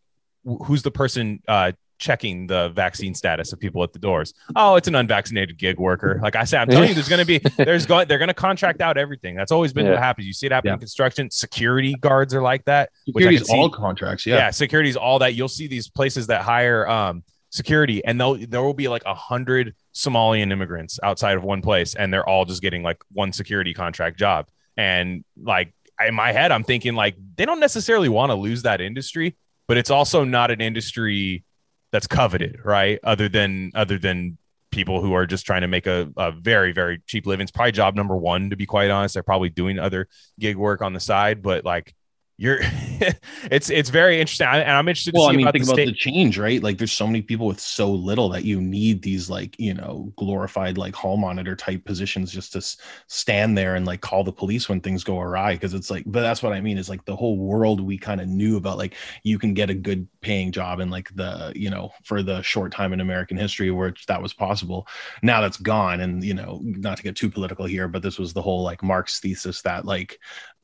who's 0.66 0.82
the 0.82 0.92
person 0.92 1.42
uh 1.48 1.72
checking 1.98 2.48
the 2.48 2.70
vaccine 2.70 3.14
status 3.14 3.54
of 3.54 3.60
people 3.60 3.82
at 3.84 3.94
the 3.94 4.00
doors. 4.00 4.34
Oh, 4.56 4.76
it's 4.76 4.88
an 4.88 4.96
unvaccinated 4.96 5.58
gig 5.58 5.80
worker. 5.80 6.20
Like 6.22 6.36
I 6.36 6.44
said, 6.44 6.62
I'm 6.62 6.68
telling 6.68 6.90
you, 6.90 6.94
there's 6.94 7.10
going 7.10 7.26
to 7.26 7.26
be, 7.26 7.40
there's 7.64 7.86
going, 7.86 8.08
they're 8.08 8.18
going 8.18 8.28
to 8.28 8.34
contract 8.34 8.82
out 8.82 8.98
everything. 8.98 9.36
That's 9.36 9.52
always 9.52 9.74
been 9.74 9.86
yeah. 9.86 9.94
what 9.94 10.00
happens. 10.00 10.28
You 10.28 10.34
see 10.34 10.48
it 10.48 10.52
happen 10.52 10.70
yeah. 10.70 10.74
in 10.74 10.80
construction. 10.80 11.32
Security 11.32 11.96
guards 11.96 12.34
are 12.34 12.42
like 12.42 12.66
that. 12.66 12.90
Security's 13.06 13.50
all 13.50 13.70
contracts. 13.70 14.26
Yeah. 14.26 14.36
Yeah. 14.36 14.50
Security's 14.52 14.98
all 14.98 15.20
that. 15.20 15.36
You'll 15.36 15.48
see 15.48 15.68
these 15.68 15.90
places 15.90 16.28
that 16.28 16.42
hire, 16.42 16.88
um, 16.88 17.24
security 17.52 18.04
and 18.04 18.20
they'll 18.20 18.36
there 18.36 18.62
will 18.62 18.74
be 18.74 18.90
like 18.90 19.04
a 19.06 19.14
hundred 19.14 19.74
Somalian 19.94 20.52
immigrants 20.52 21.00
outside 21.02 21.38
of 21.38 21.44
one 21.44 21.62
place 21.62 21.96
and 21.96 22.14
they're 22.14 22.28
all 22.28 22.44
just 22.44 22.62
getting 22.62 22.84
like 22.84 23.02
one 23.14 23.32
security 23.32 23.74
contract 23.74 24.20
job. 24.20 24.48
And 24.76 25.24
like 25.42 25.74
in 26.06 26.16
my 26.16 26.32
head, 26.32 26.52
I'm 26.52 26.64
thinking 26.64 26.96
like 26.96 27.16
they 27.36 27.46
don't 27.46 27.60
necessarily 27.60 28.10
want 28.10 28.32
to 28.32 28.36
lose 28.36 28.64
that 28.64 28.82
industry, 28.82 29.36
but 29.68 29.78
it's 29.78 29.90
also 29.90 30.24
not 30.24 30.52
an 30.52 30.62
industry 30.62 31.44
that's 31.92 32.08
coveted, 32.08 32.60
right? 32.64 33.00
Other 33.04 33.30
than 33.30 33.72
other 33.76 33.98
than 33.98 34.38
people 34.72 35.02
who 35.02 35.14
are 35.14 35.26
just 35.26 35.46
trying 35.46 35.62
to 35.62 35.68
make 35.68 35.88
a, 35.88 36.12
a 36.18 36.32
very 36.32 36.74
very 36.74 37.02
cheap 37.08 37.26
living. 37.26 37.44
It's 37.44 37.52
probably 37.52 37.72
job 37.72 37.96
number 37.96 38.18
one 38.18 38.50
to 38.50 38.58
be 38.58 38.66
quite 38.66 38.90
honest. 38.90 39.14
They're 39.14 39.24
probably 39.24 39.50
doing 39.50 39.80
other 39.80 40.08
gig 40.40 40.58
work 40.58 40.82
on 40.82 40.94
the 40.94 41.00
side, 41.00 41.42
but 41.42 41.64
like 41.64 41.96
you're 42.38 42.58
it's 43.50 43.70
it's 43.70 43.90
very 43.90 44.20
interesting. 44.20 44.46
And 44.48 44.72
i'm 44.72 44.88
interested 44.88 45.14
well 45.14 45.28
to 45.28 45.32
see 45.32 45.34
i 45.36 45.38
mean 45.38 45.46
about 45.46 45.54
think 45.54 45.66
the 45.66 45.72
about 45.72 45.76
state- 45.76 45.86
the 45.88 45.94
change 45.94 46.38
right? 46.38 46.62
Like 46.62 46.78
there's 46.78 46.92
so 46.92 47.08
many 47.08 47.22
people 47.22 47.48
with 47.48 47.60
so 47.60 47.92
little 47.92 48.28
that 48.30 48.44
you 48.44 48.60
need 48.60 49.02
these 49.02 49.30
like 49.30 49.58
you 49.60 49.74
know 49.74 50.12
glorified 50.18 50.78
like 50.78 50.96
hall 50.96 51.16
monitor 51.18 51.56
type 51.56 51.86
positions 51.86 52.32
just 52.32 52.52
to 52.54 52.58
s- 52.58 52.78
stand 53.08 53.58
there 53.58 53.76
and 53.76 53.86
like 53.86 54.02
call 54.02 54.24
the 54.24 54.32
police 54.34 54.68
when 54.68 54.82
things 54.82 55.04
go 55.04 55.20
awry 55.20 55.54
because 55.54 55.74
it's 55.74 55.90
like 55.90 56.04
but 56.08 56.22
that's 56.22 56.44
what 56.44 56.52
i 56.54 56.60
mean 56.60 56.78
is 56.78 56.90
like 56.90 57.06
the 57.06 57.16
whole 57.16 57.38
world 57.38 57.80
we 57.80 57.98
kind 57.98 58.20
of 58.20 58.28
knew 58.28 58.58
about 58.58 58.78
like 58.78 58.96
you 59.24 59.40
can 59.40 59.54
get 59.54 59.70
a 59.70 59.74
good 59.74 60.08
paying 60.22 60.52
job 60.52 60.80
in 60.80 60.90
like 60.90 61.14
the 61.16 61.54
you 61.56 61.70
know 61.70 61.90
for 62.04 62.22
the 62.22 62.42
short 62.42 62.72
time 62.72 62.92
in 62.92 63.00
american 63.00 63.38
history 63.38 63.72
where 63.72 63.94
that 64.08 64.22
was 64.22 64.34
possible. 64.34 64.88
Now 65.22 65.40
that's 65.42 65.58
gone 65.58 66.02
and 66.02 66.24
you 66.24 66.34
know 66.34 66.60
not 66.64 66.98
to 66.98 67.04
get 67.04 67.16
too 67.16 67.30
political 67.30 67.66
here 67.66 67.88
but 67.88 68.02
this 68.02 68.20
was 68.20 68.34
the 68.34 68.42
whole 68.42 68.64
like 68.64 68.84
marx 68.84 69.20
thesis 69.20 69.62
that 69.62 69.86
like 69.86 70.20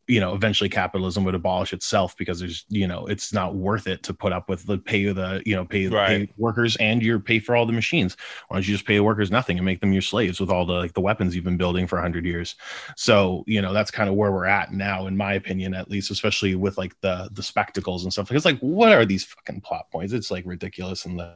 you 0.07 0.19
know 0.19 0.33
eventually 0.33 0.69
capitalism 0.69 1.23
would 1.23 1.35
abolish 1.35 1.73
itself 1.73 2.17
because 2.17 2.39
there's 2.39 2.65
you 2.69 2.87
know 2.87 3.05
it's 3.07 3.33
not 3.33 3.55
worth 3.55 3.87
it 3.87 4.03
to 4.03 4.13
put 4.13 4.33
up 4.33 4.49
with 4.49 4.65
the 4.65 4.77
pay 4.77 5.05
the 5.11 5.41
you 5.45 5.55
know 5.55 5.65
pay, 5.65 5.87
Right. 5.87 6.27
pay 6.27 6.33
workers 6.37 6.75
and 6.77 7.01
your 7.01 7.19
pay 7.19 7.39
for 7.39 7.55
all 7.55 7.65
the 7.65 7.73
machines. 7.73 8.17
Why 8.47 8.57
don't 8.57 8.67
you 8.67 8.73
just 8.73 8.85
pay 8.85 8.95
the 8.95 9.03
workers 9.03 9.31
nothing 9.31 9.57
and 9.57 9.65
make 9.65 9.79
them 9.79 9.93
your 9.93 10.01
slaves 10.01 10.39
with 10.39 10.49
all 10.49 10.65
the 10.65 10.73
like 10.73 10.93
the 10.93 11.01
weapons 11.01 11.35
you've 11.35 11.45
been 11.45 11.57
building 11.57 11.87
for 11.87 11.95
100 11.97 12.25
years? 12.25 12.55
So 12.97 13.43
you 13.47 13.61
know 13.61 13.73
that's 13.73 13.91
kind 13.91 14.09
of 14.09 14.15
where 14.15 14.31
we're 14.31 14.45
at 14.45 14.73
now 14.73 15.07
in 15.07 15.15
my 15.15 15.33
opinion 15.33 15.73
at 15.73 15.89
least 15.89 16.11
especially 16.11 16.55
with 16.55 16.77
like 16.77 16.99
the 17.01 17.29
the 17.31 17.43
spectacles 17.43 18.03
and 18.03 18.11
stuff. 18.11 18.27
Because 18.27 18.45
like 18.45 18.59
what 18.59 18.91
are 18.91 19.05
these 19.05 19.23
fucking 19.23 19.61
plot 19.61 19.89
points? 19.91 20.13
It's 20.13 20.31
like 20.31 20.45
ridiculous 20.45 21.05
in 21.05 21.17
the 21.17 21.33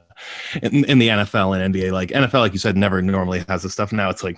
in, 0.62 0.86
in 0.86 0.98
the 1.00 1.10
nfl 1.10 1.58
and 1.60 1.74
nba 1.76 1.92
like 1.92 2.10
nfl 2.10 2.40
like 2.40 2.54
you 2.54 2.60
said 2.60 2.78
never 2.78 3.02
normally 3.02 3.44
has 3.48 3.64
this 3.64 3.74
stuff. 3.74 3.92
Now 3.92 4.10
it's 4.10 4.24
like 4.24 4.38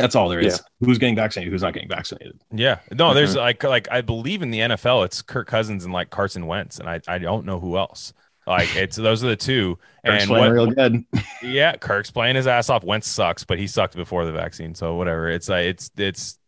that's 0.00 0.14
all 0.14 0.28
there 0.28 0.40
is. 0.40 0.62
Who's 0.80 0.98
getting 0.98 1.16
vaccinated 1.16 1.52
who's 1.52 1.62
not 1.62 1.74
getting 1.74 1.88
vaccinated. 1.88 2.40
Yeah. 2.52 2.80
No 2.92 3.14
there's 3.14 3.36
like 3.36 3.62
like 3.64 3.88
i 3.90 4.00
believe 4.00 4.42
in 4.42 4.50
the 4.50 4.60
nfl 4.60 5.04
it's 5.04 5.22
kirk 5.22 5.48
cousins 5.48 5.84
and 5.84 5.92
like 5.92 6.10
carson 6.10 6.46
wentz 6.46 6.78
and 6.78 6.88
i 6.88 7.00
i 7.08 7.18
don't 7.18 7.44
know 7.46 7.60
who 7.60 7.76
else. 7.76 8.12
Like 8.46 8.74
it's 8.76 8.96
those 8.96 9.24
are 9.24 9.28
the 9.28 9.36
two. 9.36 9.76
Kirk's 10.04 10.22
and 10.22 10.28
playing 10.28 10.44
what, 10.44 10.52
real 10.52 10.66
good. 10.70 11.04
Yeah 11.42 11.76
kirk's 11.76 12.10
playing 12.10 12.36
his 12.36 12.46
ass 12.46 12.70
off. 12.70 12.84
Wentz 12.84 13.08
sucks 13.08 13.44
but 13.44 13.58
he 13.58 13.66
sucked 13.66 13.96
before 13.96 14.24
the 14.24 14.32
vaccine 14.32 14.74
so 14.74 14.94
whatever. 14.94 15.28
It's 15.28 15.48
like 15.48 15.66
it's 15.66 15.90
it's 15.96 16.38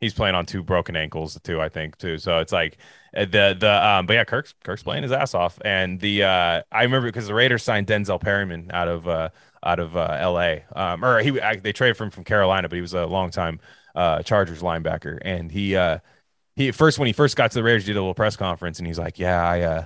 he's 0.00 0.14
playing 0.14 0.34
on 0.34 0.46
two 0.46 0.62
broken 0.62 0.96
ankles 0.96 1.38
too 1.44 1.60
i 1.60 1.68
think 1.68 1.96
too. 1.98 2.18
So 2.18 2.38
it's 2.38 2.52
like 2.52 2.78
uh, 3.16 3.26
the 3.26 3.56
the 3.58 3.86
um 3.86 4.06
but 4.06 4.14
yeah 4.14 4.24
kirk's 4.24 4.54
kirk's 4.64 4.82
playing 4.82 5.02
his 5.02 5.12
ass 5.12 5.34
off. 5.34 5.58
And 5.64 6.00
the 6.00 6.24
uh 6.24 6.62
i 6.72 6.82
remember 6.82 7.08
because 7.08 7.26
the 7.26 7.34
raiders 7.34 7.62
signed 7.62 7.86
denzel 7.86 8.20
perryman 8.20 8.70
out 8.72 8.88
of 8.88 9.06
uh 9.06 9.28
out 9.64 9.78
of 9.78 9.96
uh 9.96 10.18
la 10.30 10.56
um 10.74 11.04
or 11.04 11.20
he 11.20 11.40
I, 11.40 11.56
they 11.56 11.72
traded 11.72 11.96
for 11.96 12.04
him 12.04 12.10
from 12.10 12.24
carolina 12.24 12.68
but 12.68 12.76
he 12.76 12.82
was 12.82 12.94
a 12.94 13.06
long 13.06 13.30
time 13.30 13.60
uh 13.94 14.22
chargers 14.22 14.60
linebacker 14.60 15.18
and 15.22 15.50
he 15.50 15.76
uh 15.76 15.98
he 16.56 16.70
first 16.72 16.98
when 16.98 17.06
he 17.06 17.12
first 17.12 17.36
got 17.36 17.50
to 17.50 17.54
the 17.54 17.62
raiders 17.62 17.84
he 17.84 17.92
did 17.92 17.98
a 17.98 18.00
little 18.00 18.14
press 18.14 18.36
conference 18.36 18.78
and 18.78 18.86
he's 18.86 18.98
like 18.98 19.18
yeah 19.18 19.46
i 19.46 19.60
uh 19.60 19.84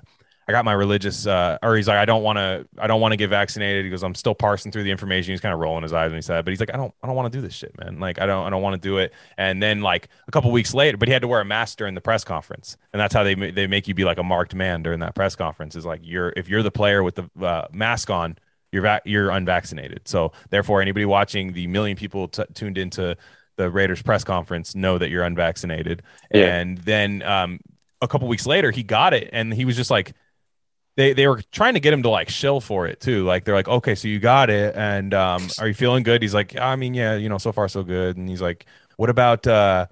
I 0.49 0.53
got 0.53 0.65
my 0.65 0.75
religious, 0.75 1.27
uh, 1.27 1.59
or 1.61 1.75
he's 1.75 1.89
like, 1.89 1.97
I 1.97 2.05
don't 2.05 2.23
want 2.23 2.37
to, 2.37 2.69
I 2.79 2.87
don't 2.87 3.01
want 3.01 3.11
to 3.11 3.17
get 3.17 3.31
vaccinated. 3.31 3.85
He 3.85 3.91
goes, 3.91 4.05
I'm 4.05 4.15
still 4.15 4.35
parsing 4.35 4.71
through 4.71 4.85
the 4.85 4.93
information. 4.93 5.33
He's 5.33 5.41
kind 5.41 5.53
of 5.53 5.59
rolling 5.59 5.83
his 5.83 5.93
eyes 5.93 6.11
when 6.11 6.19
he 6.19 6.23
said, 6.23 6.45
but 6.45 6.53
he's 6.53 6.61
like, 6.61 6.73
I 6.73 6.77
don't, 6.77 6.95
I 7.03 7.09
don't 7.09 7.17
want 7.17 7.33
to 7.33 7.37
do 7.37 7.43
this 7.43 7.53
shit, 7.53 7.77
man. 7.81 7.99
Like, 7.99 8.21
I 8.21 8.27
don't, 8.27 8.47
I 8.47 8.51
don't 8.51 8.63
want 8.63 8.81
to 8.81 8.89
do 8.89 8.99
it. 8.99 9.13
And 9.37 9.61
then 9.61 9.81
like 9.81 10.09
a 10.29 10.31
couple 10.31 10.53
weeks 10.53 10.73
later, 10.73 10.97
but 10.99 11.09
he 11.09 11.13
had 11.13 11.23
to 11.23 11.29
wear 11.29 11.41
a 11.41 11.45
mask 11.45 11.79
during 11.79 11.97
the 11.97 12.01
press 12.01 12.23
conference, 12.23 12.77
and 12.93 13.01
that's 13.01 13.13
how 13.13 13.25
they 13.25 13.35
they 13.35 13.67
make 13.67 13.89
you 13.89 13.95
be 13.95 14.05
like 14.05 14.19
a 14.19 14.23
marked 14.23 14.55
man 14.55 14.85
during 14.85 15.01
that 15.01 15.17
press 15.17 15.35
conference. 15.35 15.75
Is 15.75 15.85
like 15.85 16.01
you're 16.05 16.33
if 16.37 16.49
you're 16.49 16.63
the 16.63 16.71
player 16.71 17.03
with 17.03 17.17
the 17.17 17.29
uh, 17.45 17.67
mask 17.73 18.09
on, 18.11 18.39
you're 18.77 18.83
va- 18.83 19.03
you're 19.05 19.31
unvaccinated. 19.31 20.07
So 20.07 20.33
therefore, 20.51 20.83
anybody 20.83 21.07
watching 21.07 21.53
the 21.53 21.67
million 21.67 21.97
people 21.97 22.29
t- 22.29 22.45
tuned 22.55 22.79
into 22.79 23.17
the 23.57 23.71
Raiders 23.71 24.03
press 24.03 24.23
conference 24.23 24.75
know 24.75 24.99
that 24.99 25.09
you're 25.09 25.25
unvaccinated. 25.25 26.03
Yeah. 26.31 26.57
And 26.57 26.79
then 26.79 27.23
um, 27.23 27.59
a 28.03 28.09
couple 28.09 28.29
weeks 28.29 28.47
later, 28.47 28.71
he 28.71 28.83
got 28.83 29.15
it, 29.15 29.31
and 29.33 29.53
he 29.53 29.65
was 29.65 29.77
just 29.77 29.91
like 29.91 30.13
they 30.97 31.13
they 31.15 31.27
were 31.27 31.41
trying 31.53 31.75
to 31.75 31.81
get 31.81 31.93
him 31.93 32.03
to 32.03 32.11
like 32.11 32.29
shill 32.29 32.61
for 32.61 32.87
it 32.87 33.01
too. 33.01 33.25
Like 33.25 33.45
they're 33.45 33.55
like, 33.55 33.69
okay, 33.69 33.95
so 33.95 34.09
you 34.09 34.19
got 34.19 34.51
it, 34.51 34.77
and 34.77 35.15
um, 35.15 35.49
are 35.59 35.69
you 35.69 35.75
feeling 35.75 36.03
good? 36.03 36.23
He's 36.23 36.35
like, 36.35 36.59
I 36.59 36.77
mean, 36.77 36.95
yeah, 36.95 37.17
you 37.17 37.29
know, 37.29 37.39
so 37.39 37.53
far 37.53 37.69
so 37.69 37.83
good. 37.83 38.17
And 38.17 38.29
he's 38.29 38.43
like, 38.43 38.67
what 38.97 39.11
about 39.11 39.47
uh, 39.47 39.87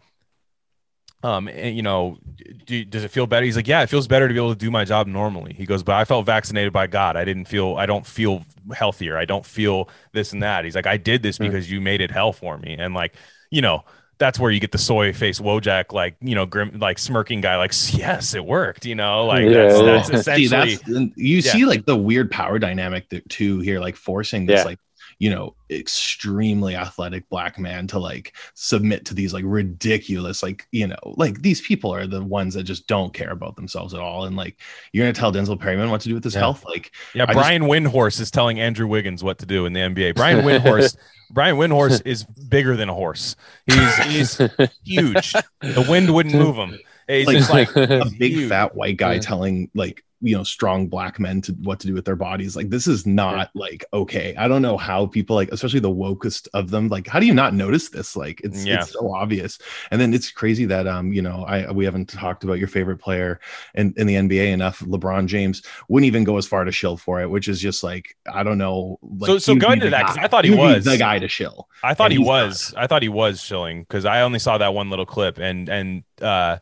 um, 1.25 1.49
and, 1.49 1.75
you 1.75 1.83
know, 1.83 2.19
do, 2.67 2.85
does 2.85 3.03
it 3.03 3.11
feel 3.11 3.27
better? 3.27 3.45
He's 3.45 3.57
like, 3.57 3.67
yeah, 3.67 3.83
it 3.83 3.89
feels 3.89 4.07
better 4.07 4.29
to 4.29 4.35
be 4.35 4.39
able 4.39 4.51
to 4.53 4.59
do 4.59 4.71
my 4.71 4.85
job 4.85 5.07
normally. 5.07 5.55
He 5.55 5.67
goes, 5.67 5.83
but 5.83 5.95
I 5.95 6.05
felt 6.05 6.27
vaccinated 6.27 6.73
by 6.73 6.87
God. 6.87 7.17
I 7.17 7.25
didn't 7.25 7.47
feel, 7.47 7.77
I 7.77 7.87
don't 7.87 8.07
feel 8.07 8.45
healthier. 8.75 9.17
I 9.19 9.25
don't 9.25 9.45
feel 9.47 9.89
this 10.13 10.33
and 10.33 10.43
that. 10.43 10.65
He's 10.65 10.77
like, 10.77 10.87
I 10.87 10.99
did 10.99 11.23
this 11.23 11.39
because 11.39 11.71
you 11.71 11.81
made 11.81 12.01
it 12.01 12.11
hell 12.11 12.33
for 12.33 12.59
me, 12.59 12.75
and 12.79 12.95
like, 12.95 13.17
you 13.51 13.63
know. 13.63 13.85
That's 14.17 14.39
where 14.39 14.53
you 14.53 14.61
get 14.61 14.71
the 14.71 14.79
soy 14.79 15.13
face 15.13 15.41
Wojak, 15.41 15.93
like 15.93 16.15
you 16.21 16.37
know, 16.37 16.47
grim, 16.47 16.79
like 16.79 17.01
smirking 17.01 17.41
guy, 17.41 17.57
like 17.57 17.73
yes, 17.93 18.35
it 18.35 18.45
worked, 18.47 18.87
you 18.87 18.95
know, 18.95 19.27
like 19.27 19.45
that's, 19.45 19.77
Yeah. 19.77 19.83
that's 19.83 20.09
See, 20.37 20.45
essentially 20.45 20.77
that's 20.77 20.85
you 21.17 21.39
Yeah. 21.39 21.41
see 21.41 21.65
like 21.65 21.85
the 21.85 21.97
weird 21.97 22.31
power 22.31 22.61
dynamic 22.61 23.09
that 23.11 23.29
too 23.29 23.59
here, 23.59 23.81
like 23.81 23.97
forcing 23.97 24.47
this 24.47 24.61
Yeah. 24.61 24.67
like 24.67 24.79
you 25.25 25.31
know 25.31 25.55
extremely 25.71 26.77
athletic 26.77 27.27
black 27.31 27.59
man 27.59 27.87
to 27.87 27.99
like 27.99 28.37
submit 28.53 29.07
to 29.07 29.15
these 29.15 29.33
like 29.33 29.45
ridiculous 29.47 30.43
like 30.43 30.67
you 30.71 30.87
know 30.87 30.99
like 31.17 31.41
these 31.41 31.63
people 31.63 31.95
are 31.95 32.07
the 32.07 32.23
ones 32.23 32.53
that 32.53 32.65
just 32.65 32.87
don't 32.87 33.15
care 33.15 33.31
about 33.31 33.57
themselves 33.57 33.95
at 33.95 34.01
all 34.01 34.27
and 34.27 34.37
like 34.37 34.61
you're 34.93 35.03
gonna 35.05 35.15
tell 35.15 35.33
Denzel 35.33 35.59
Perryman 35.59 35.89
what 35.91 36.03
to 36.03 36.09
do 36.09 36.15
with 36.15 36.25
his 36.25 36.35
Yeah. 36.35 36.41
health 36.41 36.63
like 36.67 36.93
Yeah, 37.15 37.23
I 37.23 37.27
just- 37.33 37.39
Brian 37.39 37.63
Windhorst 37.63 38.21
is 38.21 38.31
telling 38.31 38.61
Andrew 38.61 38.87
Wiggins 38.87 39.25
what 39.25 39.39
to 39.39 39.47
do 39.47 39.65
in 39.65 39.73
the 39.73 39.81
NBA. 39.81 40.15
Brian 40.15 40.45
Windhorst, 40.45 40.97
Brian 41.31 41.57
Windhorst 41.57 42.03
is 42.05 42.25
bigger 42.25 42.77
than 42.77 42.91
a 42.91 42.95
horse. 42.95 43.35
He's 43.67 43.97
he's 44.05 44.37
huge. 44.85 45.33
The 45.63 45.87
wind 45.89 46.13
wouldn't 46.15 46.35
move 46.35 46.57
him. 46.57 46.79
He's 47.09 47.49
Like- 47.49 47.75
like 47.75 47.89
a 47.91 48.05
big 48.19 48.33
huge. 48.33 48.49
fat 48.51 48.75
white 48.75 48.99
guy 48.99 49.15
Yeah. 49.15 49.21
telling 49.21 49.71
like 49.75 50.04
you 50.27 50.35
know 50.37 50.43
strong 50.43 50.89
black 50.89 51.21
men 51.21 51.41
to 51.43 51.53
what 51.63 51.79
to 51.81 51.87
do 51.87 51.93
with 51.95 52.05
their 52.05 52.17
bodies 52.17 52.57
like 52.57 52.71
this 52.71 52.87
is 52.87 53.05
not 53.07 53.51
like 53.55 53.85
okay 53.93 54.35
i 54.39 54.49
don't 54.49 54.63
know 54.63 54.77
how 54.79 55.05
people 55.07 55.37
like 55.37 55.51
especially 55.53 55.81
the 55.81 55.91
wokest 55.91 56.49
of 56.55 56.71
them 56.71 56.89
like 56.89 57.07
how 57.07 57.21
do 57.21 57.27
you 57.27 57.35
not 57.35 57.53
notice 57.53 57.91
this 57.91 58.17
like 58.17 58.41
it's, 58.43 58.65
Yeah. 58.65 58.77
it's 58.81 58.93
so 58.93 59.13
obvious 59.15 59.59
and 59.91 60.01
then 60.01 60.15
it's 60.15 60.31
crazy 60.31 60.65
that 60.65 60.87
um 60.87 61.13
you 61.13 61.21
know 61.21 61.45
i 61.47 61.71
we 61.71 61.85
haven't 61.85 62.09
talked 62.09 62.43
about 62.43 62.59
your 62.59 62.69
favorite 62.69 62.99
player 62.99 63.39
in, 63.75 63.93
in 63.99 64.07
the 64.07 64.15
nba 64.15 64.53
enough 64.53 64.81
lebron 64.81 65.27
james 65.27 65.63
wouldn't 65.89 66.07
even 66.07 66.25
go 66.25 66.39
as 66.39 66.47
far 66.47 66.65
to 66.65 66.73
shill 66.73 66.97
for 66.97 67.21
it 67.21 67.29
which 67.29 67.47
is 67.49 67.61
just 67.61 67.85
like 67.85 68.17
i 68.33 68.43
don't 68.43 68.59
know 68.59 68.99
like, 69.03 69.29
So- 69.29 69.39
so 69.39 69.55
go 69.55 69.73
into 69.73 69.91
that, 69.91 70.07
'cause 70.07 70.17
guy. 70.17 70.23
I 70.25 70.29
thought 70.29 70.45
he 70.47 70.55
was. 70.55 70.85
the 70.85 70.97
guy 70.97 71.19
to 71.19 71.29
shill 71.29 71.69
I 71.83 71.93
thought 71.93 72.13
he 72.13 72.19
was. 72.19 72.73
I 72.79 72.87
thought 72.87 73.03
he 73.03 73.11
was 73.11 73.43
shilling 73.43 73.83
because 73.83 74.07
I 74.07 74.23
only 74.23 74.39
saw 74.39 74.57
that 74.57 74.73
one 74.73 74.89
little 74.89 75.05
clip, 75.05 75.37
and 75.39 75.69
and 75.69 76.03
uh, 76.23 76.57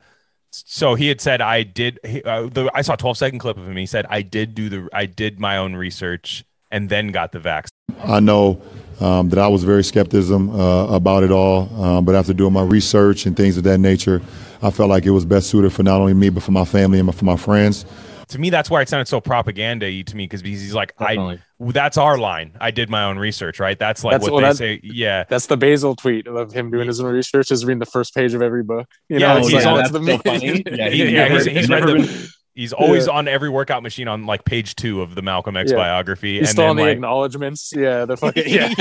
so 0.53 0.95
he 0.95 1.09
had 1.09 1.21
said 1.21 1.41
I 1.41 1.62
did. 1.62 1.99
He, 2.05 2.23
uh, 2.23 2.47
the, 2.47 2.71
I 2.75 2.83
saw 2.83 2.95
a 2.95 2.97
12 2.97 3.17
second 3.17 3.38
clip 3.38 3.57
of 3.57 3.67
him. 3.67 3.77
He 3.77 3.87
said 3.87 4.07
I 4.09 4.23
did 4.23 4.55
do 4.55 4.69
the. 4.69 4.88
I 4.93 5.07
did 5.07 5.41
my 5.41 5.57
own 5.57 5.75
research 5.75 6.45
and 6.71 6.88
then 6.88 7.09
got 7.09 7.33
the 7.33 7.38
vaccine. 7.38 7.71
I 8.05 8.21
know 8.21 8.61
um, 9.01 9.29
that 9.31 9.38
I 9.38 9.49
was 9.49 9.65
very 9.65 9.85
skepticism 9.85 10.51
uh, 10.51 10.87
about 10.88 11.23
it 11.23 11.31
all, 11.31 11.69
um, 11.83 12.05
but 12.05 12.15
after 12.15 12.33
doing 12.33 12.53
my 12.53 12.62
research 12.62 13.27
and 13.27 13.37
things 13.37 13.57
of 13.57 13.65
that 13.65 13.79
nature, 13.79 14.23
I 14.62 14.71
felt 14.71 14.88
like 14.91 15.07
it 15.07 15.11
was 15.11 15.25
best 15.25 15.51
suited 15.51 15.73
for 15.73 15.83
not 15.83 16.01
only 16.01 16.15
me 16.15 16.31
but 16.31 16.43
for 16.43 16.53
my 16.53 16.65
family 16.65 16.99
and 16.99 17.15
for 17.15 17.25
my 17.25 17.37
friends. 17.37 17.85
To 18.33 18.38
me, 18.38 18.51
that's 18.51 18.68
why 18.68 18.83
it 18.83 18.88
sounded 18.88 19.09
so 19.09 19.21
propaganda 19.21 20.03
to 20.03 20.16
me 20.16 20.25
because 20.25 20.40
he's 20.42 20.75
like, 20.75 20.97
Definitely. 20.99 21.40
I. 21.61 21.71
That's 21.73 21.97
our 21.97 22.18
line. 22.18 22.57
I 22.61 22.71
did 22.71 22.90
my 22.90 23.05
own 23.05 23.18
research, 23.18 23.61
right? 23.61 23.79
That's 23.79 24.03
like 24.05 24.12
That's 24.14 24.25
what 24.25 24.33
what 24.33 24.40
they 24.42 24.49
I- 24.49 24.53
say. 24.53 24.81
Yeah. 24.83 25.25
That's 25.29 25.47
the 25.47 25.57
Basil 25.57 25.95
tweet 25.97 26.27
of 26.27 26.53
him 26.53 26.71
doing 26.71 26.88
his 26.88 27.01
own 27.01 27.12
research 27.12 27.51
is 27.51 27.64
reading 27.64 27.79
the 27.79 27.87
first 27.87 28.14
page 28.14 28.35
of 28.35 28.42
every 28.42 28.62
book. 28.64 28.88
You 29.09 29.18
Yeah, 29.21 29.35
know, 29.35 29.40
he's 29.40 29.53
like, 29.55 29.66
on- 29.66 29.77
that's 29.79 29.90
that's 29.92 30.05
the 30.07 30.12
so 30.12 30.18
funny. 30.18 30.64
Yeah, 30.66 30.88
He- 30.90 30.97
he 31.07 31.14
yeah, 31.14 31.29
never- 31.29 31.35
he's, 31.35 31.45
he's 31.45 31.57
he's 31.57 31.71
read 31.71 31.81
never 31.87 31.99
the. 32.03 32.33
He's 32.55 32.73
always 32.75 33.07
Yeah. 33.07 33.14
on 33.14 33.29
every 33.29 33.49
workout 33.49 33.83
machine 33.83 34.09
on 34.09 34.27
like 34.27 34.45
page 34.45 34.77
two 34.77 35.01
of 35.01 35.14
the 35.14 35.23
Malcolm 35.23 35.57
X 35.57 35.71
Yeah. 35.71 35.79
biography, 35.79 36.33
He's 36.38 36.40
and 36.40 36.49
still 36.49 36.62
then 36.64 36.71
on 36.71 36.77
the 36.77 36.83
like 36.83 36.92
acknowledgments. 36.92 37.73
Yeah, 37.75 38.05
the 38.05 38.16
fucking 38.16 38.45
yeah. 38.47 38.75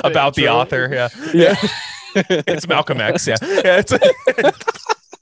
about 0.04 0.34
the 0.34 0.42
intro. 0.44 0.54
author. 0.56 0.88
Yeah, 0.92 1.08
Yeah. 1.34 1.54
it's 2.46 2.66
Malcolm 2.68 3.00
X. 3.00 3.26
Yeah, 3.26 3.36
yeah, 3.42 3.82
it's, 3.84 3.92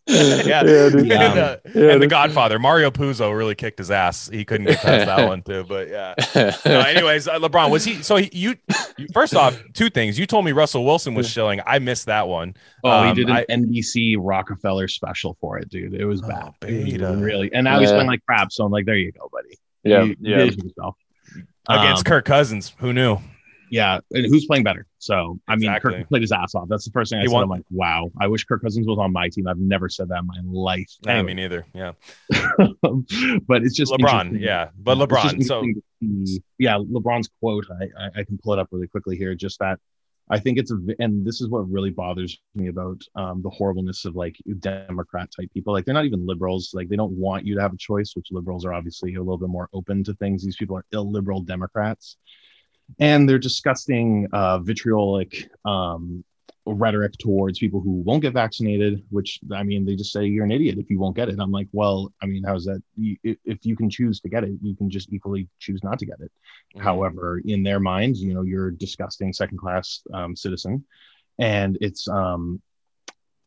yeah. 0.09 0.43
Yeah, 0.47 0.63
dude. 0.63 0.95
and, 0.95 1.13
uh, 1.13 1.57
Yeah, 1.75 1.91
and 1.93 2.03
the. 2.03 2.07
Godfather, 2.07 2.59
Mario 2.59 2.91
Puzo, 2.93 3.37
really 3.37 3.55
kicked 3.57 3.79
his 3.79 3.91
ass. 3.91 4.29
He 4.29 4.45
couldn't 4.45 4.67
get 4.69 4.79
past 4.81 5.07
that 5.07 5.27
one 5.29 5.43
too. 5.43 5.65
But 5.65 5.89
yeah. 5.89 6.15
No, 6.65 6.81
anyways, 6.81 7.27
uh, 7.27 7.39
LeBron 7.41 7.71
was 7.71 7.85
he? 7.85 8.03
So 8.03 8.17
he, 8.17 8.31
you, 8.33 8.55
you 8.97 9.09
first 9.13 9.35
off, 9.35 9.61
two 9.75 9.91
things. 9.91 10.17
You 10.19 10.27
told 10.27 10.45
me 10.45 10.53
Russell 10.53 10.85
Wilson 10.85 11.15
was 11.15 11.29
shilling. 11.29 11.61
I 11.67 11.81
missed 11.81 12.07
that 12.07 12.29
one. 12.29 12.55
Oh, 12.85 13.03
he 13.03 13.09
Um, 13.11 13.17
did 13.17 13.29
an 13.29 13.37
I- 13.37 13.45
NBC 13.51 14.17
Rockefeller 14.19 14.87
special 14.87 15.37
for 15.41 15.59
it, 15.59 15.69
dude. 15.69 15.95
It 15.95 16.05
was 16.05 16.23
Oh, 16.23 16.29
bad. 16.29 16.53
It 16.63 16.75
was 16.85 16.85
beta. 16.93 17.17
really, 17.17 17.53
and 17.53 17.65
now 17.65 17.81
he's 17.81 17.89
Yeah. 17.91 17.97
playing 17.97 18.09
like 18.09 18.25
crap. 18.27 18.53
So 18.53 18.65
I'm 18.65 18.71
like, 18.71 18.87
there 18.87 18.97
you 18.97 19.11
go, 19.13 19.29
buddy. 19.33 19.59
Yeah, 19.83 20.03
You- 20.05 20.17
you 20.21 20.31
yeah. 20.31 20.37
did 20.45 20.61
against 21.69 22.01
Um, 22.01 22.05
Kirk 22.05 22.25
Cousins. 22.25 22.75
Who 22.79 22.93
knew? 22.93 23.19
Yeah, 23.71 23.99
and 24.13 24.27
who's 24.27 24.47
playing 24.47 24.63
better? 24.63 24.87
So 25.07 25.39
I 25.47 25.53
mean, 25.55 25.69
Exactly. 25.71 25.93
Kirk 25.95 26.09
played 26.09 26.23
his 26.23 26.33
ass 26.33 26.55
off. 26.57 26.67
That's 26.69 26.85
the 26.85 26.91
first 26.91 27.11
thing 27.11 27.19
I 27.21 27.23
He 27.23 27.29
said. 27.29 27.35
won- 27.35 27.43
I'm 27.45 27.49
like, 27.49 27.65
wow, 27.71 28.11
I 28.21 28.27
wish 28.27 28.45
Kirk 28.45 28.63
Cousins 28.63 28.87
was 28.87 28.99
on 28.99 29.13
my 29.13 29.29
team. 29.29 29.47
I've 29.47 29.59
never 29.59 29.89
said 29.89 30.09
that 30.09 30.19
in 30.21 30.27
my 30.27 30.41
life. 30.45 30.91
Nah, 31.05 31.13
Anyway. 31.13 31.27
me 31.35 31.35
neither. 31.43 31.67
Yeah, 31.75 31.93
but 33.47 33.63
it's 33.63 33.75
just 33.75 33.93
LeBron. 33.93 34.41
Yeah, 34.41 34.71
but 34.79 34.99
LeBron. 34.99 35.43
So 35.45 35.63
interesting 35.63 35.83
to 36.03 36.27
see- 36.27 36.43
yeah, 36.59 36.77
LeBron's 36.79 37.29
quote. 37.41 37.67
I, 37.71 37.85
I 38.05 38.07
I 38.21 38.25
can 38.25 38.39
pull 38.43 38.53
it 38.55 38.59
up 38.59 38.69
really 38.73 38.89
quickly 38.89 39.17
here. 39.17 39.35
Just 39.35 39.59
that 39.61 39.79
I 40.29 40.39
think 40.41 40.59
it's 40.59 40.73
a, 40.73 40.79
and 40.99 41.25
this 41.25 41.41
is 41.41 41.49
what 41.49 41.71
really 41.71 41.91
bothers 41.91 42.39
me 42.55 42.69
about 42.69 43.01
um, 43.15 43.43
the 43.43 43.51
horribleness 43.51 44.05
of 44.07 44.17
like 44.17 44.37
Democrat 44.59 45.29
type 45.39 45.51
people. 45.55 45.73
Like 45.73 45.85
they're 45.85 45.95
not 45.95 46.05
even 46.05 46.27
liberals. 46.27 46.71
Like 46.75 46.89
they 46.89 46.97
don't 46.97 47.13
want 47.13 47.47
you 47.47 47.55
to 47.55 47.61
have 47.63 47.73
a 47.73 47.77
choice, 47.79 48.15
which 48.17 48.29
liberals 48.33 48.65
are 48.65 48.73
obviously 48.75 49.15
a 49.15 49.21
little 49.21 49.39
bit 49.39 49.49
more 49.49 49.69
open 49.73 50.03
to 50.05 50.15
things. 50.15 50.45
These 50.45 50.57
people 50.57 50.77
are 50.77 50.85
illiberal 50.93 51.43
Democrats, 51.43 52.17
and 52.99 53.29
they're 53.29 53.39
disgusting, 53.39 54.29
uh, 54.33 54.59
vitriolic 54.59 55.51
um, 55.65 56.25
rhetoric 56.67 57.13
towards 57.19 57.59
people 57.59 57.81
who 57.81 57.93
won't 57.93 58.23
get 58.23 58.33
vaccinated. 58.33 59.05
Which 59.11 59.39
I 59.55 59.63
mean, 59.63 59.85
they 59.85 59.95
just 59.95 60.13
say 60.13 60.25
you're 60.27 60.45
an 60.45 60.51
idiot 60.51 60.79
if 60.79 60.91
you 60.91 60.99
won't 60.99 61.17
get 61.17 61.29
it. 61.29 61.39
I'm 61.39 61.53
like, 61.53 61.69
well, 61.73 62.13
I 62.23 62.27
mean, 62.27 62.43
how's 62.45 62.65
that? 62.65 62.83
If 62.97 63.65
you 63.65 63.77
can 63.77 63.89
choose 63.91 64.21
to 64.21 64.29
get 64.29 64.45
it, 64.45 64.53
you 64.63 64.75
can 64.75 64.91
just 64.91 65.13
equally 65.13 65.49
choose 65.59 65.83
not 65.85 65.99
to 66.01 66.07
get 66.07 66.21
it. 66.21 66.33
Mm-hmm. 66.75 66.81
However, 66.83 67.41
in 67.45 67.63
their 67.63 67.81
minds, 67.81 68.21
you 68.23 68.35
know, 68.35 68.43
you're 68.43 68.69
a 68.69 68.77
disgusting 68.77 69.33
second 69.33 69.59
class 69.59 70.03
um, 70.13 70.35
citizen, 70.35 70.85
and 71.39 71.79
it's 71.81 72.09
um, 72.09 72.61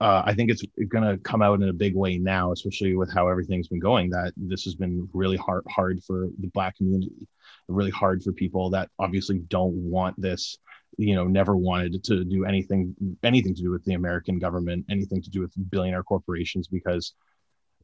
uh, 0.01 0.23
I 0.25 0.33
think 0.33 0.49
it's 0.49 0.63
going 0.87 1.03
to 1.03 1.17
come 1.23 1.41
out 1.41 1.61
in 1.61 1.67
a 1.67 1.73
big 1.73 1.95
way 1.95 2.17
now, 2.17 2.53
especially 2.53 2.95
with 2.95 3.11
how 3.13 3.27
everything's 3.27 3.67
been 3.67 3.79
going. 3.79 4.09
That 4.11 4.31
this 4.37 4.63
has 4.63 4.75
been 4.75 5.09
really 5.13 5.35
hard, 5.35 5.65
hard 5.69 6.01
for 6.03 6.29
the 6.39 6.47
black 6.47 6.77
community, 6.77 7.27
really 7.67 7.91
hard 7.91 8.23
for 8.23 8.31
people 8.31 8.69
that 8.69 8.89
obviously 8.97 9.39
don't 9.39 9.73
want 9.73 10.19
this. 10.19 10.57
You 10.97 11.15
know, 11.15 11.25
never 11.25 11.55
wanted 11.55 12.03
to 12.05 12.23
do 12.23 12.45
anything, 12.45 12.95
anything 13.23 13.53
to 13.55 13.61
do 13.61 13.71
with 13.71 13.83
the 13.83 13.93
American 13.93 14.39
government, 14.39 14.85
anything 14.89 15.21
to 15.21 15.29
do 15.29 15.41
with 15.41 15.53
billionaire 15.69 16.03
corporations, 16.03 16.67
because 16.67 17.13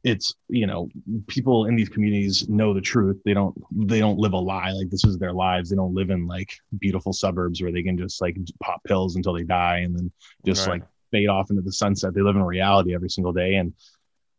it's 0.02 0.34
you 0.48 0.66
know 0.66 0.88
people 1.26 1.66
in 1.66 1.74
these 1.74 1.88
communities 1.88 2.48
know 2.48 2.72
the 2.72 2.80
truth 2.80 3.18
they 3.24 3.32
don't 3.32 3.56
they 3.88 3.98
don't 3.98 4.18
live 4.18 4.34
a 4.34 4.38
lie 4.38 4.70
like 4.70 4.90
this 4.90 5.04
is 5.04 5.18
their 5.18 5.32
lives 5.32 5.70
they 5.70 5.74
don't 5.74 5.94
live 5.94 6.10
in 6.10 6.26
like 6.26 6.52
beautiful 6.78 7.14
suburbs 7.14 7.62
where 7.62 7.72
they 7.72 7.82
can 7.82 7.96
just 7.96 8.20
like 8.20 8.36
pop 8.62 8.80
pills 8.84 9.16
until 9.16 9.32
they 9.32 9.42
die 9.42 9.78
and 9.78 9.98
then 9.98 10.12
just 10.44 10.66
right. 10.66 10.80
like 10.80 10.88
fade 11.10 11.28
off 11.28 11.50
into 11.50 11.62
the 11.62 11.72
sunset. 11.72 12.14
They 12.14 12.22
live 12.22 12.36
in 12.36 12.42
reality 12.42 12.94
every 12.94 13.10
single 13.10 13.32
day, 13.32 13.54
and 13.54 13.72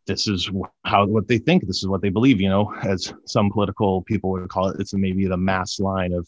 this 0.06 0.26
is 0.26 0.50
how 0.84 1.06
what 1.06 1.28
they 1.28 1.38
think. 1.38 1.66
This 1.66 1.78
is 1.78 1.88
what 1.88 2.02
they 2.02 2.08
believe. 2.08 2.40
You 2.40 2.48
know, 2.48 2.74
as 2.82 3.12
some 3.26 3.50
political 3.50 4.02
people 4.02 4.30
would 4.30 4.48
call 4.48 4.68
it, 4.68 4.80
it's 4.80 4.94
maybe 4.94 5.26
the 5.26 5.36
mass 5.36 5.78
line 5.80 6.12
of 6.12 6.26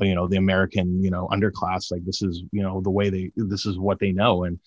you 0.00 0.14
know 0.14 0.28
the 0.28 0.36
American 0.36 1.02
you 1.02 1.10
know 1.10 1.28
underclass. 1.32 1.90
Like 1.90 2.04
this 2.04 2.22
is 2.22 2.42
you 2.52 2.62
know 2.62 2.80
the 2.80 2.90
way 2.90 3.10
they 3.10 3.32
this 3.36 3.66
is 3.66 3.78
what 3.78 3.98
they 3.98 4.12
know, 4.12 4.44
and 4.44 4.58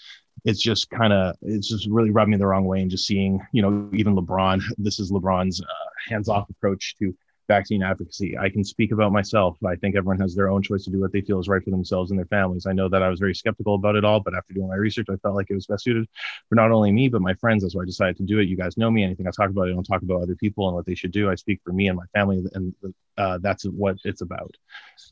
it's 0.44 0.62
just 0.62 0.90
kind 0.90 1.14
of 1.14 1.36
it's 1.42 1.70
just 1.70 1.88
really 1.90 2.12
rubbed 2.12 2.30
me 2.30 2.38
the 2.38 2.48
wrong 2.48 2.66
way 2.66 2.82
and 2.82 2.92
just 2.92 3.08
seeing 3.08 3.40
you 3.54 3.62
know 3.62 3.90
even 3.94 4.16
lebron 4.16 4.62
this 4.78 5.00
is 5.00 5.12
lebron's 5.12 5.62
uh, 5.62 5.90
hands-off 6.10 6.50
approach 6.50 6.96
to 7.00 7.16
vaccine 7.48 7.84
advocacy. 7.84 8.38
I 8.38 8.50
can 8.50 8.64
speak 8.64 8.92
about 8.92 9.12
myself. 9.12 9.58
I 9.66 9.76
think 9.76 9.96
everyone 9.96 10.20
has 10.20 10.36
their 10.36 10.50
own 10.50 10.62
choice 10.62 10.84
to 10.86 10.92
do 10.92 11.00
what 11.00 11.12
they 11.12 11.22
feel 11.22 11.40
is 11.40 11.48
right 11.48 11.64
for 11.64 11.72
themselves 11.72 12.12
and 12.12 12.20
their 12.20 12.26
families. 12.28 12.66
I 12.66 12.74
know 12.74 12.90
that 12.90 13.04
I 13.04 13.10
was 13.10 13.20
very 13.20 13.36
skeptical 13.36 13.76
about 13.76 13.96
it 13.96 14.06
all, 14.06 14.20
but 14.20 14.36
after 14.36 14.54
doing 14.54 14.68
my 14.68 14.76
research, 14.76 15.08
I 15.10 15.16
felt 15.18 15.36
like 15.36 15.48
it 15.50 15.56
was 15.56 15.68
best 15.68 15.84
suited 15.84 16.08
for 16.50 16.56
not 16.56 16.72
only 16.72 16.92
me, 16.92 17.08
but 17.10 17.22
my 17.22 17.34
friends. 17.36 17.64
That's 17.64 17.76
why 17.76 17.84
I 17.84 17.86
decided 17.86 18.18
to 18.18 18.24
do 18.24 18.40
it. 18.40 18.48
You 18.48 18.58
guys 18.58 18.78
know 18.78 18.92
me. 18.92 19.04
Anything 19.04 19.28
I 19.28 19.32
talk 19.32 19.50
about, 19.50 19.68
I 19.68 19.72
don't 19.72 19.84
talk 19.84 20.02
about 20.02 20.22
other 20.22 20.36
people 20.36 20.68
and 20.68 20.76
what 20.76 20.86
they 20.86 20.96
should 20.96 21.12
do. 21.12 21.30
I 21.30 21.36
speak 21.36 21.62
for 21.64 21.74
me 21.74 21.88
and 21.88 21.98
my 21.98 22.06
family, 22.14 22.44
and 22.54 22.74
uh, 23.18 23.38
that's 23.42 23.64
what 23.64 23.98
it's 24.04 24.22
about. 24.22 24.56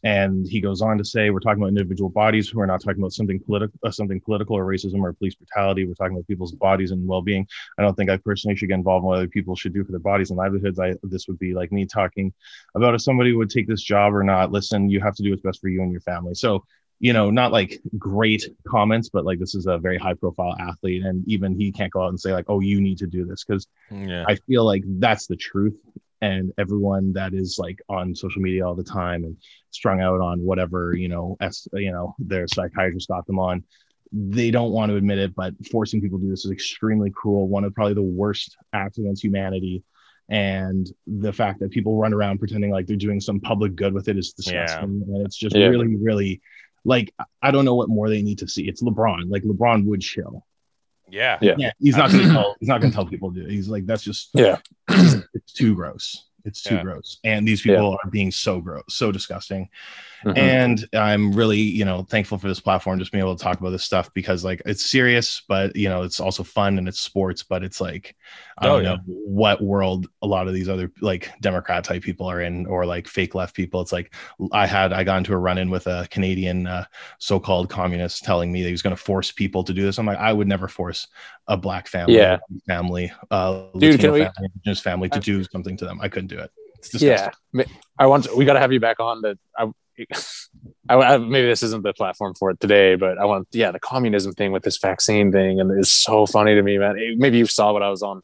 And 0.04 0.48
he 0.48 0.60
goes 0.60 0.82
on 0.82 0.98
to 0.98 1.06
say, 1.06 1.30
we're 1.30 1.40
talking 1.40 1.62
about 1.62 1.70
individual 1.70 2.10
bodies. 2.10 2.54
We're 2.54 2.66
not 2.66 2.82
talking 2.82 3.02
about 3.02 3.14
something 3.14 3.40
political, 3.40 3.80
uh, 3.86 3.92
something 3.92 4.20
political 4.20 4.58
or 4.58 4.66
racism 4.66 5.02
or 5.02 5.14
police 5.14 5.36
brutality. 5.36 5.86
We're 5.86 5.94
talking 5.94 6.16
about 6.16 6.28
people's 6.28 6.52
bodies 6.52 6.92
and 6.92 7.08
well-being. 7.08 7.48
I 7.78 7.82
don't 7.82 7.96
think 7.96 8.10
I 8.10 8.18
personally 8.18 8.56
should 8.58 8.70
get 8.70 8.76
involved 8.76 9.04
in 9.04 9.08
what 9.08 9.18
other 9.18 9.28
people 9.28 9.56
should 9.56 9.74
do 9.74 9.84
for 9.84 9.92
their 9.92 10.00
bodies 10.00 10.30
and 10.30 10.38
livelihoods. 10.38 10.80
I, 10.80 10.96
this 11.04 11.28
would 11.28 11.40
be 11.40 11.54
like 11.54 11.72
me 11.72 11.86
talking 11.86 12.23
about 12.76 12.94
if 12.94 13.02
somebody 13.02 13.34
would 13.34 13.50
take 13.50 13.68
this 13.68 13.82
job 13.82 14.14
or 14.14 14.24
not. 14.24 14.52
Listen, 14.52 14.90
you 14.90 15.02
have 15.02 15.16
to 15.16 15.24
do 15.24 15.32
what's 15.32 15.42
best 15.42 15.60
for 15.60 15.70
you 15.70 15.82
and 15.82 15.92
your 15.92 16.02
family. 16.02 16.36
So 16.36 16.64
you 17.00 17.12
know, 17.12 17.30
not 17.30 17.52
like 17.52 17.82
great 17.98 18.46
comments, 18.66 19.10
but 19.10 19.26
like 19.26 19.38
this 19.38 19.56
is 19.56 19.66
a 19.66 19.78
very 19.78 19.98
high 19.98 20.14
profile 20.14 20.56
athlete. 20.58 21.04
And 21.04 21.28
even 21.28 21.54
he 21.60 21.70
can't 21.70 21.92
go 21.92 22.04
out 22.04 22.10
and 22.10 22.20
say, 22.20 22.32
like, 22.32 22.46
oh, 22.48 22.62
you 22.62 22.80
need 22.80 22.98
to 23.00 23.08
do 23.08 23.26
this. 23.26 23.44
Cause 23.44 23.68
yeah. 23.92 24.24
I 24.26 24.36
feel 24.36 24.64
like 24.64 24.84
that's 24.86 25.28
the 25.28 25.36
truth 25.36 25.76
and 26.24 26.54
everyone 26.58 27.12
that 27.12 27.34
is 27.34 27.58
like 27.60 27.82
on 27.90 28.16
social 28.16 28.42
media 28.42 28.66
all 28.66 28.76
the 28.76 28.84
time 28.84 29.26
and 29.26 29.36
strung 29.72 30.00
out 30.00 30.22
on 30.22 30.40
whatever 30.40 30.96
you 30.96 31.10
know 31.10 31.36
as 31.42 31.68
you 31.74 31.92
know 31.92 32.16
their 32.18 32.48
psychiatrist 32.48 33.10
got 33.10 33.28
them 33.28 33.40
on 33.40 33.62
they 34.14 34.50
don't 34.50 34.72
want 34.72 34.90
to 34.90 34.96
admit 34.96 35.18
it 35.18 35.36
but 35.36 35.54
forcing 35.70 36.00
people 36.00 36.18
to 36.18 36.24
do 36.24 36.30
this 36.30 36.46
is 36.46 36.52
extremely 36.52 37.12
cruel 37.12 37.50
one 37.50 37.66
of 37.66 37.76
probably 37.76 37.94
the 37.94 38.02
worst 38.02 38.56
acts 38.72 38.98
against 38.98 39.22
humanity 39.22 39.84
and 40.30 40.90
the 41.06 41.34
fact 41.34 41.60
that 41.60 41.72
people 41.72 41.98
run 41.98 42.14
around 42.14 42.40
pretending 42.40 42.72
like 42.72 42.88
they're 42.88 42.96
doing 42.96 43.20
some 43.20 43.40
public 43.40 43.76
good 43.76 43.94
with 43.94 44.08
it 44.08 44.18
is 44.18 44.34
disgusting 44.34 45.04
yeah. 45.06 45.16
and 45.16 45.26
it's 45.26 45.38
just 45.38 45.56
yeah. 45.56 45.68
really 45.68 45.96
really 45.98 46.42
like 46.86 47.14
i 47.42 47.52
don't 47.52 47.66
know 47.66 47.76
what 47.76 47.90
more 47.90 48.10
they 48.10 48.22
need 48.22 48.38
to 48.38 48.48
see 48.48 48.68
it's 48.68 48.82
lebron 48.82 49.30
like 49.30 49.44
lebron 49.44 49.86
would 49.86 50.02
chill 50.02 50.46
yeah. 51.14 51.38
Yeah. 51.42 51.56
yeah 51.58 51.72
he's 51.80 51.96
not 51.96 52.12
gonna 52.12 52.32
tell 52.32 52.56
he's 52.60 52.70
not 52.70 52.82
gonna 52.82 52.94
tell 52.94 53.06
people 53.06 53.32
to 53.32 53.42
do 53.42 53.46
it. 53.46 53.52
He's 53.52 53.70
like, 53.70 53.86
that's 53.86 54.04
just 54.04 54.30
yeah, 54.34 54.58
it's 54.90 55.54
too 55.54 55.76
gross. 55.76 56.26
It's 56.46 56.62
too 56.62 56.76
yeah. 56.76 56.84
gross. 56.84 57.20
And 57.24 57.48
these 57.48 57.62
people 57.62 57.92
yeah. 57.92 57.98
are 58.04 58.10
being 58.10 58.32
so 58.32 58.60
gross, 58.60 58.84
so 58.90 59.12
disgusting. 59.12 59.70
Mm-hmm. 60.26 60.38
And 60.38 60.86
I'm 60.94 61.34
really, 61.34 61.60
you 61.60 61.84
know, 61.84 62.04
thankful 62.04 62.38
for 62.38 62.48
this 62.48 62.60
platform, 62.60 63.00
just 63.00 63.12
being 63.12 63.24
able 63.24 63.36
to 63.36 63.44
talk 63.44 63.60
about 63.60 63.72
this 63.72 63.84
stuff 63.84 64.14
because 64.14 64.44
like 64.44 64.62
it's 64.66 64.90
serious, 64.90 65.42
but 65.48 65.76
you 65.76 65.90
know, 65.90 66.04
it's 66.04 66.20
also 66.20 66.44
fun 66.44 66.78
and 66.78 66.88
it's 66.88 67.00
sports, 67.00 67.44
but 67.44 67.64
it's 67.64 67.82
like 67.82 68.16
I 68.58 68.68
don't 68.68 68.86
oh, 68.86 68.96
know 68.96 68.98
what 69.06 69.62
world 69.62 70.08
a 70.22 70.28
lot 70.28 70.48
of 70.48 70.54
these 70.54 70.70
other 70.70 70.92
like 71.02 71.30
Democrat 71.42 71.84
type 71.84 72.04
people 72.04 72.28
are 72.28 72.42
in 72.42 72.66
or 72.68 72.86
like 72.86 73.08
fake 73.08 73.36
left 73.36 73.56
people. 73.56 73.82
It's 73.82 73.92
like 73.92 74.14
I 74.54 74.66
had 74.66 74.94
I 74.94 75.04
got 75.04 75.18
into 75.18 75.34
a 75.34 75.38
run-in 75.38 75.70
with 75.70 75.88
a 75.88 76.08
Canadian 76.10 76.68
uh, 76.68 76.86
so-called 77.20 77.70
communist 77.70 78.24
telling 78.24 78.52
me 78.52 78.62
that 78.62 78.68
he 78.68 78.74
was 78.74 78.82
going 78.82 78.96
to 78.96 79.02
force 79.02 79.32
people 79.32 79.64
to 79.66 79.74
do 79.74 79.84
this. 79.84 79.98
I'm 79.98 80.06
like, 80.06 80.20
I 80.20 80.32
would 80.32 80.48
never 80.48 80.68
force 80.70 81.08
a 81.48 81.58
black 81.58 81.88
family, 81.88 82.16
yeah. 82.16 82.38
family, 82.68 83.12
uh, 83.30 83.66
Dude, 83.78 84.00
can 84.00 84.12
family, 84.12 84.22
we, 84.22 84.46
indigenous 84.46 84.80
family 84.80 85.10
to 85.10 85.20
do 85.20 85.44
something 85.44 85.76
to 85.78 85.86
them. 85.86 86.00
I 86.02 86.08
couldn't 86.08 86.28
do 86.28 86.40
it. 86.40 86.52
Yeah, 86.94 87.32
I 87.98 88.08
want 88.08 88.26
to, 88.26 88.36
we 88.36 88.46
got 88.46 88.54
to 88.54 88.60
have 88.60 88.74
you 88.74 88.80
back 88.80 89.00
on. 89.00 89.22
That 89.22 89.38
I, 89.58 89.68
I, 90.90 90.96
I, 90.96 91.18
maybe 91.18 91.48
this 91.48 91.64
isn't 91.64 91.84
the 91.84 91.94
platform 91.94 92.34
for 92.34 92.52
it 92.52 92.60
today, 92.60 92.96
but 92.96 93.18
I 93.18 93.26
want 93.26 93.48
yeah 93.52 93.72
the 93.72 93.80
communism 93.80 94.34
thing 94.34 94.52
with 94.52 94.64
this 94.64 94.78
vaccine 94.78 95.32
thing, 95.32 95.60
and 95.60 95.72
it's 95.78 95.92
so 95.92 96.26
funny 96.26 96.56
to 96.56 96.62
me, 96.62 96.78
man. 96.78 96.96
Maybe 97.18 97.38
you 97.38 97.46
saw 97.46 97.72
what 97.74 97.84
I 97.84 97.90
was 97.90 98.04
on 98.04 98.22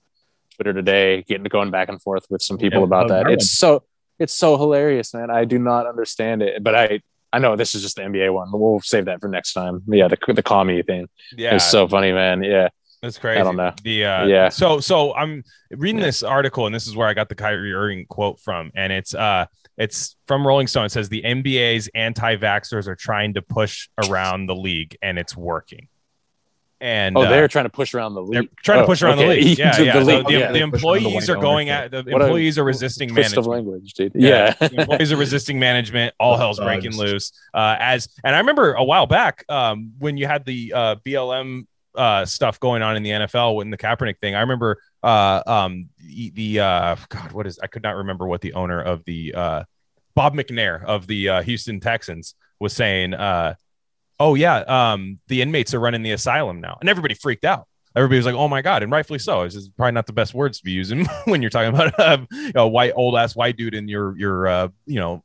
Twitter 0.55 0.73
today, 0.73 1.23
getting 1.23 1.43
going 1.45 1.71
back 1.71 1.89
and 1.89 2.01
forth 2.01 2.25
with 2.29 2.41
some 2.41 2.57
people 2.57 2.79
yeah, 2.79 2.85
about 2.85 3.07
that. 3.09 3.27
It's 3.27 3.51
so 3.51 3.83
it's 4.17 4.33
so 4.33 4.57
hilarious, 4.57 5.13
man. 5.13 5.29
I 5.29 5.45
do 5.45 5.57
not 5.59 5.87
understand 5.87 6.41
it, 6.41 6.63
but 6.63 6.75
I 6.75 7.01
I 7.31 7.39
know 7.39 7.55
this 7.55 7.75
is 7.75 7.81
just 7.81 7.95
the 7.95 8.01
NBA 8.01 8.33
one, 8.33 8.49
but 8.51 8.57
we'll 8.57 8.81
save 8.81 9.05
that 9.05 9.21
for 9.21 9.29
next 9.29 9.53
time. 9.53 9.83
Yeah, 9.87 10.07
the 10.07 10.17
the 10.33 10.43
commie 10.43 10.83
thing. 10.83 11.07
Yeah, 11.37 11.55
it's 11.55 11.69
so 11.69 11.87
funny, 11.87 12.11
man. 12.11 12.43
Yeah. 12.43 12.69
That's 13.01 13.17
crazy. 13.17 13.39
I 13.39 13.43
don't 13.43 13.55
know. 13.55 13.73
The 13.83 14.05
uh, 14.05 14.25
yeah. 14.25 14.49
So 14.49 14.79
so 14.79 15.13
I'm 15.15 15.43
reading 15.71 15.99
yeah. 15.99 16.07
this 16.07 16.23
article, 16.23 16.65
and 16.65 16.75
this 16.75 16.85
is 16.85 16.95
where 16.95 17.07
I 17.07 17.13
got 17.13 17.29
the 17.29 17.35
Kyrie 17.35 17.73
Irving 17.73 18.05
quote 18.07 18.39
from, 18.39 18.71
and 18.75 18.91
it's 18.91 19.15
uh 19.15 19.45
it's 19.77 20.17
from 20.27 20.45
Rolling 20.45 20.67
Stone. 20.67 20.85
It 20.85 20.91
says 20.91 21.07
the 21.07 21.21
NBA's 21.21 21.89
anti-vaxxers 21.95 22.87
are 22.87 22.95
trying 22.95 23.35
to 23.35 23.41
push 23.41 23.87
around 24.05 24.47
the 24.47 24.55
league, 24.55 24.97
and 25.01 25.17
it's 25.17 25.37
working. 25.37 25.87
And 26.81 27.17
oh, 27.17 27.21
they're 27.21 27.45
uh, 27.45 27.47
trying 27.49 27.65
to 27.65 27.69
push 27.69 27.93
around 27.93 28.13
the 28.13 28.21
league. 28.21 28.33
They're 28.33 28.63
trying 28.63 28.79
oh, 28.79 28.81
to 28.83 28.87
push 28.87 29.01
around 29.01 29.19
okay. 29.19 29.27
the 29.39 29.45
league. 29.45 29.57
Yeah, 29.57 29.81
yeah. 29.81 29.99
The, 29.99 30.05
league. 30.05 30.27
the, 30.27 30.33
yeah. 30.33 30.51
the 30.51 30.59
employees 30.59 31.29
are 31.29 31.35
going 31.35 31.69
at 31.69 31.91
the 31.91 32.03
what 32.03 32.21
employees 32.21 32.57
are 32.57 32.63
resisting 32.63 33.13
management. 33.13 33.47
language, 33.47 33.93
dude. 33.93 34.13
Yeah, 34.15 34.53
yeah. 34.61 34.69
employees 34.71 35.11
are 35.11 35.17
resisting 35.17 35.59
management. 35.59 36.13
All 36.19 36.37
hell's 36.37 36.59
breaking 36.59 36.95
loose. 36.95 37.31
Uh, 37.53 37.75
as 37.79 38.09
and 38.23 38.35
I 38.35 38.39
remember 38.39 38.73
a 38.73 38.83
while 38.83 39.07
back 39.07 39.45
um, 39.49 39.93
when 39.99 40.17
you 40.17 40.27
had 40.27 40.45
the 40.45 40.73
uh, 40.73 40.95
BLM 41.05 41.67
uh, 41.99 42.25
stuff 42.25 42.59
going 42.61 42.81
on 42.81 42.95
in 42.95 43.03
the 43.03 43.09
NFL 43.09 43.57
when 43.57 43.69
the 43.69 43.77
Kaepernick 43.77 44.19
thing. 44.19 44.33
I 44.33 44.39
remember 44.39 44.81
uh, 45.03 45.43
um, 45.45 45.89
the, 45.99 46.59
uh, 46.61 46.95
God, 47.09 47.33
what 47.33 47.45
is 47.45 47.59
I 47.59 47.67
could 47.67 47.83
not 47.83 47.97
remember 47.97 48.25
what 48.25 48.39
the 48.39 48.53
owner 48.53 48.81
of 48.81 49.03
the 49.03 49.33
uh, 49.35 49.63
Bob 50.15 50.33
McNair 50.33 50.83
of 50.83 51.07
the 51.07 51.29
uh, 51.29 51.41
Houston 51.41 51.81
Texans 51.81 52.35
was 52.59 52.73
saying. 52.73 53.13
Uh, 53.13 53.55
oh 54.17 54.35
yeah, 54.35 54.59
um, 54.59 55.17
the 55.27 55.41
inmates 55.41 55.73
are 55.73 55.79
running 55.79 56.01
the 56.01 56.11
asylum 56.11 56.61
now, 56.61 56.77
and 56.79 56.89
everybody 56.89 57.15
freaked 57.15 57.43
out. 57.43 57.67
Everybody 57.95 58.17
was 58.17 58.25
like, 58.25 58.35
"Oh 58.35 58.47
my 58.47 58.61
god!" 58.61 58.81
and 58.81 58.91
rightfully 58.91 59.19
so. 59.19 59.43
This 59.43 59.55
is 59.55 59.67
probably 59.67 59.91
not 59.91 60.07
the 60.07 60.13
best 60.13 60.33
words 60.33 60.59
to 60.59 60.63
be 60.63 60.71
using 60.71 61.05
when 61.25 61.41
you're 61.41 61.49
talking 61.49 61.73
about 61.73 61.99
a, 61.99 62.27
a 62.55 62.67
white 62.67 62.93
old 62.95 63.17
ass 63.17 63.35
white 63.35 63.57
dude 63.57 63.75
and 63.75 63.89
your 63.89 64.17
your 64.17 64.71
you 64.85 64.99
know 64.99 65.23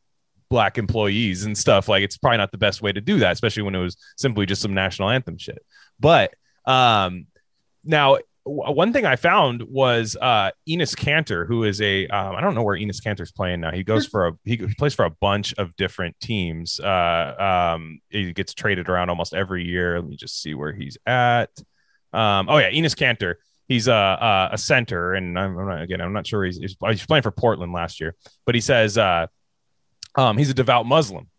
black 0.51 0.77
employees 0.77 1.45
and 1.45 1.57
stuff. 1.57 1.89
Like 1.89 2.03
it's 2.03 2.17
probably 2.17 2.39
not 2.39 2.51
the 2.51 2.59
best 2.59 2.83
way 2.83 2.91
to 2.91 3.01
do 3.01 3.21
that, 3.21 3.33
especially 3.33 3.63
when 3.63 3.77
it 3.77 3.81
was 3.81 3.97
simply 4.17 4.45
just 4.47 4.63
some 4.63 4.75
national 4.75 5.11
anthem 5.11 5.39
shit. 5.39 5.65
But 6.01 6.35
um, 6.67 7.27
now 7.85 8.19
one 8.45 8.93
thing 8.93 9.07
I 9.07 9.17
found 9.17 9.63
was 9.63 10.17
uh, 10.21 10.51
Enes 10.69 10.95
Kanter, 10.95 11.47
who 11.47 11.65
is 11.65 11.81
a 11.81 12.07
um, 12.09 12.37
I 12.37 12.43
don't 12.43 12.55
know 12.55 12.63
where 12.63 12.77
Enes 12.77 13.03
Kanter's 13.03 13.33
playing 13.33 13.61
now. 13.61 13.71
He 13.73 13.83
goes 13.83 14.07
for 14.07 14.29
a 14.29 14.33
he 14.45 14.59
plays 14.59 14.95
for 14.95 15.07
a 15.07 15.11
bunch 15.11 15.55
of 15.55 15.75
different 15.77 16.19
teams. 16.21 16.79
Uh, 16.79 17.73
um, 17.75 18.01
he 18.11 18.35
gets 18.35 18.53
traded 18.53 18.89
around 18.89 19.09
almost 19.09 19.33
every 19.33 19.65
year. 19.65 19.99
Let 19.99 20.09
me 20.09 20.17
just 20.17 20.43
see 20.43 20.55
where 20.55 20.73
he's 20.73 20.99
at. 21.07 21.51
Um, 22.13 22.49
oh 22.51 22.59
yeah, 22.59 22.71
Enes 22.71 22.95
Kanter. 22.95 23.37
He's 23.67 23.89
a, 23.89 24.51
a, 24.53 24.59
center, 24.59 25.15
and 25.15 25.39
I'm, 25.39 25.57
I'm, 25.59 25.67
not 25.67 25.81
again. 25.81 26.03
I'm 26.03 26.13
not 26.13 26.27
sure 26.27 26.45
he's, 26.45 26.59
he's, 26.59 26.77
he's 26.87 27.07
playing 27.07 27.23
for 27.23 27.31
Portland 27.31 27.73
last 27.73 27.99
year, 27.99 28.15
but 28.45 28.55
he 28.55 28.61
says 28.61 28.99
uh, 28.99 29.27
um, 30.17 30.37
he's 30.37 30.51
a 30.51 30.55
devout 30.55 30.85
Muslim, 30.85 31.31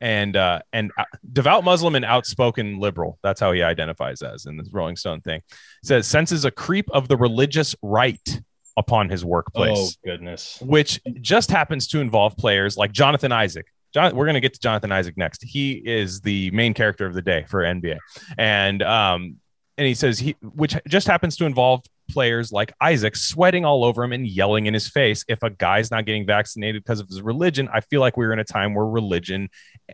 and 0.00 0.36
uh, 0.36 0.60
and 0.72 0.92
uh, 0.98 1.04
devout 1.32 1.64
Muslim 1.64 1.94
and 1.94 2.04
outspoken 2.04 2.78
liberal. 2.78 3.18
That's 3.22 3.40
how 3.40 3.52
he 3.52 3.62
identifies 3.62 4.22
as 4.22 4.46
in 4.46 4.56
this 4.56 4.68
Rolling 4.72 4.96
Stone 4.96 5.20
thing. 5.22 5.40
It 5.40 5.86
says 5.86 6.06
senses 6.06 6.44
a 6.44 6.50
creep 6.50 6.90
of 6.90 7.08
the 7.08 7.16
religious 7.16 7.74
right 7.82 8.40
upon 8.76 9.08
his 9.08 9.24
workplace. 9.24 9.76
Oh 9.76 9.90
goodness. 10.04 10.60
Which 10.60 11.00
just 11.20 11.50
happens 11.50 11.86
to 11.88 12.00
involve 12.00 12.36
players 12.36 12.76
like 12.76 12.92
Jonathan 12.92 13.32
Isaac. 13.32 13.66
John, 13.92 14.16
we're 14.16 14.24
going 14.24 14.34
to 14.34 14.40
get 14.40 14.54
to 14.54 14.60
Jonathan 14.60 14.90
Isaac 14.90 15.16
next. 15.16 15.44
He 15.44 15.72
is 15.72 16.20
the 16.20 16.50
main 16.50 16.74
character 16.74 17.06
of 17.06 17.14
the 17.14 17.22
day 17.22 17.44
for 17.48 17.62
NBA, 17.62 17.98
and 18.36 18.82
um, 18.82 19.36
and 19.78 19.86
he 19.86 19.94
says 19.94 20.18
he, 20.18 20.34
which 20.42 20.76
just 20.88 21.06
happens 21.06 21.36
to 21.36 21.44
involve 21.44 21.84
players 22.08 22.52
like 22.52 22.72
Isaac 22.80 23.16
sweating 23.16 23.64
all 23.64 23.84
over 23.84 24.02
him 24.02 24.12
and 24.12 24.26
yelling 24.26 24.66
in 24.66 24.74
his 24.74 24.88
face. 24.88 25.24
If 25.28 25.42
a 25.42 25.50
guy's 25.50 25.90
not 25.90 26.06
getting 26.06 26.26
vaccinated 26.26 26.82
because 26.82 27.00
of 27.00 27.08
his 27.08 27.22
religion, 27.22 27.68
I 27.72 27.80
feel 27.80 28.00
like 28.00 28.16
we're 28.16 28.32
in 28.32 28.38
a 28.38 28.44
time 28.44 28.74
where 28.74 28.86
religion, 28.86 29.48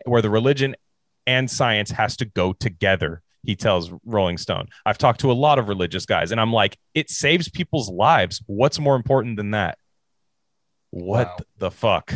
where 0.05 0.21
the 0.21 0.29
religion 0.29 0.75
and 1.27 1.49
science 1.49 1.91
has 1.91 2.17
to 2.17 2.25
go 2.25 2.53
together. 2.53 3.21
He 3.43 3.55
tells 3.55 3.91
Rolling 4.05 4.37
Stone. 4.37 4.67
I've 4.85 4.99
talked 4.99 5.21
to 5.21 5.31
a 5.31 5.33
lot 5.33 5.57
of 5.57 5.67
religious 5.67 6.05
guys, 6.05 6.31
and 6.31 6.39
I'm 6.39 6.53
like, 6.53 6.77
it 6.93 7.09
saves 7.09 7.49
people's 7.49 7.89
lives. 7.89 8.41
What's 8.45 8.79
more 8.79 8.95
important 8.95 9.37
than 9.37 9.51
that? 9.51 9.77
What 10.91 11.27
wow. 11.27 11.37
the 11.57 11.71
fuck? 11.71 12.13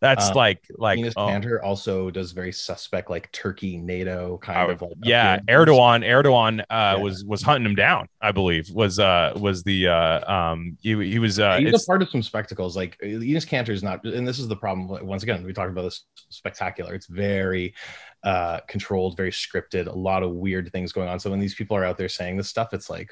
That's 0.00 0.28
um, 0.28 0.34
like 0.34 0.64
like 0.76 1.00
Enes 1.00 1.14
oh. 1.16 1.26
Kanter 1.26 1.60
also 1.62 2.10
does 2.10 2.30
very 2.30 2.52
suspect 2.52 3.10
like 3.10 3.32
Turkey 3.32 3.76
NATO 3.76 4.38
kind 4.38 4.70
of 4.70 4.80
like 4.80 4.92
yeah 5.02 5.40
Erdogan 5.48 6.04
Erdogan 6.04 6.60
uh, 6.60 6.64
yeah. 6.70 6.94
was 6.96 7.24
was 7.24 7.42
hunting 7.42 7.68
him 7.68 7.74
down 7.74 8.08
I 8.20 8.30
believe 8.30 8.70
was 8.70 9.00
uh 9.00 9.32
was 9.36 9.64
the 9.64 9.88
uh 9.88 10.32
um 10.32 10.78
he, 10.80 10.90
he 11.10 11.18
was 11.18 11.40
uh 11.40 11.58
he's 11.58 11.82
a 11.82 11.86
part 11.86 12.02
of 12.02 12.10
some 12.10 12.22
spectacles 12.22 12.76
like 12.76 12.96
Enes 13.02 13.46
Kanter 13.46 13.70
is 13.70 13.82
not 13.82 14.04
and 14.04 14.26
this 14.26 14.38
is 14.38 14.46
the 14.46 14.56
problem 14.56 15.04
once 15.04 15.24
again 15.24 15.42
we 15.42 15.52
talked 15.52 15.70
about 15.70 15.82
this 15.82 16.04
spectacular 16.30 16.94
it's 16.94 17.06
very 17.06 17.74
uh 18.22 18.60
controlled 18.68 19.16
very 19.16 19.32
scripted 19.32 19.88
a 19.88 19.98
lot 19.98 20.22
of 20.22 20.30
weird 20.30 20.70
things 20.70 20.92
going 20.92 21.08
on 21.08 21.18
so 21.18 21.30
when 21.30 21.40
these 21.40 21.56
people 21.56 21.76
are 21.76 21.84
out 21.84 21.98
there 21.98 22.08
saying 22.08 22.36
this 22.36 22.48
stuff 22.48 22.72
it's 22.72 22.88
like 22.88 23.10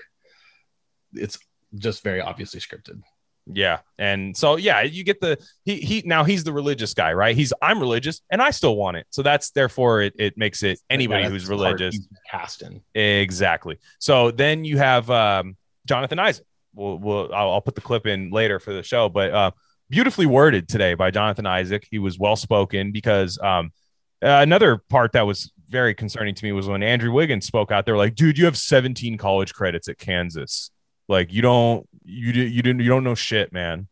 it's 1.15 1.39
just 1.75 2.05
very 2.05 2.21
obviously 2.21 2.61
scripted 2.61 3.01
yeah. 3.53 3.81
And 3.99 4.37
so 4.37 4.57
yeah, 4.57 4.83
you 4.83 5.05
get 5.05 5.21
the 5.21 5.39
he 5.65 5.77
he 5.77 6.03
now 6.05 6.25
he's 6.25 6.45
the 6.45 6.53
religious 6.53 6.95
guy, 6.95 7.13
right? 7.13 7.37
He's 7.37 7.53
I'm 7.63 7.79
religious 7.79 8.21
and 8.31 8.43
I 8.43 8.51
still 8.51 8.77
want 8.77 8.97
it. 8.97 9.07
So 9.11 9.23
that's 9.23 9.51
therefore 9.51 10.03
it, 10.03 10.15
it 10.19 10.37
makes 10.37 10.63
it 10.63 10.81
anybody 10.91 11.25
yeah, 11.25 11.29
who's 11.29 11.49
religious 11.49 11.99
casting. 12.31 12.83
Exactly. 12.95 13.79
So 13.99 14.31
then 14.31 14.65
you 14.65 14.79
have 14.79 15.09
um 15.11 15.57
Jonathan 15.87 16.19
Isaac. 16.19 16.45
We'll, 16.75 16.99
we'll 16.99 17.33
I'll, 17.33 17.53
I'll, 17.53 17.61
put 17.61 17.75
the 17.75 17.81
clip 17.81 18.07
in 18.07 18.31
later 18.31 18.59
for 18.59 18.73
the 18.73 18.83
show, 18.83 19.09
but 19.09 19.33
uh 19.33 19.51
beautifully 19.89 20.27
worded 20.27 20.69
today 20.69 20.95
by 20.95 21.13
Jonathan 21.13 21.47
Isaac. 21.47 21.87
He 21.89 22.01
was 22.01 22.19
well 22.19 22.37
spoken 22.37 22.91
because 22.91 23.39
um 23.39 23.71
uh, 24.23 24.41
another 24.43 24.79
part 24.89 25.13
that 25.13 25.27
was 25.27 25.53
very 25.69 25.95
concerning 25.95 26.35
to 26.35 26.45
me 26.45 26.51
was 26.51 26.67
when 26.67 26.83
Andrew 26.83 27.13
Wiggins 27.13 27.47
spoke 27.47 27.71
out 27.71 27.85
there 27.85 27.97
like, 27.97 28.15
dude, 28.15 28.39
you 28.39 28.47
have 28.47 28.57
17 28.57 29.19
college 29.19 29.53
credits 29.53 29.89
at 29.89 29.99
Kansas. 29.99 30.71
Like 31.09 31.33
you 31.33 31.43
don't 31.43 31.87
you 32.07 32.33
you 32.33 32.63
didn't 32.63 32.81
you 32.81 32.89
don't 32.89 33.05
know 33.05 33.15
shit, 33.15 33.53
man. 33.53 33.89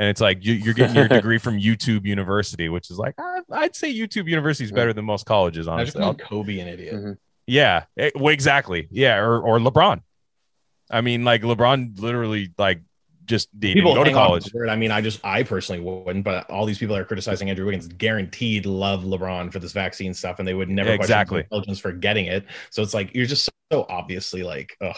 And 0.00 0.08
it's 0.08 0.20
like 0.20 0.44
you, 0.44 0.70
are 0.70 0.74
getting 0.74 0.94
your 0.94 1.08
degree 1.08 1.38
from 1.38 1.58
YouTube 1.58 2.06
University, 2.06 2.68
which 2.68 2.90
is 2.90 2.98
like 2.98 3.16
I'd 3.50 3.74
say 3.74 3.92
YouTube 3.92 4.28
University 4.28 4.64
is 4.64 4.72
better 4.72 4.92
than 4.92 5.04
most 5.04 5.26
colleges. 5.26 5.66
Honestly, 5.66 6.02
I'll 6.02 6.14
Kobe 6.14 6.58
an 6.60 6.68
idiot. 6.68 6.94
Mm-hmm. 6.94 7.12
Yeah, 7.46 7.84
it, 7.96 8.14
well, 8.14 8.28
exactly. 8.28 8.88
Yeah, 8.90 9.16
or 9.16 9.40
or 9.40 9.58
LeBron. 9.58 10.02
I 10.90 11.00
mean, 11.00 11.24
like 11.24 11.42
LeBron 11.42 12.00
literally 12.00 12.52
like 12.58 12.82
just 13.24 13.48
didn't 13.58 13.84
go 13.84 14.02
to 14.02 14.12
college. 14.12 14.50
I 14.68 14.76
mean, 14.76 14.90
I 14.90 15.00
just 15.00 15.24
I 15.24 15.42
personally 15.42 15.82
wouldn't, 15.82 16.24
but 16.24 16.48
all 16.50 16.64
these 16.64 16.78
people 16.78 16.94
that 16.94 17.02
are 17.02 17.04
criticizing 17.04 17.50
Andrew 17.50 17.66
Wiggins 17.66 17.88
guaranteed 17.88 18.66
love 18.66 19.02
LeBron 19.04 19.52
for 19.52 19.58
this 19.58 19.72
vaccine 19.72 20.14
stuff, 20.14 20.38
and 20.38 20.48
they 20.48 20.54
would 20.54 20.68
never 20.68 20.92
exactly 20.92 21.40
intelligence 21.40 21.78
for 21.78 21.92
getting 21.92 22.26
it. 22.26 22.46
So 22.70 22.82
it's 22.82 22.94
like 22.94 23.14
you're 23.14 23.26
just 23.26 23.50
so 23.72 23.86
obviously 23.88 24.42
like, 24.42 24.76
ugh. 24.80 24.96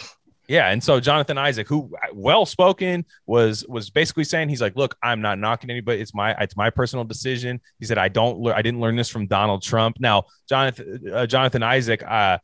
Yeah, 0.51 0.71
and 0.71 0.83
so 0.83 0.99
Jonathan 0.99 1.39
Isaac, 1.39 1.69
who 1.69 1.95
uh, 1.95 2.09
well 2.13 2.45
spoken, 2.45 3.05
was 3.25 3.65
was 3.69 3.89
basically 3.89 4.25
saying 4.25 4.49
he's 4.49 4.61
like, 4.61 4.75
look, 4.75 4.97
I'm 5.01 5.21
not 5.21 5.39
knocking 5.39 5.71
anybody. 5.71 6.01
It's 6.01 6.13
my 6.13 6.33
it's 6.41 6.57
my 6.57 6.71
personal 6.71 7.05
decision. 7.05 7.61
He 7.79 7.87
said 7.87 7.99
I 7.99 8.09
don't 8.09 8.45
I 8.49 8.61
didn't 8.61 8.81
learn 8.81 8.97
this 8.97 9.09
from 9.09 9.29
Donald 9.29 9.63
Trump. 9.63 9.99
Now 10.01 10.25
Jonathan 10.49 11.03
uh, 11.15 11.27
Jonathan 11.29 11.63
Isaac 11.63 12.03
uh, 12.03 12.39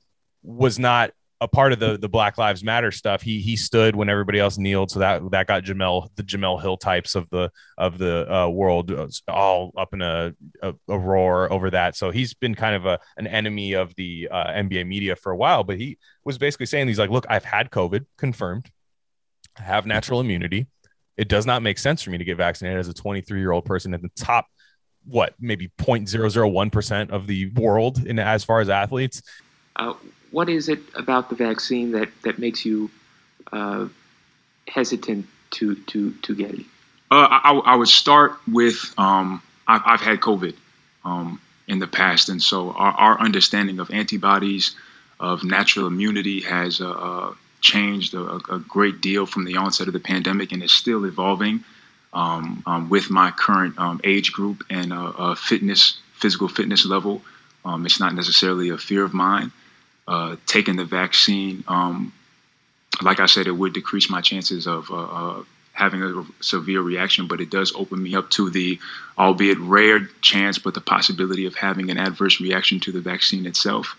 was 0.45 0.79
not 0.79 1.11
a 1.41 1.49
part 1.49 1.73
of 1.73 1.79
the 1.79 1.99
the 1.99 2.09
Black 2.09 2.39
Lives 2.39 2.65
Matter 2.65 2.91
stuff. 2.91 3.23
He 3.23 3.41
he 3.41 3.57
stood 3.57 3.95
when 3.95 4.09
everybody 4.09 4.39
else 4.39 4.57
kneeled, 4.59 4.91
so 4.91 5.01
that 5.01 5.31
that 5.31 5.47
got 5.47 5.65
Jemele 5.65 6.09
the 6.17 6.23
Jemele 6.23 6.61
Hill 6.61 6.77
types 6.77 7.15
of 7.15 7.29
the 7.31 7.51
of 7.77 7.99
the 7.99 8.33
uh, 8.33 8.49
world 8.49 8.91
uh, 8.91 9.09
all 9.29 9.73
up 9.77 9.93
in 9.93 10.01
a, 10.01 10.35
a, 10.63 10.75
a 10.89 10.99
roar 10.99 11.53
over 11.53 11.71
that. 11.71 11.97
So 11.97 12.11
he's 12.11 12.33
been 12.35 12.55
kind 12.55 12.75
of 12.75 12.87
a 12.87 12.99
an 13.17 13.27
enemy 13.27 13.75
of 13.75 13.95
the 13.97 14.29
uh, 14.31 14.47
NBA 14.47 14.87
media 14.87 15.15
for 15.17 15.31
a 15.33 15.37
while. 15.37 15.63
But 15.63 15.79
he 15.79 15.99
was 16.25 16.39
basically 16.39 16.67
saying 16.67 16.89
he's 16.89 16.99
like, 16.99 17.11
look, 17.11 17.27
I've 17.29 17.45
had 17.45 17.71
COVID 17.71 18.07
confirmed, 18.17 18.71
I 19.59 19.63
have 19.63 19.87
natural 19.87 20.21
immunity. 20.21 20.67
It 21.17 21.29
does 21.29 21.47
not 21.47 21.63
make 21.63 21.79
sense 21.79 22.03
for 22.03 22.11
me 22.11 22.19
to 22.19 22.25
get 22.25 22.37
vaccinated 22.37 22.79
as 22.79 22.89
a 22.89 22.95
23 22.95 23.41
year 23.41 23.53
old 23.53 23.65
person 23.65 23.95
at 23.95 24.03
the 24.03 24.11
top 24.17 24.47
what 25.05 25.35
maybe 25.39 25.71
0.001% 25.79 27.11
of 27.11 27.27
the 27.29 27.47
world 27.51 28.05
in 28.05 28.19
as 28.19 28.43
far 28.43 28.61
as 28.61 28.69
athletes 28.69 29.23
uh, 29.77 29.95
what 30.31 30.49
is 30.49 30.69
it 30.69 30.81
about 30.95 31.29
the 31.31 31.35
vaccine 31.35 31.93
that, 31.93 32.09
that 32.23 32.39
makes 32.39 32.65
you 32.65 32.91
uh, 33.53 33.87
hesitant 34.69 35.27
to, 35.53 35.75
to, 35.75 36.13
to 36.13 36.35
get 36.35 36.53
it? 36.53 36.67
Uh, 37.11 37.29
I, 37.31 37.53
I, 37.65 37.77
would 37.77 37.89
start 37.89 38.33
with 38.51 38.93
um, 38.99 39.41
I've, 39.69 39.83
I've, 39.87 40.01
had 40.01 40.19
COVID 40.21 40.57
um, 41.05 41.41
in 41.69 41.79
the 41.79 41.87
past, 41.87 42.29
and 42.29 42.43
so 42.43 42.73
our, 42.73 42.93
our, 42.95 43.21
understanding 43.21 43.79
of 43.79 43.89
antibodies, 43.93 44.75
of 45.21 45.45
natural 45.45 45.87
immunity, 45.87 46.41
has 46.41 46.81
uh, 46.81 46.91
uh 46.91 47.35
changed 47.61 48.15
a, 48.15 48.41
a, 48.51 48.59
great 48.69 49.01
deal 49.01 49.25
from 49.25 49.45
the 49.45 49.57
onset 49.57 49.87
of 49.87 49.93
the 49.93 50.01
pandemic, 50.01 50.51
and 50.51 50.65
is 50.65 50.73
still 50.73 51.05
evolving. 51.05 51.63
Um, 52.13 52.65
um 52.67 52.89
with 52.89 53.09
my 53.09 53.31
current 53.31 53.79
um, 53.79 54.01
age 54.03 54.33
group 54.33 54.65
and 54.69 54.93
uh, 54.93 55.37
fitness, 55.37 56.01
physical 56.13 56.49
fitness 56.49 56.85
level, 56.85 57.23
um, 57.65 57.87
it's 57.87 58.01
not 58.01 58.15
necessarily 58.15 58.71
a 58.71 58.79
fear 58.79 59.05
of 59.05 59.15
mine 59.15 59.53
uh, 60.09 60.37
taking 60.47 60.77
the 60.77 60.85
vaccine, 60.85 61.65
um, 61.69 62.13
like 63.03 63.21
I 63.21 63.27
said, 63.27 63.47
it 63.47 63.53
would 63.53 63.73
decrease 63.73 64.09
my 64.09 64.21
chances 64.21 64.67
of 64.67 64.91
uh, 64.91 64.95
uh, 64.95 65.43
having 65.73 66.03
a 66.03 66.25
severe 66.41 66.81
reaction, 66.81 67.27
but 67.27 67.41
it 67.41 67.51
does 67.51 67.75
open 67.75 68.03
me 68.03 68.15
up 68.15 68.31
to 68.31 68.49
the, 68.49 68.79
albeit 69.19 69.59
rare 69.59 70.07
chance, 70.23 70.59
but 70.59 70.75
the 70.75 70.81
possibility 70.81 71.45
of 71.47 71.55
having 71.55 71.91
an 71.91 71.99
adverse 71.99 72.41
reaction 72.41 72.81
to 72.81 72.93
the 72.93 73.01
vaccine 73.01 73.47
itself. 73.47 73.97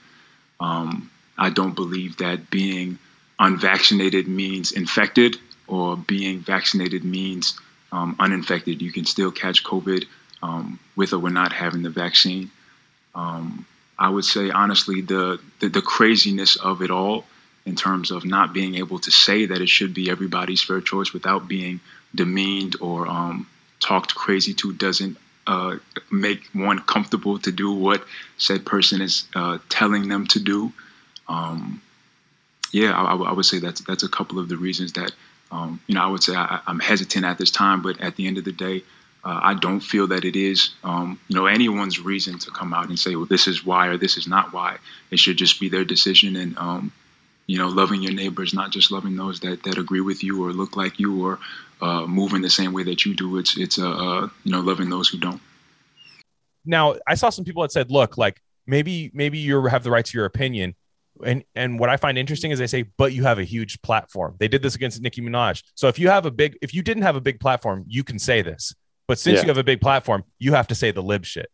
Um, 0.60 1.12
I 1.38 1.52
don't 1.52 1.76
believe 1.76 2.18
that 2.18 2.50
being 2.50 2.98
unvaccinated 3.40 4.28
means 4.28 4.72
infected 4.72 5.38
or 5.68 5.96
being 5.96 6.40
vaccinated 6.40 7.04
means 7.04 7.60
um, 7.92 8.16
uninfected. 8.20 8.82
You 8.82 8.92
can 8.92 9.06
still 9.06 9.32
catch 9.32 9.64
COVID 9.64 10.06
um, 10.42 10.80
with 10.96 11.14
or 11.14 11.20
without 11.20 11.54
having 11.54 11.84
the 11.84 11.90
vaccine. 11.90 12.50
Um, 13.14 13.66
I 14.00 14.10
would 14.10 14.26
say 14.26 14.50
honestly 14.50 15.02
the, 15.02 15.40
the, 15.60 15.70
the 15.70 15.82
craziness 15.82 16.56
of 16.58 16.82
it 16.82 16.92
all 16.92 17.26
in 17.66 17.76
terms 17.76 18.12
of 18.12 18.26
not 18.26 18.54
being 18.54 18.76
able 18.76 19.00
to 19.00 19.12
say 19.12 19.46
that 19.46 19.62
it 19.62 19.70
should 19.70 19.94
be 19.94 20.10
everybody's 20.10 20.62
fair 20.64 20.82
choice 20.82 21.14
without 21.14 21.48
being 21.48 21.80
demeaned 22.16 22.76
or 22.80 23.08
um, 23.08 23.48
talked 23.80 24.16
crazy 24.16 24.54
to 24.54 24.74
doesn't 24.74 25.18
uh, 25.48 25.78
make 26.12 26.44
one 26.54 26.80
comfortable 26.80 27.40
to 27.40 27.52
do 27.52 27.72
what 27.72 28.04
said 28.38 28.66
person 28.66 29.02
is 29.02 29.26
uh, 29.36 29.58
telling 29.70 30.10
them 30.10 30.28
to 30.28 30.40
do. 30.40 30.72
Um, 31.28 31.82
yeah, 32.72 32.92
I, 32.92 33.16
I, 33.16 33.32
would 33.32 33.46
say 33.46 33.60
that's 33.60 33.82
that's 33.82 34.04
a 34.04 34.10
couple 34.10 34.40
of 34.40 34.50
the 34.50 34.58
reasons 34.58 34.94
that 34.94 35.12
um, 35.52 35.80
you 35.88 35.96
know 35.96 36.04
I 36.04 36.08
would 36.08 36.24
say 36.24 36.36
I, 36.36 36.60
I'm 36.68 36.80
hesitant 36.80 37.26
at 37.26 37.38
this 37.38 37.52
time, 37.52 37.82
but 37.82 38.00
at 38.02 38.18
the 38.18 38.28
end 38.28 38.38
of 38.38 38.44
the 38.44 38.52
day, 38.52 38.84
uh, 39.28 39.42
I 39.44 39.56
don't 39.56 39.82
feel 39.82 40.08
that 40.08 40.24
it 40.24 40.38
is, 40.38 40.70
um, 40.86 41.20
you 41.28 41.36
know, 41.36 41.48
anyone's 41.48 42.00
reason 42.00 42.40
to 42.40 42.52
come 42.52 42.74
out 42.74 42.88
and 42.88 42.98
say, 42.98 43.18
well, 43.18 43.26
this 43.26 43.46
is 43.46 43.66
why 43.66 43.88
or 43.88 43.98
this 43.98 44.16
is 44.16 44.26
not 44.26 44.54
why. 44.54 44.78
It 45.12 45.20
should 45.20 45.36
just 45.36 45.60
be 45.60 45.68
their 45.68 45.84
decision. 45.84 46.38
And, 46.38 46.58
um, 46.58 46.94
you 47.46 47.58
know, 47.58 47.68
loving 47.68 48.02
your 48.02 48.14
neighbors, 48.14 48.54
not 48.54 48.72
just 48.72 48.90
loving 48.90 49.18
those 49.18 49.42
that, 49.42 49.64
that 49.64 49.78
agree 49.78 50.00
with 50.00 50.24
you 50.24 50.46
or 50.46 50.54
look 50.54 50.78
like 50.78 50.98
you 50.98 51.26
or 51.26 51.40
uh, 51.82 52.08
move 52.08 52.32
in 52.36 52.42
the 52.42 52.50
same 52.50 52.72
way 52.72 52.84
that 52.84 53.06
you 53.06 53.14
do. 53.14 53.38
It's, 53.38 53.58
it's 53.58 53.78
uh, 53.78 53.90
uh, 53.90 54.30
you 54.46 54.52
know, 54.54 54.62
loving 54.62 54.90
those 54.90 55.10
who 55.10 55.18
don't. 55.18 55.42
Now, 56.64 56.96
I 57.06 57.16
saw 57.16 57.30
some 57.30 57.44
people 57.44 57.64
that 57.64 57.74
said, 57.74 57.92
look, 57.92 58.18
like 58.18 58.40
maybe, 58.66 59.12
maybe 59.14 59.40
you 59.40 59.62
have 59.66 59.84
the 59.84 59.92
right 59.92 60.06
to 60.06 60.18
your 60.18 60.26
opinion. 60.26 60.74
And, 61.26 61.44
and 61.54 61.80
what 61.82 61.90
I 61.90 61.98
find 61.98 62.18
interesting 62.18 62.52
is 62.52 62.60
they 62.60 62.68
say, 62.68 62.86
but 62.98 63.12
you 63.12 63.24
have 63.24 63.40
a 63.40 63.44
huge 63.44 63.82
platform. 63.82 64.38
They 64.40 64.48
did 64.48 64.62
this 64.62 64.76
against 64.76 65.02
Nicki 65.02 65.22
Minaj. 65.22 65.64
So 65.76 65.90
if 65.90 66.00
you 66.00 66.08
have 66.08 66.26
a 66.26 66.32
big, 66.32 66.58
if 66.62 66.74
you 66.74 66.82
didn't 66.82 67.04
have 67.04 67.18
a 67.18 67.22
big 67.22 67.42
platform, 67.42 67.84
you 67.88 68.06
can 68.06 68.20
say 68.20 68.42
this 68.42 68.74
but 69.08 69.20
since 69.20 69.38
yeah. 69.38 69.42
you 69.44 69.48
have 69.48 69.58
a 69.58 69.64
big 69.64 69.82
platform, 69.82 70.24
you 70.40 70.54
have 70.54 70.68
to 70.68 70.76
say 70.76 70.92
the 70.92 71.04
lib 71.04 71.26
shit. 71.26 71.50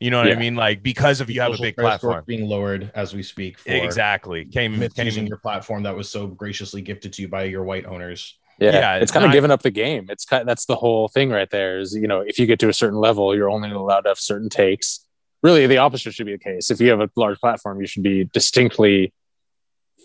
You 0.00 0.10
know 0.10 0.18
what 0.18 0.28
yeah. 0.28 0.34
I 0.34 0.38
mean? 0.38 0.56
Like 0.56 0.82
because 0.82 1.20
of 1.20 1.30
you 1.30 1.40
have 1.40 1.54
a 1.54 1.58
big 1.58 1.76
platform 1.76 2.22
being 2.26 2.46
lowered 2.46 2.90
as 2.94 3.14
we 3.14 3.22
speak. 3.22 3.58
exactly. 3.64 4.44
Came, 4.44 4.78
came 4.78 5.06
using 5.06 5.26
your 5.26 5.38
platform 5.38 5.84
that 5.84 5.96
was 5.96 6.10
so 6.10 6.26
graciously 6.26 6.82
gifted 6.82 7.14
to 7.14 7.22
you 7.22 7.28
by 7.28 7.44
your 7.44 7.64
white 7.64 7.86
owners. 7.86 8.38
Yeah, 8.58 8.72
yeah 8.72 8.94
it's 8.96 9.12
kind 9.12 9.24
of 9.24 9.32
giving 9.32 9.50
up 9.50 9.62
the 9.62 9.70
game. 9.70 10.06
It's 10.08 10.24
kind 10.24 10.42
of, 10.42 10.46
that's 10.46 10.66
the 10.66 10.76
whole 10.76 11.08
thing 11.08 11.30
right 11.30 11.48
there. 11.50 11.78
Is 11.78 11.94
you 11.94 12.08
know 12.08 12.20
if 12.20 12.38
you 12.38 12.46
get 12.46 12.58
to 12.60 12.68
a 12.68 12.72
certain 12.72 12.98
level, 12.98 13.34
you're 13.34 13.50
only 13.50 13.70
allowed 13.70 14.02
to 14.02 14.10
have 14.10 14.18
certain 14.18 14.48
takes. 14.48 15.00
really 15.42 15.66
the 15.66 15.78
opposite 15.78 16.14
should 16.14 16.26
be 16.26 16.32
the 16.32 16.38
case. 16.38 16.70
If 16.70 16.80
you 16.80 16.90
have 16.90 17.00
a 17.00 17.10
large 17.16 17.38
platform, 17.38 17.80
you 17.80 17.86
should 17.86 18.02
be 18.02 18.24
distinctly 18.24 19.12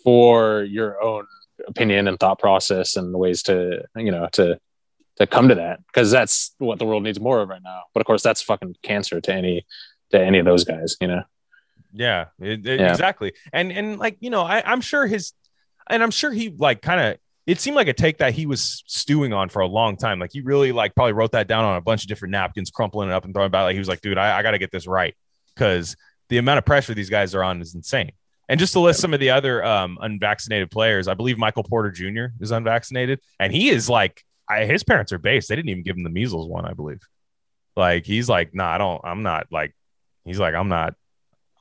for 0.04 0.64
your 0.64 1.02
own 1.02 1.28
opinion 1.68 2.08
and 2.08 2.20
thought 2.20 2.40
process 2.40 2.96
and 2.96 3.14
ways 3.14 3.44
to 3.44 3.84
you 3.96 4.12
know 4.12 4.28
to 4.34 4.58
to 5.22 5.28
come 5.28 5.48
to 5.50 5.56
that 5.56 5.80
because 5.88 6.12
that's 6.12 6.54
what 6.58 6.80
the 6.80 6.86
world 6.86 7.04
needs 7.04 7.20
more 7.20 7.42
of 7.42 7.50
right 7.50 7.62
now. 7.64 7.84
But 7.94 8.02
of 8.02 8.06
course, 8.06 8.24
that's 8.24 8.42
fucking 8.42 8.76
cancer 8.84 9.22
to 9.22 9.34
any 9.34 9.66
to 10.12 10.20
any 10.20 10.40
of 10.40 10.46
those 10.46 10.64
guys, 10.64 10.98
you 11.00 11.08
know. 11.08 11.24
Yeah, 11.94 12.26
it, 12.40 12.66
it, 12.66 12.80
Yeah. 12.80 12.92
exactly. 12.92 13.34
And 13.54 13.72
and 13.72 14.00
like 14.00 14.18
you 14.20 14.30
know, 14.30 14.42
I, 14.42 14.64
I'm 14.66 14.82
sure 14.82 15.08
his, 15.08 15.34
and 15.90 16.02
I'm 16.04 16.12
sure 16.12 16.32
he 16.32 16.50
like 16.50 16.82
kind 16.82 17.00
of. 17.02 17.18
It 17.48 17.60
seemed 17.60 17.76
like 17.76 17.88
a 17.88 17.94
take 17.94 18.20
that 18.20 18.34
he 18.34 18.46
was 18.46 18.84
stewing 18.86 19.34
on 19.34 19.50
for 19.50 19.62
a 19.62 19.68
long 19.68 19.98
time. 19.98 20.20
Like 20.20 20.30
he 20.32 20.42
really 20.42 20.72
like 20.72 20.94
probably 20.94 21.14
wrote 21.14 21.32
that 21.32 21.48
down 21.48 21.66
on 21.66 21.76
a 21.76 21.82
bunch 21.82 22.04
of 22.04 22.08
different 22.08 22.32
napkins, 22.34 22.70
crumpling 22.70 23.10
it 23.10 23.14
up 23.14 23.26
and 23.26 23.34
throwing 23.34 23.48
it 23.48 23.52
back. 23.52 23.64
Like 23.64 23.74
he 23.74 23.80
was 23.80 23.88
like, 23.88 24.00
dude, 24.00 24.18
I, 24.18 24.38
I 24.38 24.44
got 24.44 24.52
to 24.52 24.60
get 24.60 24.72
this 24.72 24.86
right 24.86 25.16
because 25.56 25.96
the 26.30 26.38
amount 26.38 26.60
of 26.60 26.66
pressure 26.66 26.94
these 26.94 27.10
guys 27.10 27.34
are 27.34 27.44
on 27.44 27.60
is 27.60 27.74
insane. 27.74 28.12
And 28.48 28.60
just 28.60 28.74
to 28.74 28.80
list 28.80 29.02
some 29.02 29.14
of 29.16 29.20
the 29.20 29.32
other 29.32 29.66
um, 29.66 29.98
unvaccinated 30.02 30.70
players, 30.70 31.08
I 31.08 31.16
believe 31.16 31.38
Michael 31.40 31.64
Porter 31.64 31.90
Jr. 31.90 32.26
is 32.40 32.52
unvaccinated, 32.52 33.20
and 33.40 33.52
he 33.52 33.70
is 33.70 33.90
like, 33.90 34.24
I, 34.52 34.66
his 34.66 34.84
parents 34.84 35.12
are 35.12 35.18
based. 35.18 35.50
They 35.50 35.56
didn't 35.56 35.70
even 35.70 35.84
give 35.84 35.96
him 35.98 36.04
the 36.04 36.10
measles 36.10 36.48
one, 36.48 36.66
I 36.66 36.74
believe. 36.74 37.02
Like 37.76 38.06
he's 38.06 38.28
like, 38.30 38.54
no, 38.54 38.64
nah, 38.64 38.72
I 38.72 38.78
don't. 38.78 39.02
I'm 39.04 39.24
not 39.24 39.48
like. 39.52 39.76
He's 40.26 40.40
like, 40.40 40.54
I'm 40.56 40.70
not. 40.70 40.94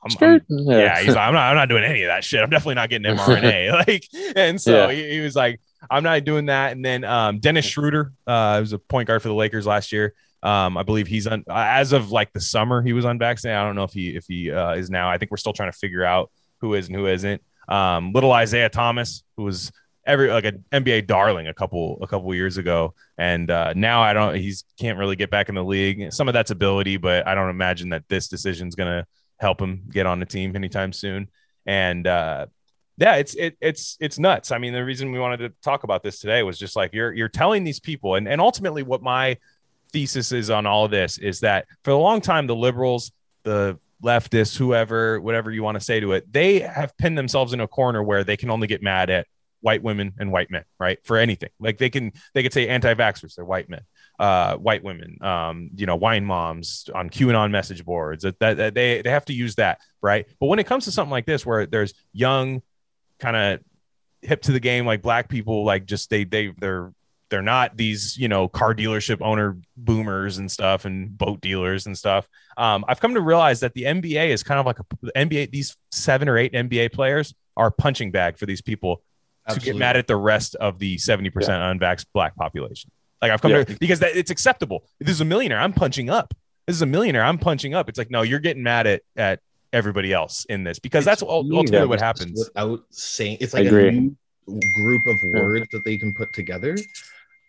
I'm, 0.03 0.11
I'm- 0.23 0.41
yeah, 0.49 0.99
he's 0.99 1.15
like, 1.15 1.27
I'm 1.27 1.33
not. 1.33 1.49
I'm 1.49 1.55
not 1.55 1.69
doing 1.69 1.83
any 1.83 2.03
of 2.03 2.07
that 2.07 2.23
shit. 2.23 2.41
I'm 2.41 2.49
definitely 2.49 2.75
not 2.75 2.89
getting 2.89 3.15
mRNA. 3.15 3.71
like, 3.87 4.05
and 4.35 4.59
so 4.59 4.89
Yeah. 4.89 4.93
he, 4.93 5.09
he 5.13 5.19
was 5.21 5.35
like, 5.35 5.59
I'm 5.89 6.03
not 6.03 6.23
doing 6.23 6.47
that. 6.47 6.71
And 6.73 6.83
then 6.83 7.03
um, 7.03 7.39
Dennis 7.39 7.65
Schroeder, 7.65 8.11
uh, 8.27 8.57
was 8.59 8.73
a 8.73 8.79
point 8.79 9.07
guard 9.07 9.21
for 9.21 9.27
the 9.29 9.33
Lakers 9.35 9.65
last 9.65 9.91
year. 9.91 10.13
Um, 10.43 10.75
I 10.75 10.83
believe 10.83 11.05
he's 11.07 11.27
un- 11.27 11.43
as 11.49 11.93
of 11.93 12.11
like 12.11 12.33
the 12.33 12.41
summer 12.41 12.81
he 12.81 12.93
was 12.93 13.05
unvaccinated. 13.05 13.57
I 13.59 13.63
don't 13.63 13.75
know 13.75 13.83
if 13.83 13.93
he 13.93 14.15
if 14.15 14.25
he 14.27 14.51
uh, 14.51 14.73
is 14.73 14.89
now. 14.89 15.07
I 15.09 15.17
think 15.19 15.29
we're 15.31 15.37
still 15.37 15.53
trying 15.53 15.71
to 15.71 15.77
figure 15.77 16.03
out 16.03 16.31
who 16.61 16.73
is 16.73 16.87
and 16.87 16.95
who 16.95 17.05
isn't. 17.07 17.43
Um, 17.67 18.11
little 18.11 18.31
Isaiah 18.31 18.69
Thomas, 18.69 19.23
who 19.37 19.43
was 19.43 19.71
every 20.05 20.29
like 20.29 20.45
an 20.45 20.63
NBA 20.71 21.07
darling 21.07 21.47
a 21.47 21.53
couple 21.53 21.99
a 22.01 22.07
couple 22.07 22.33
years 22.33 22.57
ago, 22.57 22.93
and 23.17 23.49
uh, 23.49 23.73
now 23.75 24.01
I 24.01 24.13
don't. 24.13 24.35
He's 24.35 24.63
can't 24.79 24.97
really 24.97 25.15
get 25.15 25.29
back 25.29 25.49
in 25.49 25.55
the 25.55 25.63
league. 25.63 26.11
Some 26.11 26.27
of 26.27 26.33
that's 26.33 26.51
ability, 26.51 26.97
but 26.97 27.27
I 27.27 27.35
don't 27.35 27.49
imagine 27.49 27.89
that 27.89 28.07
this 28.09 28.27
decision 28.27 28.67
is 28.67 28.75
gonna 28.75 29.05
help 29.39 29.61
him 29.61 29.83
get 29.91 30.05
on 30.05 30.19
the 30.19 30.25
team 30.25 30.55
anytime 30.55 30.93
soon. 30.93 31.29
And 31.65 32.07
uh, 32.07 32.47
yeah, 32.97 33.15
it's 33.15 33.35
it, 33.35 33.57
it's 33.61 33.97
it's 33.99 34.19
nuts. 34.19 34.51
I 34.51 34.57
mean, 34.57 34.73
the 34.73 34.85
reason 34.85 35.11
we 35.11 35.19
wanted 35.19 35.37
to 35.37 35.49
talk 35.63 35.83
about 35.83 36.03
this 36.03 36.19
today 36.19 36.43
was 36.43 36.57
just 36.57 36.75
like 36.75 36.93
you're 36.93 37.13
you're 37.13 37.29
telling 37.29 37.63
these 37.63 37.79
people, 37.79 38.15
and 38.15 38.27
and 38.27 38.41
ultimately 38.41 38.83
what 38.83 39.01
my 39.01 39.37
thesis 39.91 40.31
is 40.31 40.49
on 40.49 40.65
all 40.65 40.85
of 40.85 40.91
this 40.91 41.17
is 41.17 41.41
that 41.41 41.65
for 41.83 41.91
a 41.91 41.97
long 41.97 42.21
time 42.21 42.47
the 42.47 42.55
liberals, 42.55 43.11
the 43.43 43.77
leftists, 44.03 44.57
whoever, 44.57 45.19
whatever 45.21 45.51
you 45.51 45.63
want 45.63 45.75
to 45.75 45.83
say 45.83 45.99
to 45.99 46.13
it, 46.13 46.31
they 46.31 46.59
have 46.59 46.95
pinned 46.97 47.17
themselves 47.17 47.53
in 47.53 47.59
a 47.59 47.67
corner 47.67 48.01
where 48.01 48.23
they 48.23 48.37
can 48.37 48.49
only 48.49 48.67
get 48.67 48.81
mad 48.81 49.09
at 49.09 49.27
white 49.61 49.81
women 49.81 50.13
and 50.19 50.31
white 50.31 50.51
men, 50.51 50.63
right? 50.79 50.99
For 51.03 51.17
anything. 51.17 51.49
Like 51.59 51.77
they 51.77 51.89
can 51.89 52.11
they 52.33 52.43
could 52.43 52.53
say 52.53 52.67
anti-vaxxers, 52.67 53.35
they're 53.35 53.45
white 53.45 53.69
men, 53.69 53.81
uh, 54.19 54.57
white 54.57 54.83
women, 54.83 55.17
um, 55.21 55.69
you 55.75 55.85
know, 55.85 55.95
wine 55.95 56.25
moms 56.25 56.89
on 56.93 57.09
QAnon 57.09 57.51
message 57.51 57.85
boards. 57.85 58.23
That, 58.23 58.39
that, 58.39 58.57
that 58.57 58.73
they 58.73 59.01
they 59.01 59.09
have 59.09 59.25
to 59.25 59.33
use 59.33 59.55
that, 59.55 59.79
right? 60.01 60.27
But 60.39 60.47
when 60.47 60.59
it 60.59 60.65
comes 60.65 60.85
to 60.85 60.91
something 60.91 61.11
like 61.11 61.25
this, 61.25 61.45
where 61.45 61.65
there's 61.65 61.93
young, 62.11 62.61
kind 63.19 63.35
of 63.35 63.59
hip 64.21 64.41
to 64.43 64.51
the 64.51 64.59
game, 64.59 64.85
like 64.85 65.01
black 65.01 65.29
people, 65.29 65.63
like 65.63 65.85
just 65.85 66.09
they 66.09 66.23
they 66.23 66.53
they're 66.59 66.91
they're 67.31 67.41
not 67.41 67.77
these 67.77 68.17
you 68.17 68.27
know 68.27 68.47
car 68.47 68.75
dealership 68.75 69.21
owner 69.21 69.57
boomers 69.77 70.37
and 70.37 70.51
stuff 70.51 70.85
and 70.85 71.17
boat 71.17 71.41
dealers 71.41 71.87
and 71.87 71.97
stuff 71.97 72.27
um, 72.57 72.85
i've 72.87 72.99
come 72.99 73.15
to 73.15 73.21
realize 73.21 73.61
that 73.61 73.73
the 73.73 73.83
nba 73.83 74.27
is 74.27 74.43
kind 74.43 74.59
of 74.59 74.65
like 74.65 74.77
a 74.79 74.83
nba 75.15 75.49
these 75.49 75.75
seven 75.91 76.29
or 76.29 76.37
eight 76.37 76.51
nba 76.53 76.91
players 76.91 77.33
are 77.57 77.71
punching 77.71 78.11
bag 78.11 78.37
for 78.37 78.45
these 78.45 78.61
people 78.61 79.01
to 79.49 79.59
get 79.59 79.75
mad 79.75 79.97
at 79.97 80.07
the 80.07 80.15
rest 80.15 80.55
of 80.55 80.79
the 80.79 80.95
70% 80.97 81.31
unvaxxed 81.33 82.05
black 82.13 82.35
population 82.35 82.91
like 83.21 83.31
i've 83.31 83.41
come 83.41 83.51
Yeah. 83.51 83.63
to 83.63 83.75
because 83.79 83.99
that, 83.99 84.15
it's 84.15 84.31
acceptable 84.31 84.85
this 84.99 85.09
is 85.11 85.21
a 85.21 85.25
millionaire 85.25 85.59
i'm 85.59 85.73
punching 85.73 86.09
up 86.09 86.33
this 86.67 86.75
is 86.75 86.81
a 86.81 86.85
millionaire 86.85 87.23
i'm 87.23 87.37
punching 87.37 87.73
up 87.73 87.89
it's 87.89 87.97
like 87.97 88.09
no 88.11 88.21
you're 88.21 88.39
getting 88.39 88.63
mad 88.63 88.87
at 88.87 89.01
at 89.15 89.39
everybody 89.73 90.11
else 90.13 90.45
in 90.45 90.63
this 90.63 90.79
because 90.79 91.05
that's 91.05 91.21
ul- 91.23 91.43
weird 91.43 91.53
ultimately 91.55 91.79
Yeah. 91.79 91.89
what 91.89 91.99
happens 92.01 92.39
without 92.39 92.81
saying 92.91 93.37
it's 93.39 93.53
like 93.53 93.65
a 93.65 93.67
agree. 93.67 93.91
new 93.91 94.15
group 94.73 95.07
of 95.07 95.17
Yeah. 95.23 95.41
words 95.41 95.67
that 95.71 95.83
they 95.85 95.97
can 95.97 96.13
put 96.13 96.33
together 96.33 96.77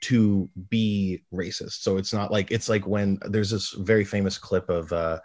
to 0.02 0.48
be 0.68 1.22
racist. 1.32 1.82
So 1.82 1.96
it's 1.96 2.12
not 2.12 2.32
like 2.32 2.50
it's 2.50 2.68
like 2.68 2.86
when 2.88 3.18
there's 3.26 3.50
this 3.50 3.70
very 3.70 4.04
famous 4.04 4.36
clip 4.36 4.68
of 4.68 4.92
uh 4.92 5.20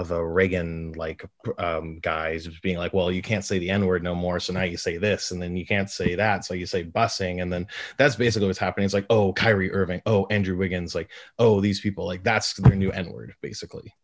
of 0.00 0.10
a 0.10 0.26
Reagan 0.26 0.92
like 0.92 1.24
um 1.58 1.98
guys 2.00 2.48
being 2.62 2.78
like, 2.78 2.92
well, 2.94 3.12
you 3.12 3.22
can't 3.22 3.44
say 3.44 3.58
the 3.58 3.70
N 3.70 3.86
word 3.86 4.02
no 4.02 4.14
more, 4.14 4.40
so 4.40 4.52
now 4.52 4.62
you 4.62 4.76
say 4.76 4.96
this, 4.96 5.30
and 5.30 5.40
then 5.40 5.56
you 5.56 5.66
can't 5.66 5.90
say 5.90 6.14
that, 6.16 6.44
so 6.44 6.54
you 6.54 6.66
say 6.66 6.84
busing, 6.84 7.42
and 7.42 7.52
then 7.52 7.66
that's 7.98 8.16
basically 8.16 8.46
what's 8.48 8.58
happening. 8.58 8.84
It's 8.84 8.94
like, 8.94 9.06
oh, 9.10 9.32
Kyrie 9.32 9.72
Irving, 9.72 10.02
oh, 10.06 10.26
Andrew 10.30 10.56
Wiggins, 10.56 10.94
like, 10.94 11.10
oh, 11.38 11.60
these 11.60 11.80
people, 11.80 12.06
like 12.06 12.24
that's 12.24 12.54
their 12.54 12.76
new 12.76 12.90
N 12.90 13.12
word, 13.12 13.34
basically. 13.42 13.94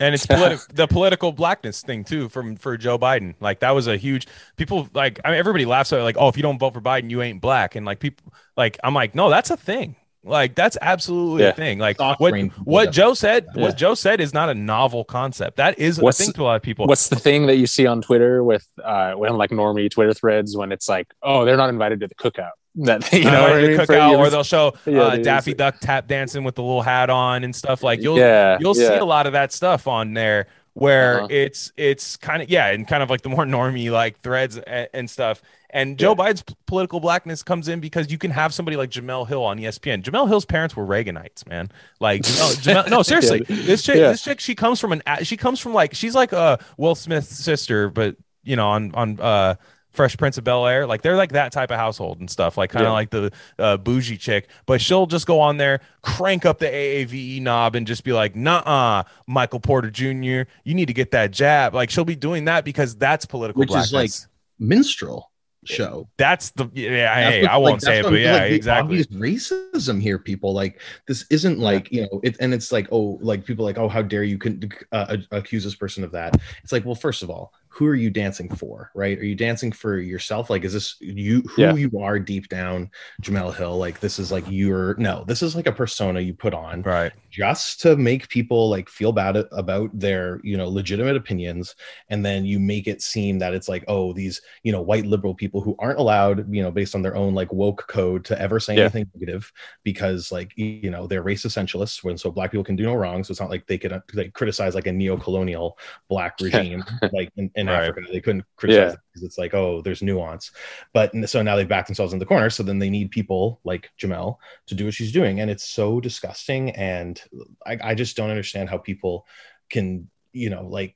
and 0.00 0.14
it's 0.14 0.26
politi- 0.32 0.66
the 0.74 0.86
political 0.86 1.32
blackness 1.32 1.82
thing 1.82 2.04
too 2.04 2.28
from 2.28 2.56
for 2.56 2.76
Joe 2.76 2.98
Biden. 2.98 3.34
Like 3.40 3.60
that 3.60 3.70
was 3.70 3.86
a 3.86 3.96
huge 3.96 4.26
people 4.56 4.88
like 4.94 5.20
I 5.24 5.30
mean, 5.30 5.38
everybody 5.38 5.64
laughs 5.64 5.92
at 5.92 6.00
it, 6.00 6.02
like 6.02 6.16
oh 6.18 6.28
if 6.28 6.36
you 6.36 6.42
don't 6.42 6.58
vote 6.58 6.74
for 6.74 6.80
Biden 6.82 7.10
you 7.10 7.22
ain't 7.22 7.40
black 7.40 7.74
and 7.76 7.86
like 7.86 8.00
people 8.00 8.32
like 8.56 8.78
I'm 8.84 8.94
like 8.94 9.14
no 9.14 9.30
that's 9.30 9.50
a 9.50 9.56
thing. 9.56 9.96
Like 10.26 10.54
that's 10.54 10.76
absolutely 10.82 11.44
a 11.44 11.52
thing. 11.52 11.78
Like 11.78 11.96
Soft 11.98 12.20
what 12.20 12.30
brain 12.30 12.50
what 12.64 12.86
definitely 12.86 12.92
Joe 12.92 13.14
said 13.14 13.46
Yeah. 13.54 13.62
what 13.62 13.76
Joe 13.76 13.94
said 13.94 14.20
is 14.20 14.34
not 14.34 14.48
a 14.48 14.54
novel 14.54 15.04
concept. 15.04 15.56
That 15.56 15.78
is 15.78 15.98
What's- 16.00 16.20
a 16.20 16.24
thing 16.24 16.32
to 16.34 16.42
a 16.42 16.44
lot 16.44 16.56
of 16.56 16.62
people. 16.62 16.86
What's 16.86 17.08
the 17.08 17.16
thing 17.16 17.46
that 17.46 17.56
you 17.56 17.66
see 17.66 17.86
on 17.86 18.02
Twitter 18.02 18.42
with 18.44 18.66
uh 18.82 19.12
when 19.12 19.36
like 19.36 19.50
normie 19.50 19.90
Twitter 19.90 20.12
threads 20.14 20.56
when 20.56 20.72
it's 20.72 20.88
like, 20.88 21.06
oh, 21.22 21.44
they're 21.44 21.56
not 21.56 21.68
invited 21.70 22.00
to 22.00 22.08
the 22.08 22.14
cookout. 22.16 22.50
That 22.78 23.10
you 23.10 23.20
you 23.20 23.24
know, 23.30 23.42
what 23.44 23.52
I 23.52 23.66
mean? 23.68 23.76
For 23.78 23.86
cookout, 23.86 24.18
or 24.18 24.28
they'll 24.28 24.42
show 24.42 24.74
Yeah, 24.84 25.00
uh, 25.00 25.16
Daffy 25.16 25.52
it. 25.52 25.56
Duck 25.56 25.76
tap 25.80 26.06
dancing 26.06 26.44
with 26.44 26.56
the 26.56 26.62
little 26.62 26.82
hat 26.82 27.08
on 27.08 27.42
and 27.42 27.56
stuff. 27.56 27.82
Like 27.82 28.02
you'll 28.02 28.18
yeah, 28.18 28.58
you'll 28.60 28.74
see 28.74 28.84
a 28.84 29.02
lot 29.04 29.26
of 29.26 29.32
that 29.32 29.50
stuff 29.52 29.86
on 29.86 30.12
there 30.12 30.48
where 30.74 31.20
Uh-huh. 31.20 31.28
it's 31.30 31.72
it's 31.78 32.18
kind 32.18 32.42
of 32.42 32.50
yeah 32.50 32.66
and 32.66 32.86
kind 32.86 33.02
of 33.02 33.08
like 33.08 33.22
the 33.22 33.30
more 33.30 33.46
normie 33.46 33.90
like 33.90 34.20
threads 34.20 34.58
and, 34.58 34.88
and 34.92 35.08
stuff 35.08 35.40
and 35.70 35.98
joe 35.98 36.14
Yeah. 36.18 36.24
biden's 36.32 36.44
political 36.66 37.00
blackness 37.00 37.42
comes 37.42 37.68
in 37.68 37.80
because 37.80 38.10
you 38.10 38.18
can 38.18 38.30
have 38.30 38.52
somebody 38.54 38.76
like 38.76 38.90
jemele 38.90 39.26
hill 39.26 39.42
on 39.44 39.58
espn 39.58 40.02
jemele 40.02 40.28
hill's 40.28 40.44
parents 40.44 40.76
were 40.76 40.86
reaganites 40.86 41.46
man 41.48 41.70
like 42.00 42.22
Jemele, 42.22 42.56
Jemele, 42.56 42.90
no 42.90 43.02
seriously 43.02 43.40
this 43.48 43.82
chick 43.82 43.96
Yeah. 43.96 44.08
this 44.12 44.22
chick 44.22 44.40
she 44.40 44.54
comes 44.54 44.80
from 44.80 44.92
an 44.92 45.02
she 45.22 45.36
comes 45.36 45.60
from 45.60 45.74
like 45.74 45.94
she's 45.94 46.14
like 46.14 46.32
a 46.32 46.58
will 46.76 46.94
smith's 46.94 47.28
sister 47.36 47.88
but 47.90 48.16
you 48.44 48.56
know 48.56 48.68
on 48.68 48.94
on 48.94 49.20
uh 49.20 49.54
Fresh 49.90 50.18
Prince 50.18 50.36
of 50.36 50.44
Bel 50.44 50.66
Air, 50.66 50.86
like 50.86 51.00
they're 51.00 51.16
like 51.16 51.32
that 51.32 51.52
type 51.52 51.70
of 51.70 51.78
household 51.78 52.20
and 52.20 52.28
stuff, 52.28 52.58
like 52.58 52.68
kind 52.68 52.84
of 52.84 52.90
Yeah. 52.90 52.92
like 52.92 53.08
the 53.08 53.32
uh, 53.58 53.78
bougie 53.78 54.18
chick. 54.18 54.46
But 54.66 54.82
she'll 54.82 55.06
just 55.06 55.26
go 55.26 55.40
on 55.40 55.56
there, 55.56 55.80
crank 56.02 56.44
up 56.44 56.58
the 56.58 56.66
AAVE 56.66 57.40
knob, 57.40 57.74
and 57.74 57.86
just 57.86 58.04
be 58.04 58.12
like, 58.12 58.36
"Nah, 58.36 59.04
Michael 59.26 59.58
Porter 59.58 59.90
Jr., 59.90 60.50
you 60.64 60.74
need 60.74 60.84
to 60.88 60.92
get 60.92 61.12
that 61.12 61.30
jab." 61.30 61.72
Like 61.74 61.88
she'll 61.88 62.04
be 62.04 62.14
doing 62.14 62.44
that 62.44 62.62
because 62.62 62.94
that's 62.94 63.24
political 63.24 63.58
Which 63.60 63.74
is 63.74 63.90
like- 63.90 64.10
Minstrel 64.58 65.30
show. 65.68 66.08
that's 66.16 66.50
the 66.50 66.68
yeah. 66.74 67.14
That's 67.14 67.34
Hey, 67.34 67.42
what- 67.42 67.50
I 67.50 67.56
won't 67.56 67.72
like, 67.74 67.80
say 67.82 67.98
it, 68.00 68.02
but 68.04 68.12
yeah, 68.14 68.32
like, 68.34 68.52
exactly. 68.52 69.04
racism 69.06 70.00
here, 70.00 70.18
people. 70.18 70.52
Like 70.52 70.80
this 71.06 71.24
isn't 71.30 71.58
like 71.58 71.90
you 71.92 72.02
know, 72.02 72.20
it, 72.22 72.36
and 72.40 72.54
it's 72.54 72.72
like 72.72 72.88
oh, 72.92 73.18
like 73.20 73.44
people 73.44 73.64
like 73.64 73.78
oh, 73.78 73.88
how 73.88 74.02
dare 74.02 74.24
you 74.24 74.38
can 74.38 74.70
uh, 74.92 75.16
accuse 75.30 75.64
this 75.64 75.74
person 75.74 76.04
of 76.04 76.12
that? 76.12 76.36
It's 76.62 76.72
like 76.72 76.84
well, 76.84 76.94
first 76.94 77.22
of 77.22 77.30
all, 77.30 77.52
who 77.76 77.86
are 77.86 77.94
you 77.94 78.08
dancing 78.08 78.48
for, 78.48 78.90
right? 78.94 79.18
Are 79.18 79.24
you 79.24 79.34
dancing 79.34 79.70
for 79.70 79.98
yourself? 79.98 80.48
Like, 80.48 80.64
is 80.64 80.72
this 80.72 80.96
you 81.00 81.42
who 81.42 81.62
Yeah. 81.62 81.74
you 81.74 81.90
are 82.00 82.18
deep 82.18 82.48
down, 82.48 82.90
Jemele 83.22 83.54
Hill? 83.54 83.76
Like 83.76 84.00
this 84.00 84.18
is 84.18 84.32
like 84.32 84.44
your 84.48 84.94
no, 84.98 85.24
this 85.28 85.42
is 85.42 85.54
like 85.54 85.66
a 85.66 85.72
persona 85.72 86.20
you 86.20 86.32
put 86.32 86.54
on 86.54 86.80
right. 86.82 87.12
just 87.30 87.80
to 87.82 87.94
make 87.96 88.28
people 88.30 88.70
like 88.70 88.88
feel 88.88 89.12
bad 89.12 89.36
about 89.52 89.90
their 89.98 90.40
you 90.42 90.56
know 90.56 90.68
legitimate 90.68 91.16
opinions 91.16 91.74
and 92.08 92.24
then 92.24 92.46
you 92.46 92.58
make 92.58 92.86
it 92.86 93.02
seem 93.02 93.38
that 93.40 93.52
it's 93.52 93.68
like 93.68 93.84
oh 93.88 94.12
these 94.14 94.40
you 94.62 94.72
know 94.72 94.80
white 94.80 95.04
liberal 95.04 95.34
people 95.34 95.60
who 95.60 95.76
aren't 95.78 95.98
allowed 95.98 96.50
you 96.54 96.62
know 96.62 96.70
based 96.70 96.94
on 96.94 97.02
their 97.02 97.14
own 97.16 97.34
like 97.34 97.52
woke 97.52 97.86
code 97.88 98.24
to 98.24 98.40
ever 98.40 98.58
say 98.58 98.74
Yeah. 98.76 98.82
anything 98.84 99.10
negative 99.14 99.52
because 99.84 100.32
like 100.32 100.52
you 100.56 100.90
know 100.90 101.06
they're 101.06 101.22
race 101.22 101.44
essentialists 101.44 102.02
when 102.02 102.16
so 102.16 102.30
black 102.30 102.50
people 102.52 102.64
can 102.64 102.76
do 102.76 102.84
no 102.84 102.94
wrong 102.94 103.22
so 103.22 103.32
it's 103.32 103.40
not 103.40 103.50
like 103.50 103.66
they 103.66 103.76
could 103.78 103.92
uh, 103.92 104.00
like 104.14 104.32
criticize 104.32 104.74
like 104.74 104.86
a 104.86 104.92
neo-colonial 104.92 105.78
black 106.08 106.38
regime 106.40 106.82
like 107.12 107.30
in, 107.36 107.50
in 107.68 107.74
Right. 107.74 107.84
africa 107.88 108.06
they 108.12 108.20
couldn't 108.20 108.44
criticize 108.56 108.78
Yeah. 108.88 108.92
it 108.94 109.00
because 109.12 109.22
it's 109.22 109.38
like 109.38 109.54
oh 109.54 109.82
there's 109.82 110.02
nuance. 110.02 110.50
But 110.92 111.12
so 111.28 111.42
now 111.42 111.56
they've 111.56 111.68
backed 111.68 111.88
themselves 111.88 112.12
in 112.12 112.18
the 112.18 112.26
corner 112.26 112.50
so 112.50 112.62
then 112.62 112.78
they 112.78 112.90
need 112.90 113.10
people 113.10 113.60
like 113.64 113.90
jemele 114.00 114.36
to 114.66 114.74
do 114.74 114.84
what 114.84 114.94
she's 114.94 115.12
doing 115.12 115.40
and 115.40 115.50
it's 115.50 115.68
so 115.68 116.00
disgusting 116.00 116.70
and 116.70 117.20
i, 117.66 117.78
I 117.82 117.94
just 117.94 118.16
don't 118.16 118.30
understand 118.30 118.68
how 118.68 118.78
people 118.78 119.26
can 119.68 120.08
you 120.32 120.50
know 120.50 120.66
like 120.66 120.94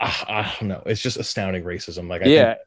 ah, 0.00 0.24
i 0.28 0.54
don't 0.60 0.68
know. 0.68 0.82
It's 0.86 1.02
just 1.02 1.16
astounding 1.16 1.64
racism. 1.64 2.08
Like 2.08 2.22
I 2.22 2.26
Yeah. 2.26 2.54
think 2.54 2.58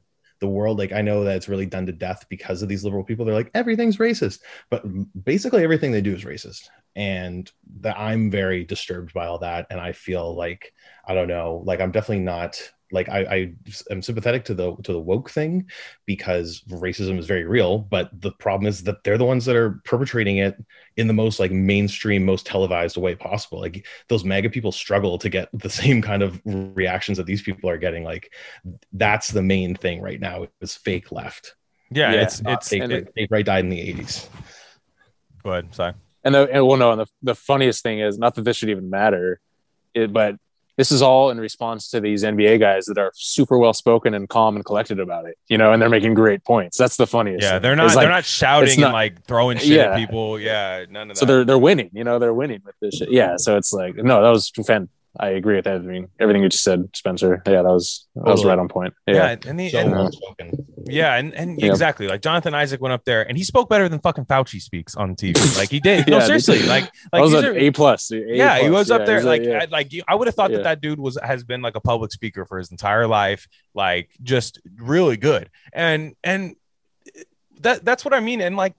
the 0.42 0.48
world 0.48 0.80
like 0.80 0.92
i 0.92 1.02
know 1.02 1.24
that 1.24 1.36
it's 1.38 1.48
really 1.48 1.68
done 1.68 1.86
to 1.86 1.92
death 1.92 2.26
because 2.28 2.62
of 2.64 2.68
these 2.70 2.84
liberal 2.84 3.04
people. 3.04 3.24
They're 3.26 3.36
like 3.36 3.52
everything's 3.54 3.98
racist. 3.98 4.40
But 4.70 4.84
basically 5.24 5.64
everything 5.64 5.92
they 5.92 6.02
do 6.02 6.14
is 6.16 6.24
racist. 6.26 6.64
And 6.96 7.50
that 7.82 7.98
i'm 7.98 8.30
very 8.30 8.66
disturbed 8.66 9.14
by 9.14 9.28
all 9.28 9.38
that 9.40 9.68
and 9.70 9.80
i 9.80 9.92
feel 9.94 10.36
like 10.36 10.74
i 11.08 11.14
don't 11.14 11.30
know 11.30 11.62
like 11.66 11.80
i'm 11.80 11.92
definitely 11.92 12.24
not 12.26 12.60
like 12.92 13.10
I, 13.10 13.20
I 13.20 13.54
am 13.90 14.02
sympathetic 14.02 14.46
to 14.46 14.54
the 14.54 14.76
to 14.84 14.94
the 14.94 15.00
woke 15.00 15.30
thing 15.30 15.70
because 16.06 16.62
racism 16.70 17.18
is 17.18 17.26
very 17.26 17.46
real 17.46 17.80
but 17.80 18.10
the 18.22 18.32
problem 18.32 18.68
is 18.68 18.84
that 18.84 19.04
they're 19.04 19.18
the 19.18 19.26
ones 19.26 19.46
that 19.46 19.56
are 19.56 19.82
perpetrating 19.86 20.38
it 20.38 20.58
in 20.98 21.08
the 21.08 21.14
most 21.14 21.40
like 21.40 21.52
mainstream 21.52 22.26
most 22.26 22.46
televised 22.46 22.98
way 22.98 23.16
possible. 23.16 23.60
Like 23.60 23.86
those 24.08 24.24
mega 24.24 24.50
people 24.50 24.72
struggle 24.72 25.18
to 25.20 25.30
get 25.30 25.50
the 25.54 25.70
same 25.82 26.02
kind 26.02 26.22
of 26.22 26.42
reactions 26.46 27.18
that 27.18 27.26
these 27.26 27.42
people 27.42 27.70
are 27.70 27.78
getting. 27.78 28.04
Like 28.04 28.34
that's 28.94 29.30
the 29.30 29.42
main 29.42 29.76
thing 29.76 30.02
right 30.02 30.20
now 30.20 30.48
is 30.60 30.76
fake 30.76 31.12
left. 31.12 31.56
Yeah, 31.90 32.14
yeah 32.14 32.22
it's 32.22 32.40
uh, 32.46 32.52
it's 32.52 32.70
fake, 32.70 32.84
it, 32.84 33.12
fake 33.16 33.30
right 33.32 33.46
died 33.46 33.66
in 33.66 33.70
the 33.70 33.94
80s 33.94 34.30
go 35.44 35.52
ahead 35.52 35.74
sorry. 35.74 35.94
And 36.24 36.36
the 36.36 36.50
and 36.52 36.66
well 36.66 36.78
no 36.78 36.92
and 36.92 37.02
the, 37.02 37.08
the 37.24 37.36
funniest 37.36 37.84
thing 37.84 38.00
is 38.00 38.18
not 38.18 38.36
that 38.36 38.44
this 38.44 38.58
should 38.58 38.70
even 38.70 38.90
matter 38.90 39.40
it, 39.94 40.14
but 40.14 40.36
this 40.82 40.92
is 40.92 41.04
all 41.04 41.30
in 41.30 41.40
response 41.40 41.90
to 41.90 42.02
these 42.02 42.24
NBA 42.24 42.60
guys 42.60 42.88
that 42.88 42.98
are 42.98 43.12
super 43.14 43.60
well 43.60 43.72
spoken 43.72 44.16
and 44.16 44.28
calm 44.28 44.56
and 44.56 44.66
collected 44.66 45.00
about 45.00 45.28
it, 45.28 45.38
you 45.48 45.56
know, 45.56 45.72
and 45.72 45.80
they're 45.80 45.90
making 45.90 46.16
great 46.16 46.44
points. 46.44 46.76
That's 46.76 46.98
the 46.98 47.06
funniest. 47.06 47.44
Yeah, 47.44 47.60
they're 47.60 47.76
not 47.76 47.94
they're 47.94 48.10
not 48.10 48.26
shouting 48.26 48.80
not, 48.80 48.88
and 48.88 48.94
like 48.94 49.24
throwing 49.26 49.60
shit 49.60 49.68
yeah. 49.68 49.92
at 49.92 49.98
people. 49.98 50.40
Yeah, 50.40 50.86
none 50.90 51.12
of 51.12 51.18
that. 51.18 51.20
So 51.20 51.28
they're 51.28 51.46
they're 51.46 51.60
winning, 51.60 51.92
you 51.94 52.04
know, 52.04 52.18
they're 52.18 52.34
winning 52.34 52.64
with 52.66 52.74
this 52.82 52.96
shit. 52.96 53.12
Yeah, 53.12 53.36
so 53.38 53.58
it's 53.58 53.72
like 53.72 53.96
no, 53.96 54.24
that 54.24 54.30
was 54.30 54.50
fan 54.66 54.90
I 55.20 55.30
agree 55.30 55.58
with 55.58 55.68
everything. 55.68 56.08
Everything 56.20 56.42
you 56.44 56.50
just 56.50 56.64
said, 56.64 56.90
Spencer. 56.96 57.42
Yeah, 57.46 57.64
that 57.64 57.64
was 57.64 58.08
that 58.16 58.26
was 58.26 58.46
right 58.46 58.58
on 58.58 58.70
point. 58.70 58.94
Yeah, 59.06 59.14
yeah 59.16 59.50
and, 59.50 59.60
the, 59.60 59.70
so 59.70 59.80
and 59.80 59.92
well 59.92 60.12
yeah, 60.86 61.16
and, 61.16 61.34
and 61.34 61.60
yep. 61.60 61.70
exactly 61.70 62.08
like 62.08 62.22
Jonathan 62.22 62.54
Isaac 62.54 62.80
went 62.80 62.94
up 62.94 63.04
there 63.04 63.28
and 63.28 63.38
he 63.38 63.44
spoke 63.44 63.70
better 63.70 63.90
than 63.90 64.00
fucking 64.00 64.26
Fauci 64.26 64.62
speaks 64.62 64.96
on 64.96 65.16
TV. 65.16 65.58
Like 65.58 65.70
he 65.70 65.82
did. 65.82 66.08
yeah, 66.08 66.20
no, 66.20 66.26
seriously. 66.26 66.64
Like 66.64 66.90
like 67.12 67.22
was 67.22 67.34
an 67.34 67.58
A 67.58 67.72
plus. 67.72 68.10
Yeah, 68.12 68.60
he 68.60 68.70
was 68.70 68.90
up 68.90 69.06
there. 69.06 69.22
Like 69.22 69.44
like, 69.44 69.64
I, 69.64 69.66
like 69.66 69.92
I 70.08 70.16
would 70.16 70.28
have 70.28 70.36
thought 70.36 70.52
that 70.52 70.64
that 70.64 70.82
dude 70.82 71.00
was 71.00 71.18
has 71.22 71.44
been 71.44 71.62
like 71.62 71.76
a 71.76 71.82
public 71.82 72.12
speaker 72.12 72.46
for 72.46 72.58
his 72.58 72.72
entire 72.72 73.06
life. 73.06 73.48
Like 73.74 74.10
just 74.24 74.60
really 74.78 75.18
good. 75.18 75.50
And 75.74 76.16
and 76.24 76.56
that 77.60 77.84
that's 77.84 78.06
what 78.06 78.14
I 78.14 78.20
mean. 78.20 78.42
And 78.42 78.56
like, 78.56 78.76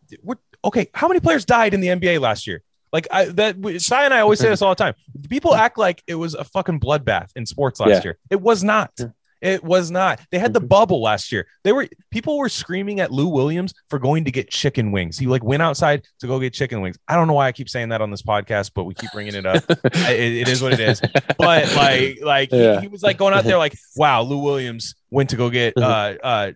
okay, 0.65 0.89
how 0.95 1.09
many 1.09 1.21
players 1.21 1.45
died 1.45 1.75
in 1.75 1.81
the 1.81 1.89
NBA 1.89 2.21
last 2.21 2.47
year? 2.47 2.63
Like 2.93 3.09
I 3.11 3.27
that 3.27 3.57
Sai 3.81 4.05
and 4.05 4.15
I 4.15 4.21
always 4.21 4.39
say 4.39 4.49
this 4.49 4.63
all 4.63 4.71
the 4.71 4.77
time. 4.77 4.95
People 5.29 5.55
act 5.55 5.79
like 5.79 6.03
it 6.07 6.15
was 6.15 6.35
a 6.35 6.45
fucking 6.45 6.81
bloodbath 6.81 7.31
in 7.37 7.47
sports 7.47 7.81
last 7.81 7.91
yeah. 7.91 8.01
year. 8.05 8.19
It 8.31 8.41
was 8.41 8.63
not. 8.63 8.99
It 9.43 9.65
was 9.65 9.91
not. 9.91 10.21
They 10.31 10.39
had 10.39 10.53
the 10.53 10.61
mm-hmm. 10.61 10.69
bubble 10.69 11.03
last 11.03 11.33
year. 11.33 11.49
They 11.65 11.73
were 11.73 11.89
people 12.13 12.39
were 12.39 12.49
screaming 12.49 13.01
at 13.01 13.11
Lou 13.11 13.27
Williams 13.27 13.75
for 13.91 13.99
going 13.99 14.25
to 14.27 14.31
get 14.31 14.51
chicken 14.51 14.93
wings. 14.93 15.19
He 15.19 15.27
like 15.27 15.43
went 15.43 15.63
outside 15.63 16.05
to 16.21 16.29
go 16.29 16.39
get 16.39 16.53
chicken 16.53 16.81
wings. 16.81 16.97
I 17.09 17.17
don't 17.17 17.27
know 17.27 17.33
why 17.35 17.49
I 17.49 17.53
keep 17.53 17.69
saying 17.69 17.89
that 17.89 18.01
on 18.01 18.13
this 18.13 18.23
podcast, 18.23 18.71
but 18.73 18.85
we 18.85 18.95
keep 18.95 19.11
bringing 19.13 19.35
it 19.35 19.45
up. 19.45 19.65
it, 19.69 20.21
it 20.21 20.49
is 20.49 20.63
what 20.63 20.73
it 20.73 20.81
is. 20.81 21.01
But 21.39 21.75
like, 21.75 22.21
like 22.23 22.53
yeah. 22.53 22.77
he, 22.77 22.83
he, 22.83 22.87
was 22.87 23.03
like 23.03 23.19
going 23.19 23.35
out 23.35 23.43
there 23.43 23.59
like, 23.59 23.77
wow, 23.97 24.23
Lou 24.23 24.39
Williams 24.39 24.95
went 25.11 25.31
to 25.31 25.37
go 25.37 25.51
get 25.51 25.77
uh 25.77 26.15
uh 26.23 26.53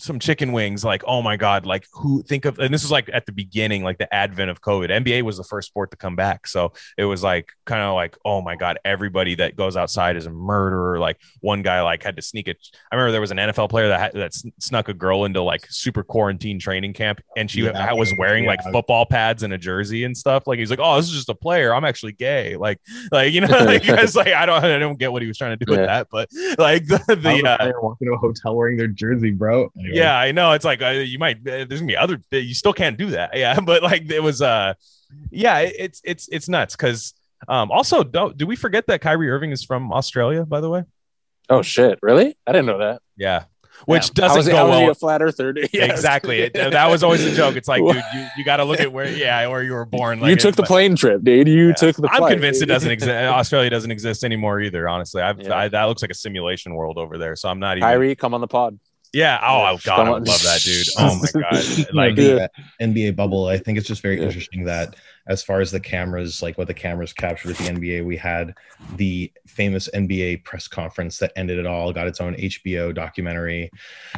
some 0.00 0.18
chicken 0.18 0.52
wings 0.52 0.84
like 0.84 1.02
oh 1.06 1.22
my 1.22 1.36
god 1.36 1.66
like 1.66 1.86
who 1.92 2.22
think 2.22 2.44
of 2.44 2.58
and 2.58 2.72
this 2.72 2.84
is 2.84 2.90
like 2.90 3.10
at 3.12 3.26
the 3.26 3.32
beginning 3.32 3.82
like 3.82 3.98
the 3.98 4.12
advent 4.12 4.50
of 4.50 4.60
covid. 4.60 4.90
Nba 4.90 5.22
was 5.22 5.36
the 5.36 5.44
first 5.44 5.68
sport 5.68 5.90
to 5.90 5.96
come 5.96 6.16
back. 6.16 6.46
So 6.46 6.72
it 6.96 7.04
was 7.04 7.22
like 7.22 7.52
kind 7.64 7.82
of 7.82 7.94
like 7.94 8.16
oh 8.24 8.40
my 8.40 8.56
god 8.56 8.78
everybody 8.84 9.34
that 9.36 9.56
goes 9.56 9.76
outside 9.76 10.16
is 10.16 10.26
a 10.26 10.30
murderer. 10.30 10.98
Like 10.98 11.20
one 11.40 11.62
guy 11.62 11.82
like 11.82 12.02
had 12.02 12.16
to 12.16 12.22
sneak 12.22 12.48
it 12.48 12.58
i 12.90 12.94
remember 12.94 13.12
there 13.12 13.20
was 13.20 13.30
an 13.30 13.36
nfl 13.36 13.68
player 13.68 13.88
that 13.88 14.00
had, 14.00 14.12
that 14.12 14.32
snuck 14.58 14.88
a 14.88 14.94
girl 14.94 15.24
into 15.24 15.42
like 15.42 15.66
super 15.70 16.02
quarantine 16.02 16.58
training 16.58 16.92
camp 16.92 17.20
and 17.36 17.50
she 17.50 17.62
yeah, 17.62 17.92
was 17.92 18.12
wearing 18.18 18.44
yeah. 18.44 18.50
like 18.50 18.60
football 18.72 19.06
pads 19.06 19.42
and 19.42 19.52
a 19.52 19.58
jersey 19.58 20.04
and 20.04 20.16
stuff. 20.16 20.46
Like 20.46 20.58
he's 20.58 20.70
like 20.70 20.80
oh 20.80 20.96
this 20.96 21.06
is 21.06 21.12
just 21.12 21.28
a 21.28 21.34
player. 21.34 21.74
I'm 21.74 21.84
actually 21.84 22.12
gay. 22.12 22.56
Like 22.56 22.80
like 23.12 23.32
you 23.32 23.40
know 23.40 23.46
like 23.64 23.84
guys 23.84 24.16
like 24.16 24.28
i 24.28 24.46
don't 24.46 24.64
i 24.64 24.78
don't 24.78 24.98
get 24.98 25.12
what 25.12 25.22
he 25.22 25.28
was 25.28 25.38
trying 25.38 25.56
to 25.56 25.64
do 25.64 25.72
yeah. 25.72 25.78
with 25.78 25.86
that 25.86 26.08
but 26.10 26.28
like 26.58 26.86
the, 26.86 26.98
the 27.06 27.46
uh, 27.48 27.72
walking 27.82 28.08
to 28.08 28.14
a 28.14 28.18
hotel 28.18 28.54
wearing 28.56 28.76
their 28.76 28.88
jersey 28.88 29.30
bro 29.30 29.70
anyway. 29.90 30.04
Yeah, 30.04 30.18
I 30.18 30.32
know. 30.32 30.52
It's 30.52 30.64
like 30.64 30.82
uh, 30.82 30.88
you 30.88 31.18
might. 31.18 31.38
Uh, 31.38 31.64
there's 31.64 31.80
gonna 31.80 31.86
be 31.86 31.96
other. 31.96 32.20
You 32.30 32.54
still 32.54 32.72
can't 32.72 32.96
do 32.96 33.10
that. 33.10 33.30
Yeah, 33.36 33.58
but 33.60 33.82
like 33.82 34.10
it 34.10 34.22
was. 34.22 34.42
Uh, 34.42 34.74
yeah, 35.30 35.58
it, 35.60 35.74
it's 35.78 36.00
it's 36.04 36.28
it's 36.28 36.48
nuts 36.48 36.76
because. 36.76 37.14
Um, 37.48 37.70
also, 37.70 38.02
don't 38.04 38.36
do 38.36 38.46
we 38.46 38.54
forget 38.54 38.86
that 38.88 39.00
Kyrie 39.00 39.30
Irving 39.30 39.50
is 39.50 39.64
from 39.64 39.92
Australia? 39.92 40.44
By 40.44 40.60
the 40.60 40.68
way. 40.68 40.84
Oh 41.48 41.62
shit! 41.62 41.98
Really? 42.02 42.36
I 42.46 42.52
didn't 42.52 42.66
know 42.66 42.78
that. 42.78 43.00
Yeah, 43.16 43.44
which 43.86 44.08
yeah. 44.08 44.28
doesn't 44.28 44.52
go 44.52 44.68
well. 44.68 44.90
a 44.90 44.94
flat 44.94 45.22
earther? 45.22 45.54
Yes. 45.72 45.90
Exactly. 45.90 46.40
It, 46.40 46.54
that 46.54 46.90
was 46.90 47.02
always 47.02 47.24
a 47.24 47.34
joke. 47.34 47.56
It's 47.56 47.68
like, 47.68 47.82
dude, 47.86 48.02
you, 48.14 48.26
you 48.38 48.44
got 48.44 48.56
to 48.56 48.64
look 48.64 48.80
at 48.80 48.92
where, 48.92 49.08
yeah, 49.08 49.46
where 49.46 49.62
you 49.62 49.72
were 49.72 49.84
born. 49.84 50.20
Like, 50.20 50.30
you 50.30 50.36
took 50.36 50.56
the 50.56 50.62
plane 50.62 50.96
trip, 50.96 51.22
dude. 51.22 51.48
You 51.48 51.68
yeah. 51.68 51.74
took 51.74 51.96
the. 51.96 52.08
I'm 52.10 52.28
convinced 52.28 52.62
it 52.62 52.66
doesn't 52.66 52.90
exist. 52.90 53.10
Australia 53.10 53.70
doesn't 53.70 53.90
exist 53.90 54.24
anymore 54.24 54.60
either. 54.60 54.88
Honestly, 54.88 55.22
I've 55.22 55.40
yeah. 55.40 55.54
I, 55.54 55.68
that 55.68 55.84
looks 55.84 56.02
like 56.02 56.10
a 56.10 56.14
simulation 56.14 56.74
world 56.74 56.98
over 56.98 57.18
there. 57.18 57.36
So 57.36 57.48
I'm 57.48 57.58
not 57.58 57.76
even. 57.76 57.88
Kyrie, 57.88 58.16
come 58.16 58.34
on 58.34 58.40
the 58.40 58.48
pod. 58.48 58.78
Yeah. 59.12 59.38
Oh, 59.42 59.78
God, 59.84 60.06
I 60.06 60.10
love 60.10 60.24
that 60.24 60.60
dude. 60.62 60.86
Oh 60.98 61.20
my 61.20 61.40
God. 61.40 61.94
Like 61.94 62.16
yeah. 62.16 62.46
NBA 62.80 63.16
bubble. 63.16 63.46
I 63.46 63.58
think 63.58 63.78
it's 63.78 63.88
just 63.88 64.02
very 64.02 64.18
yeah. 64.18 64.26
interesting 64.26 64.64
that 64.64 64.94
as 65.30 65.44
far 65.44 65.60
as 65.60 65.70
the 65.70 65.78
cameras, 65.78 66.42
like 66.42 66.58
what 66.58 66.66
the 66.66 66.74
cameras 66.74 67.12
captured 67.12 67.52
at 67.52 67.56
the 67.58 67.64
NBA, 67.64 68.04
we 68.04 68.16
had 68.16 68.52
the 68.96 69.32
famous 69.46 69.88
NBA 69.94 70.42
press 70.42 70.66
conference 70.66 71.18
that 71.18 71.32
ended 71.36 71.56
it 71.56 71.66
all, 71.66 71.92
got 71.92 72.08
its 72.08 72.20
own 72.20 72.34
HBO 72.34 72.92
documentary. 72.92 73.70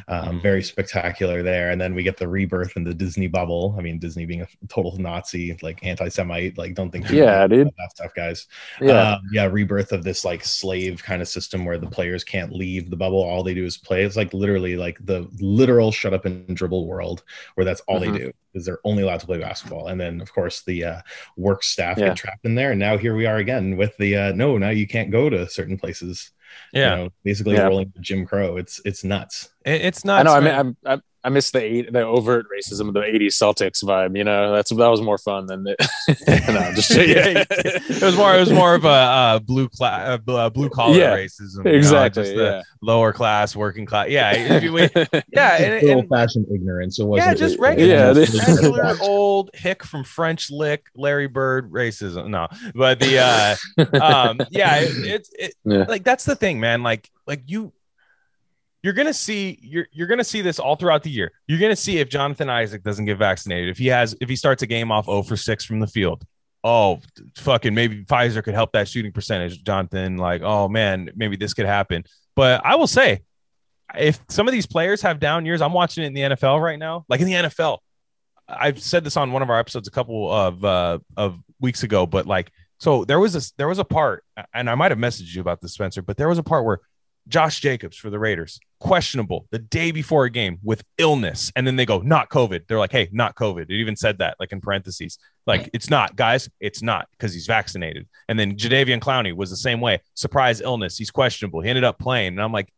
Um, 0.09 0.41
very 0.41 0.63
spectacular 0.63 1.43
there. 1.43 1.71
And 1.71 1.79
then 1.79 1.95
we 1.95 2.03
get 2.03 2.17
the 2.17 2.27
rebirth 2.27 2.79
in 2.79 2.85
the 2.85 2.95
Disney 2.95 3.27
bubble. 3.27 3.77
I 3.79 3.83
mean, 3.83 3.99
Disney 3.99 4.25
being 4.25 4.41
a 4.41 4.49
total 4.69 4.97
Nazi, 4.97 5.55
like 5.61 5.85
anti 5.85 6.09
Semite, 6.09 6.57
like 6.57 6.75
don't 6.75 6.91
think 6.91 7.11
yeah, 7.11 7.47
dude. 7.47 7.67
that 7.67 7.91
stuff, 7.91 8.15
guys. 8.15 8.47
Yeah. 8.81 9.13
Um, 9.13 9.21
yeah. 9.33 9.45
Rebirth 9.45 9.93
of 9.93 10.05
this 10.05 10.25
like 10.25 10.43
slave 10.43 11.03
kind 11.03 11.21
of 11.21 11.29
system 11.29 11.67
where 11.67 11.77
the 11.77 11.89
players 11.91 12.25
can't 12.25 12.55
leave 12.55 12.89
the 12.89 12.97
bubble. 12.97 13.23
All 13.23 13.43
they 13.43 13.53
do 13.53 13.67
is 13.67 13.77
play. 13.77 14.03
It's 14.03 14.17
like 14.17 14.33
literally 14.33 14.77
like 14.77 14.97
the 15.05 15.29
literal 15.43 15.93
shut 15.93 16.15
up 16.15 16.25
and 16.25 16.57
dribble 16.57 16.87
world 16.87 17.23
where 17.55 17.67
that's 17.67 17.83
all 17.83 18.01
mm-hmm. 18.01 18.13
they 18.15 18.19
do 18.19 18.33
because 18.53 18.67
they're 18.67 18.81
only 18.85 19.03
allowed 19.03 19.21
to 19.21 19.27
play 19.27 19.39
basketball. 19.39 19.89
And 19.89 20.01
then, 20.01 20.21
of 20.21 20.33
course, 20.33 20.63
the 20.63 20.85
uh, 20.85 21.01
work 21.37 21.63
staff 21.63 21.99
yeah. 21.99 22.09
get 22.09 22.17
trapped 22.17 22.45
in 22.45 22.55
there. 22.55 22.73
And 22.73 22.81
now 22.81 22.99
here 22.99 23.15
we 23.15 23.27
are 23.27 23.37
again 23.37 23.77
with 23.77 23.97
the 23.97 24.17
uh, 24.17 24.33
no, 24.33 24.59
now 24.59 24.71
you 24.71 24.87
can't 24.87 25.11
go 25.11 25.31
to 25.31 25.49
certain 25.49 25.79
places. 25.79 26.31
Yeah, 26.73 26.91
you 26.91 27.05
know, 27.05 27.11
basically 27.25 27.55
yeah. 27.55 27.67
rolling 27.67 27.93
Jim 28.01 28.27
Crow. 28.27 28.57
It's 28.59 28.81
it's 28.85 29.05
nuts. 29.05 29.51
it's 29.65 30.05
nuts. 30.05 30.21
I 30.21 30.23
know. 30.23 30.35
I 30.37 30.41
mean, 30.41 30.55
I'm, 30.55 30.77
I'm 30.85 31.03
I 31.25 31.29
miss 31.29 31.53
the 31.53 31.63
eight, 31.63 31.93
the 31.93 32.03
overt 32.03 32.47
racism 32.51 32.89
of 32.89 32.95
the 32.95 33.01
'80s 33.01 33.35
Celtics 33.35 33.85
vibe. 33.85 34.17
You 34.17 34.25
know, 34.25 34.53
that's 34.53 34.71
that 34.71 34.89
was 34.89 35.01
more 35.01 35.19
fun 35.19 35.47
than 35.47 35.63
the. 35.63 35.77
no, 36.49 36.73
just 36.75 36.91
yeah. 36.97 37.45
it 37.49 38.03
was 38.03 38.17
more. 38.17 38.35
It 38.35 38.41
was 38.41 38.53
more 38.53 38.75
of 38.75 38.85
a 38.85 38.89
uh, 38.89 39.39
blue 39.39 39.69
class, 39.69 40.21
uh, 40.27 40.33
uh, 40.33 40.51
blue 40.51 40.69
collar 40.69 40.97
yeah, 40.97 41.17
racism. 41.17 41.65
Exactly. 41.65 42.31
You 42.31 42.37
know, 42.37 42.45
yeah. 42.45 42.63
lower 42.81 43.13
class, 43.13 43.55
working 43.55 43.87
class. 43.87 44.09
Yeah. 44.09 44.61
We, 44.69 44.89
yeah. 45.33 45.57
And, 45.63 45.91
old 45.91 46.09
fashioned 46.09 46.47
ignorance. 46.53 46.97
So 46.97 47.15
yeah, 47.17 47.35
just 47.35 47.59
regular, 47.59 47.93
yeah, 47.93 48.09
regular 48.49 48.97
old 49.01 49.51
hick 49.55 49.85
from 49.85 50.03
French 50.03 50.51
Lick, 50.51 50.87
Larry 50.97 51.29
Bird 51.29 51.71
racism. 51.71 52.31
No, 52.31 52.49
but 52.75 52.99
the 52.99 53.19
uh, 53.19 53.57
um, 54.03 54.41
yeah, 54.51 54.81
it, 54.81 54.91
it's 55.07 55.31
it, 55.39 55.55
yeah. 55.65 55.85
like 55.89 56.03
that's 56.03 56.25
the 56.25 56.35
thing, 56.35 56.59
man. 56.59 56.83
Like 56.83 57.09
like 57.29 57.43
you 57.47 57.73
you're 58.83 58.93
gonna 58.93 59.15
see 59.15 59.59
you're 59.63 59.87
you're 59.93 60.07
gonna 60.07 60.25
see 60.25 60.43
this 60.43 60.59
all 60.59 60.77
throughout 60.77 61.03
the 61.03 61.11
year. 61.11 61.33
You're 61.47 61.61
gonna 61.61 61.77
see 61.77 61.99
if 61.99 62.09
Jonathan 62.09 62.51
Isaac 62.51 62.83
doesn't 62.83 63.05
get 63.05 63.17
vaccinated, 63.17 63.71
if 63.71 63.79
he 63.79 63.87
has 63.89 64.17
if 64.21 64.29
he 64.29 64.37
starts 64.37 64.63
a 64.63 64.67
game 64.67 64.91
off 64.91 65.07
0 65.07 65.23
for 65.23 65.37
6 65.37 65.65
from 65.65 65.81
the 65.81 65.87
field. 65.87 66.25
Oh, 66.65 67.01
fucking 67.37 67.75
maybe 67.75 68.05
Pfizer 68.05 68.43
could 68.43 68.55
help 68.55 68.73
that 68.73 68.89
shooting 68.89 69.13
percentage, 69.13 69.63
Jonathan. 69.65 70.17
Like, 70.17 70.43
oh 70.43 70.69
man, 70.69 71.11
maybe 71.15 71.37
this 71.37 71.55
could 71.55 71.67
happen. 71.67 72.05
But 72.35 72.65
I 72.65 72.77
will 72.77 72.87
say, 72.87 73.23
if 73.97 74.21
some 74.29 74.49
of 74.49 74.53
these 74.53 74.67
players 74.67 75.03
have 75.03 75.21
down 75.21 75.45
years, 75.45 75.61
I'm 75.61 75.73
watching 75.73 76.05
it 76.05 76.09
in 76.09 76.15
the 76.15 76.21
NFL 76.23 76.61
right 76.61 76.79
now. 76.79 77.05
Like 77.09 77.21
in 77.21 77.27
the 77.27 77.35
NFL, 77.35 77.79
I've 78.49 78.81
said 78.81 79.05
this 79.05 79.17
on 79.17 79.33
one 79.33 79.43
of 79.43 79.51
our 79.51 79.59
episodes 79.59 79.89
a 79.89 79.91
couple 79.91 80.31
of 80.31 80.65
uh, 80.65 80.99
of 81.17 81.39
weeks 81.61 81.83
ago, 81.83 82.07
but 82.07 82.27
like, 82.27 82.51
so 82.79 83.05
there 83.05 83.21
was 83.21 83.37
a 83.37 83.53
there 83.59 83.69
was 83.69 83.79
a 83.79 83.85
part, 83.85 84.25
and 84.53 84.69
I 84.69 84.75
might 84.75 84.91
have 84.91 84.99
messaged 84.99 85.35
you 85.35 85.41
about 85.41 85.61
this, 85.61 85.75
Spencer, 85.75 86.03
but 86.03 86.17
there 86.17 86.29
was 86.29 86.39
a 86.39 86.43
part 86.43 86.65
where 86.65 86.81
Josh 87.29 87.61
Jacobs 87.61 87.97
for 87.97 88.11
the 88.11 88.19
Raiders, 88.19 88.59
questionable 88.81 89.47
the 89.51 89.59
day 89.59 89.93
before 89.93 90.25
a 90.25 90.31
game 90.31 90.59
with 90.63 90.83
illness. 90.99 91.53
And 91.55 91.67
then 91.67 91.77
they 91.77 91.87
go, 91.87 92.01
not 92.01 92.31
COVID. 92.31 92.67
They're 92.67 92.79
like, 92.79 92.93
hey, 92.93 93.09
not 93.13 93.37
COVID. 93.37 93.71
It 93.71 93.81
even 93.81 93.97
said 93.97 94.19
that, 94.19 94.37
like 94.41 94.53
in 94.53 94.61
parentheses. 94.61 95.19
Like, 95.47 95.71
it's 95.73 95.89
not, 95.89 96.17
guys, 96.17 96.49
it's 96.61 96.83
not 96.83 97.09
because 97.13 97.33
he's 97.33 97.47
vaccinated. 97.47 98.09
And 98.29 98.39
then 98.39 98.57
Jadeveon 98.57 99.01
Clowney 99.01 99.35
was 99.35 99.51
the 99.51 99.57
same 99.57 99.81
way. 99.81 100.01
Surprise 100.15 100.61
illness. 100.61 100.97
He's 100.99 101.11
questionable. 101.11 101.61
He 101.61 101.69
ended 101.69 101.85
up 101.85 101.99
playing. 101.99 102.29
And 102.29 102.43
I'm 102.43 102.53
like, 102.53 102.73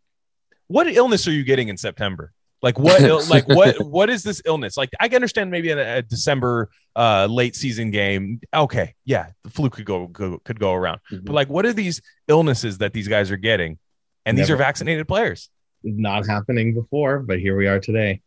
what 0.66 0.86
illness 0.88 1.26
are 1.26 1.32
you 1.32 1.44
getting 1.44 1.68
in 1.68 1.76
September? 1.76 2.32
Like 2.64 2.78
what? 2.78 3.02
like 3.28 3.46
what? 3.46 3.78
What 3.84 4.08
is 4.08 4.22
this 4.22 4.40
illness? 4.46 4.76
Like 4.78 4.88
I 4.98 5.08
can 5.08 5.16
understand 5.16 5.50
maybe 5.50 5.68
a, 5.70 5.98
a 5.98 6.02
December 6.02 6.70
uh, 6.96 7.26
late 7.30 7.54
season 7.54 7.90
game. 7.90 8.40
Okay, 8.54 8.94
yeah, 9.04 9.26
the 9.42 9.50
flu 9.50 9.68
could 9.68 9.84
go, 9.84 10.06
go 10.06 10.38
could 10.44 10.58
go 10.58 10.72
around. 10.72 11.00
Mm-hmm. 11.12 11.26
But 11.26 11.34
like, 11.34 11.48
what 11.50 11.66
are 11.66 11.74
these 11.74 12.00
illnesses 12.26 12.78
that 12.78 12.94
these 12.94 13.06
guys 13.06 13.30
are 13.30 13.36
getting? 13.36 13.78
And 14.26 14.36
Never. 14.36 14.44
these 14.46 14.50
are 14.50 14.56
vaccinated 14.56 15.06
players. 15.08 15.50
not 15.86 16.26
happening 16.26 16.72
before, 16.74 17.18
but 17.18 17.38
here 17.38 17.56
we 17.56 17.66
are 17.66 17.78
today. 17.78 18.22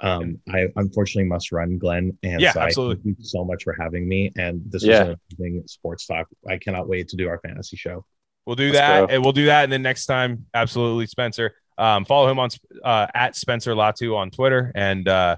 Um, 0.00 0.40
I 0.52 0.68
unfortunately 0.76 1.28
must 1.28 1.52
run, 1.52 1.78
Glenn, 1.78 2.16
and 2.22 2.40
Yeah, 2.40 2.52
so 2.52 2.60
absolutely. 2.60 3.02
thank 3.04 3.18
you 3.18 3.24
so 3.24 3.44
much 3.44 3.62
for 3.62 3.76
having 3.78 4.08
me. 4.08 4.32
And 4.38 4.62
this 4.66 4.82
Yeah. 4.84 5.00
was 5.00 5.08
an 5.08 5.20
amazing 5.38 5.62
sports 5.66 6.06
talk. 6.06 6.26
I 6.48 6.56
cannot 6.58 6.88
wait 6.88 7.08
to 7.08 7.16
do 7.16 7.28
our 7.28 7.38
fantasy 7.40 7.76
show. 7.76 8.04
We'll 8.46 8.56
do 8.56 8.64
Let's 8.66 8.78
that, 8.78 9.00
go. 9.00 9.06
and 9.14 9.22
we'll 9.22 9.32
do 9.32 9.46
that, 9.46 9.64
and 9.64 9.72
then 9.72 9.82
next 9.82 10.06
time, 10.06 10.46
absolutely, 10.54 11.06
Spencer. 11.06 11.54
Um, 11.78 12.04
follow 12.04 12.30
him 12.30 12.38
on 12.38 12.48
uh, 12.84 13.06
at 13.14 13.36
Spencer 13.36 13.74
Latu 13.74 14.16
on 14.16 14.30
Twitter, 14.30 14.70
and 14.74 15.06
uh, 15.08 15.36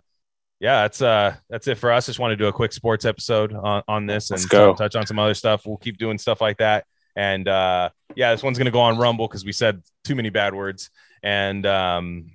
yeah, 0.61 0.83
that's 0.83 1.03
uh, 1.03 1.37
that's 1.51 1.67
it 1.69 1.77
for 1.79 1.93
us. 1.93 2.07
Just 2.07 2.19
want 2.19 2.33
to 2.33 2.37
do 2.37 2.47
a 2.47 2.53
quick 2.53 2.73
sports 2.73 3.05
episode 3.05 3.53
on, 3.55 3.83
on 3.89 4.07
this 4.07 4.31
and 4.31 4.39
Let's 4.39 4.47
go. 4.47 4.75
touch 4.75 4.97
on 4.97 5.07
some 5.07 5.19
other 5.19 5.35
stuff. 5.35 5.67
We'll 5.67 5.77
keep 5.77 5.99
doing 5.99 6.19
stuff 6.19 6.41
like 6.41 6.59
that, 6.59 6.85
and 7.17 7.49
uh, 7.49 7.91
yeah, 8.14 8.33
this 8.33 8.43
one's 8.43 8.59
gonna 8.59 8.71
go 8.71 8.81
on 8.81 8.99
Rumble 8.99 9.27
because 9.27 9.45
we 9.45 9.53
said 9.53 9.83
too 10.05 10.14
many 10.14 10.31
bad 10.31 10.55
words, 10.55 10.91
and 11.23 11.67
um, 11.67 12.31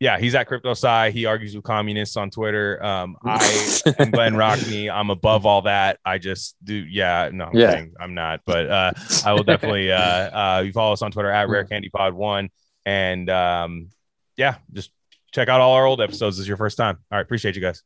yeah, 0.00 0.18
he's 0.18 0.36
at 0.36 0.46
Crypto 0.46 0.70
Sci. 0.72 1.10
He 1.10 1.24
argues 1.26 1.56
with 1.56 1.64
communists 1.64 2.16
on 2.16 2.30
Twitter. 2.30 2.80
Um, 2.84 3.16
I 3.24 3.80
am 3.98 4.10
Glenn 4.12 4.34
Rockney. 4.36 4.88
I'm 4.88 5.10
above 5.10 5.44
all 5.46 5.62
that. 5.62 5.98
I 6.04 6.18
just 6.18 6.54
do. 6.62 6.74
Yeah, 6.74 7.30
no, 7.32 7.46
I'm 7.46 7.56
Yeah. 7.56 7.70
kidding. 7.74 7.94
I'm 7.98 8.14
not. 8.14 8.42
But 8.46 8.70
uh, 8.70 8.92
I 9.24 9.32
will 9.32 9.42
definitely. 9.42 9.90
Uh, 9.90 9.98
uh, 10.00 10.62
you 10.64 10.72
follow 10.72 10.92
us 10.92 11.02
on 11.02 11.10
Twitter 11.10 11.30
at 11.30 11.48
Rare 11.48 11.64
Candy 11.64 11.88
Pod 11.88 12.14
One, 12.14 12.50
and 12.86 13.28
um, 13.28 13.88
yeah, 14.36 14.56
just 14.72 14.92
check 15.32 15.48
out 15.48 15.60
all 15.60 15.72
our 15.72 15.84
old 15.84 16.00
episodes. 16.00 16.36
This 16.36 16.42
is 16.44 16.48
your 16.48 16.56
first 16.56 16.76
time. 16.76 16.98
All 17.10 17.18
right, 17.18 17.22
appreciate 17.22 17.56
you 17.56 17.60
guys. 17.60 17.82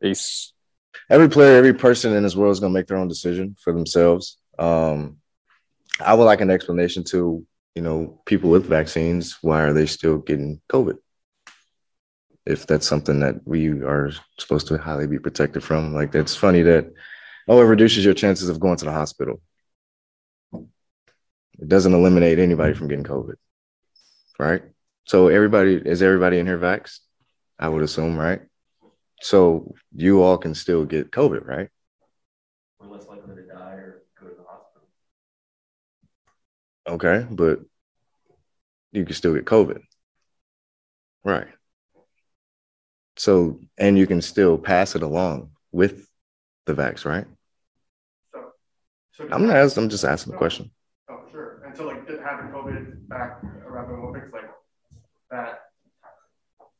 Peace. 0.00 0.52
every 1.10 1.28
player, 1.28 1.56
every 1.56 1.74
person 1.74 2.12
in 2.14 2.22
this 2.22 2.34
world 2.34 2.52
is 2.52 2.60
going 2.60 2.72
to 2.72 2.78
make 2.78 2.86
their 2.86 2.96
own 2.96 3.08
decision 3.08 3.56
for 3.62 3.72
themselves. 3.72 4.38
Um, 4.58 5.18
I 6.00 6.14
would 6.14 6.24
like 6.24 6.40
an 6.40 6.50
explanation 6.50 7.04
to, 7.04 7.46
you 7.74 7.82
know, 7.82 8.20
people 8.26 8.50
with 8.50 8.66
vaccines. 8.66 9.38
Why 9.42 9.62
are 9.62 9.72
they 9.72 9.86
still 9.86 10.18
getting 10.18 10.60
COVID? 10.70 10.96
If 12.44 12.66
that's 12.66 12.88
something 12.88 13.20
that 13.20 13.46
we 13.46 13.68
are 13.68 14.10
supposed 14.38 14.66
to 14.68 14.78
highly 14.78 15.06
be 15.06 15.18
protected 15.18 15.62
from, 15.62 15.94
like 15.94 16.14
it's 16.14 16.34
funny 16.34 16.62
that, 16.62 16.90
oh, 17.48 17.60
it 17.60 17.64
reduces 17.64 18.04
your 18.04 18.14
chances 18.14 18.48
of 18.48 18.58
going 18.58 18.76
to 18.78 18.84
the 18.84 18.92
hospital. 18.92 19.40
It 20.54 21.68
doesn't 21.68 21.94
eliminate 21.94 22.38
anybody 22.38 22.74
from 22.74 22.88
getting 22.88 23.04
COVID, 23.04 23.36
right? 24.38 24.62
So 25.04 25.28
everybody 25.28 25.74
is 25.76 26.02
everybody 26.02 26.38
in 26.38 26.46
here 26.46 26.58
vaxxed? 26.58 26.98
I 27.58 27.68
would 27.68 27.82
assume, 27.82 28.16
right? 28.16 28.40
So 29.20 29.74
you 29.94 30.22
all 30.22 30.38
can 30.38 30.54
still 30.54 30.84
get 30.84 31.12
COVID, 31.12 31.46
right? 31.46 31.68
We're 32.80 32.88
less 32.88 33.06
likely 33.06 33.36
to 33.36 33.42
die 33.42 33.74
or 33.74 34.02
go 34.20 34.26
to 34.28 34.34
the 34.34 34.42
hospital. 34.42 34.88
Okay, 36.88 37.26
but 37.30 37.60
you 38.92 39.04
can 39.04 39.14
still 39.14 39.34
get 39.34 39.44
COVID. 39.44 39.80
Right. 41.24 41.48
So, 43.16 43.60
and 43.78 43.98
you 43.98 44.06
can 44.06 44.22
still 44.22 44.58
pass 44.58 44.96
it 44.96 45.02
along 45.02 45.50
with 45.70 46.08
the 46.66 46.74
vax, 46.74 47.04
right? 47.04 47.26
So, 48.32 48.52
so 49.12 49.28
I'm 49.30 49.46
not 49.46 49.56
asking, 49.56 49.84
I'm 49.84 49.88
just 49.90 50.04
asking 50.04 50.32
the 50.32 50.38
question. 50.38 50.70
Oh, 51.10 51.20
sure. 51.30 51.62
And 51.66 51.76
so, 51.76 51.86
like, 51.86 52.06
did 52.06 52.20
having 52.20 52.50
COVID 52.50 53.08
back 53.08 53.42
around 53.44 53.88
the 53.88 53.94
Olympics, 53.94 54.32
like, 54.32 54.50
that 55.30 55.60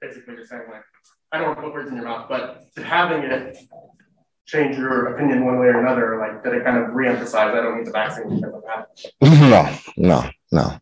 basically 0.01 0.35
you're 0.35 0.47
saying, 0.47 0.63
like, 0.71 0.83
I 1.31 1.39
don't 1.39 1.49
want 1.49 1.59
to 1.59 1.63
put 1.63 1.73
words 1.73 1.91
in 1.91 1.97
your 1.97 2.05
mouth, 2.05 2.29
but 2.29 2.65
did 2.75 2.85
having 2.85 3.23
it 3.23 3.57
change 4.47 4.76
your 4.76 5.14
opinion 5.14 5.45
one 5.45 5.59
way 5.59 5.66
or 5.66 5.80
another? 5.80 6.18
Like, 6.18 6.43
did 6.43 6.55
it 6.55 6.64
kind 6.64 6.78
of 6.78 6.90
reemphasize, 6.90 7.34
I 7.34 7.55
don't 7.55 7.78
need 7.78 7.86
the 7.86 7.93
vaccine 7.93 8.36
because 8.36 8.55
of 8.55 8.62
that? 8.62 8.88
no, 9.22 9.78
no, 9.97 10.30
no, 10.51 10.78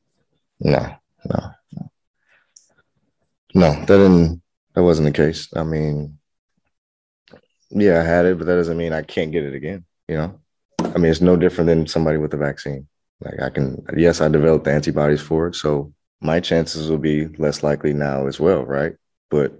no, 0.60 0.96
no, 1.26 1.90
no. 3.54 3.72
That 3.72 3.86
didn't, 3.86 4.42
that 4.74 4.82
wasn't 4.82 5.06
the 5.06 5.12
case. 5.12 5.48
I 5.54 5.62
mean, 5.62 6.18
yeah, 7.70 8.00
I 8.00 8.04
had 8.04 8.26
it, 8.26 8.38
but 8.38 8.46
that 8.46 8.56
doesn't 8.56 8.76
mean 8.76 8.92
I 8.92 9.02
can't 9.02 9.32
get 9.32 9.44
it 9.44 9.54
again, 9.54 9.84
you 10.08 10.16
know? 10.16 10.40
I 10.80 10.98
mean, 10.98 11.10
it's 11.10 11.20
no 11.20 11.36
different 11.36 11.68
than 11.68 11.86
somebody 11.86 12.18
with 12.18 12.32
the 12.32 12.36
vaccine. 12.36 12.88
Like 13.20 13.40
I 13.40 13.50
can, 13.50 13.84
yes, 13.96 14.20
I 14.20 14.28
developed 14.28 14.64
the 14.64 14.72
antibodies 14.72 15.20
for 15.20 15.48
it. 15.48 15.54
So 15.54 15.92
my 16.20 16.40
chances 16.40 16.90
will 16.90 16.98
be 16.98 17.26
less 17.26 17.62
likely 17.62 17.92
now 17.92 18.26
as 18.26 18.40
well, 18.40 18.64
right? 18.64 18.94
But 19.30 19.52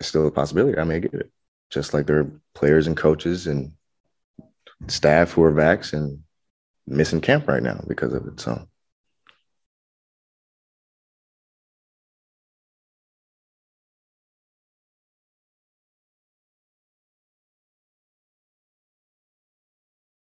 it's 0.00 0.08
still 0.08 0.26
a 0.26 0.30
possibility 0.30 0.78
I 0.78 0.84
may 0.84 1.00
get 1.00 1.14
it. 1.14 1.30
Just 1.70 1.94
like 1.94 2.06
there 2.06 2.20
are 2.20 2.30
players 2.54 2.86
and 2.86 2.96
coaches 2.96 3.46
and 3.46 3.72
staff 4.88 5.32
who 5.32 5.42
are 5.42 5.52
vax 5.52 5.92
and 5.92 6.20
missing 6.86 7.20
camp 7.20 7.48
right 7.48 7.62
now 7.62 7.82
because 7.88 8.12
of 8.12 8.26
it. 8.26 8.40
So 8.40 8.68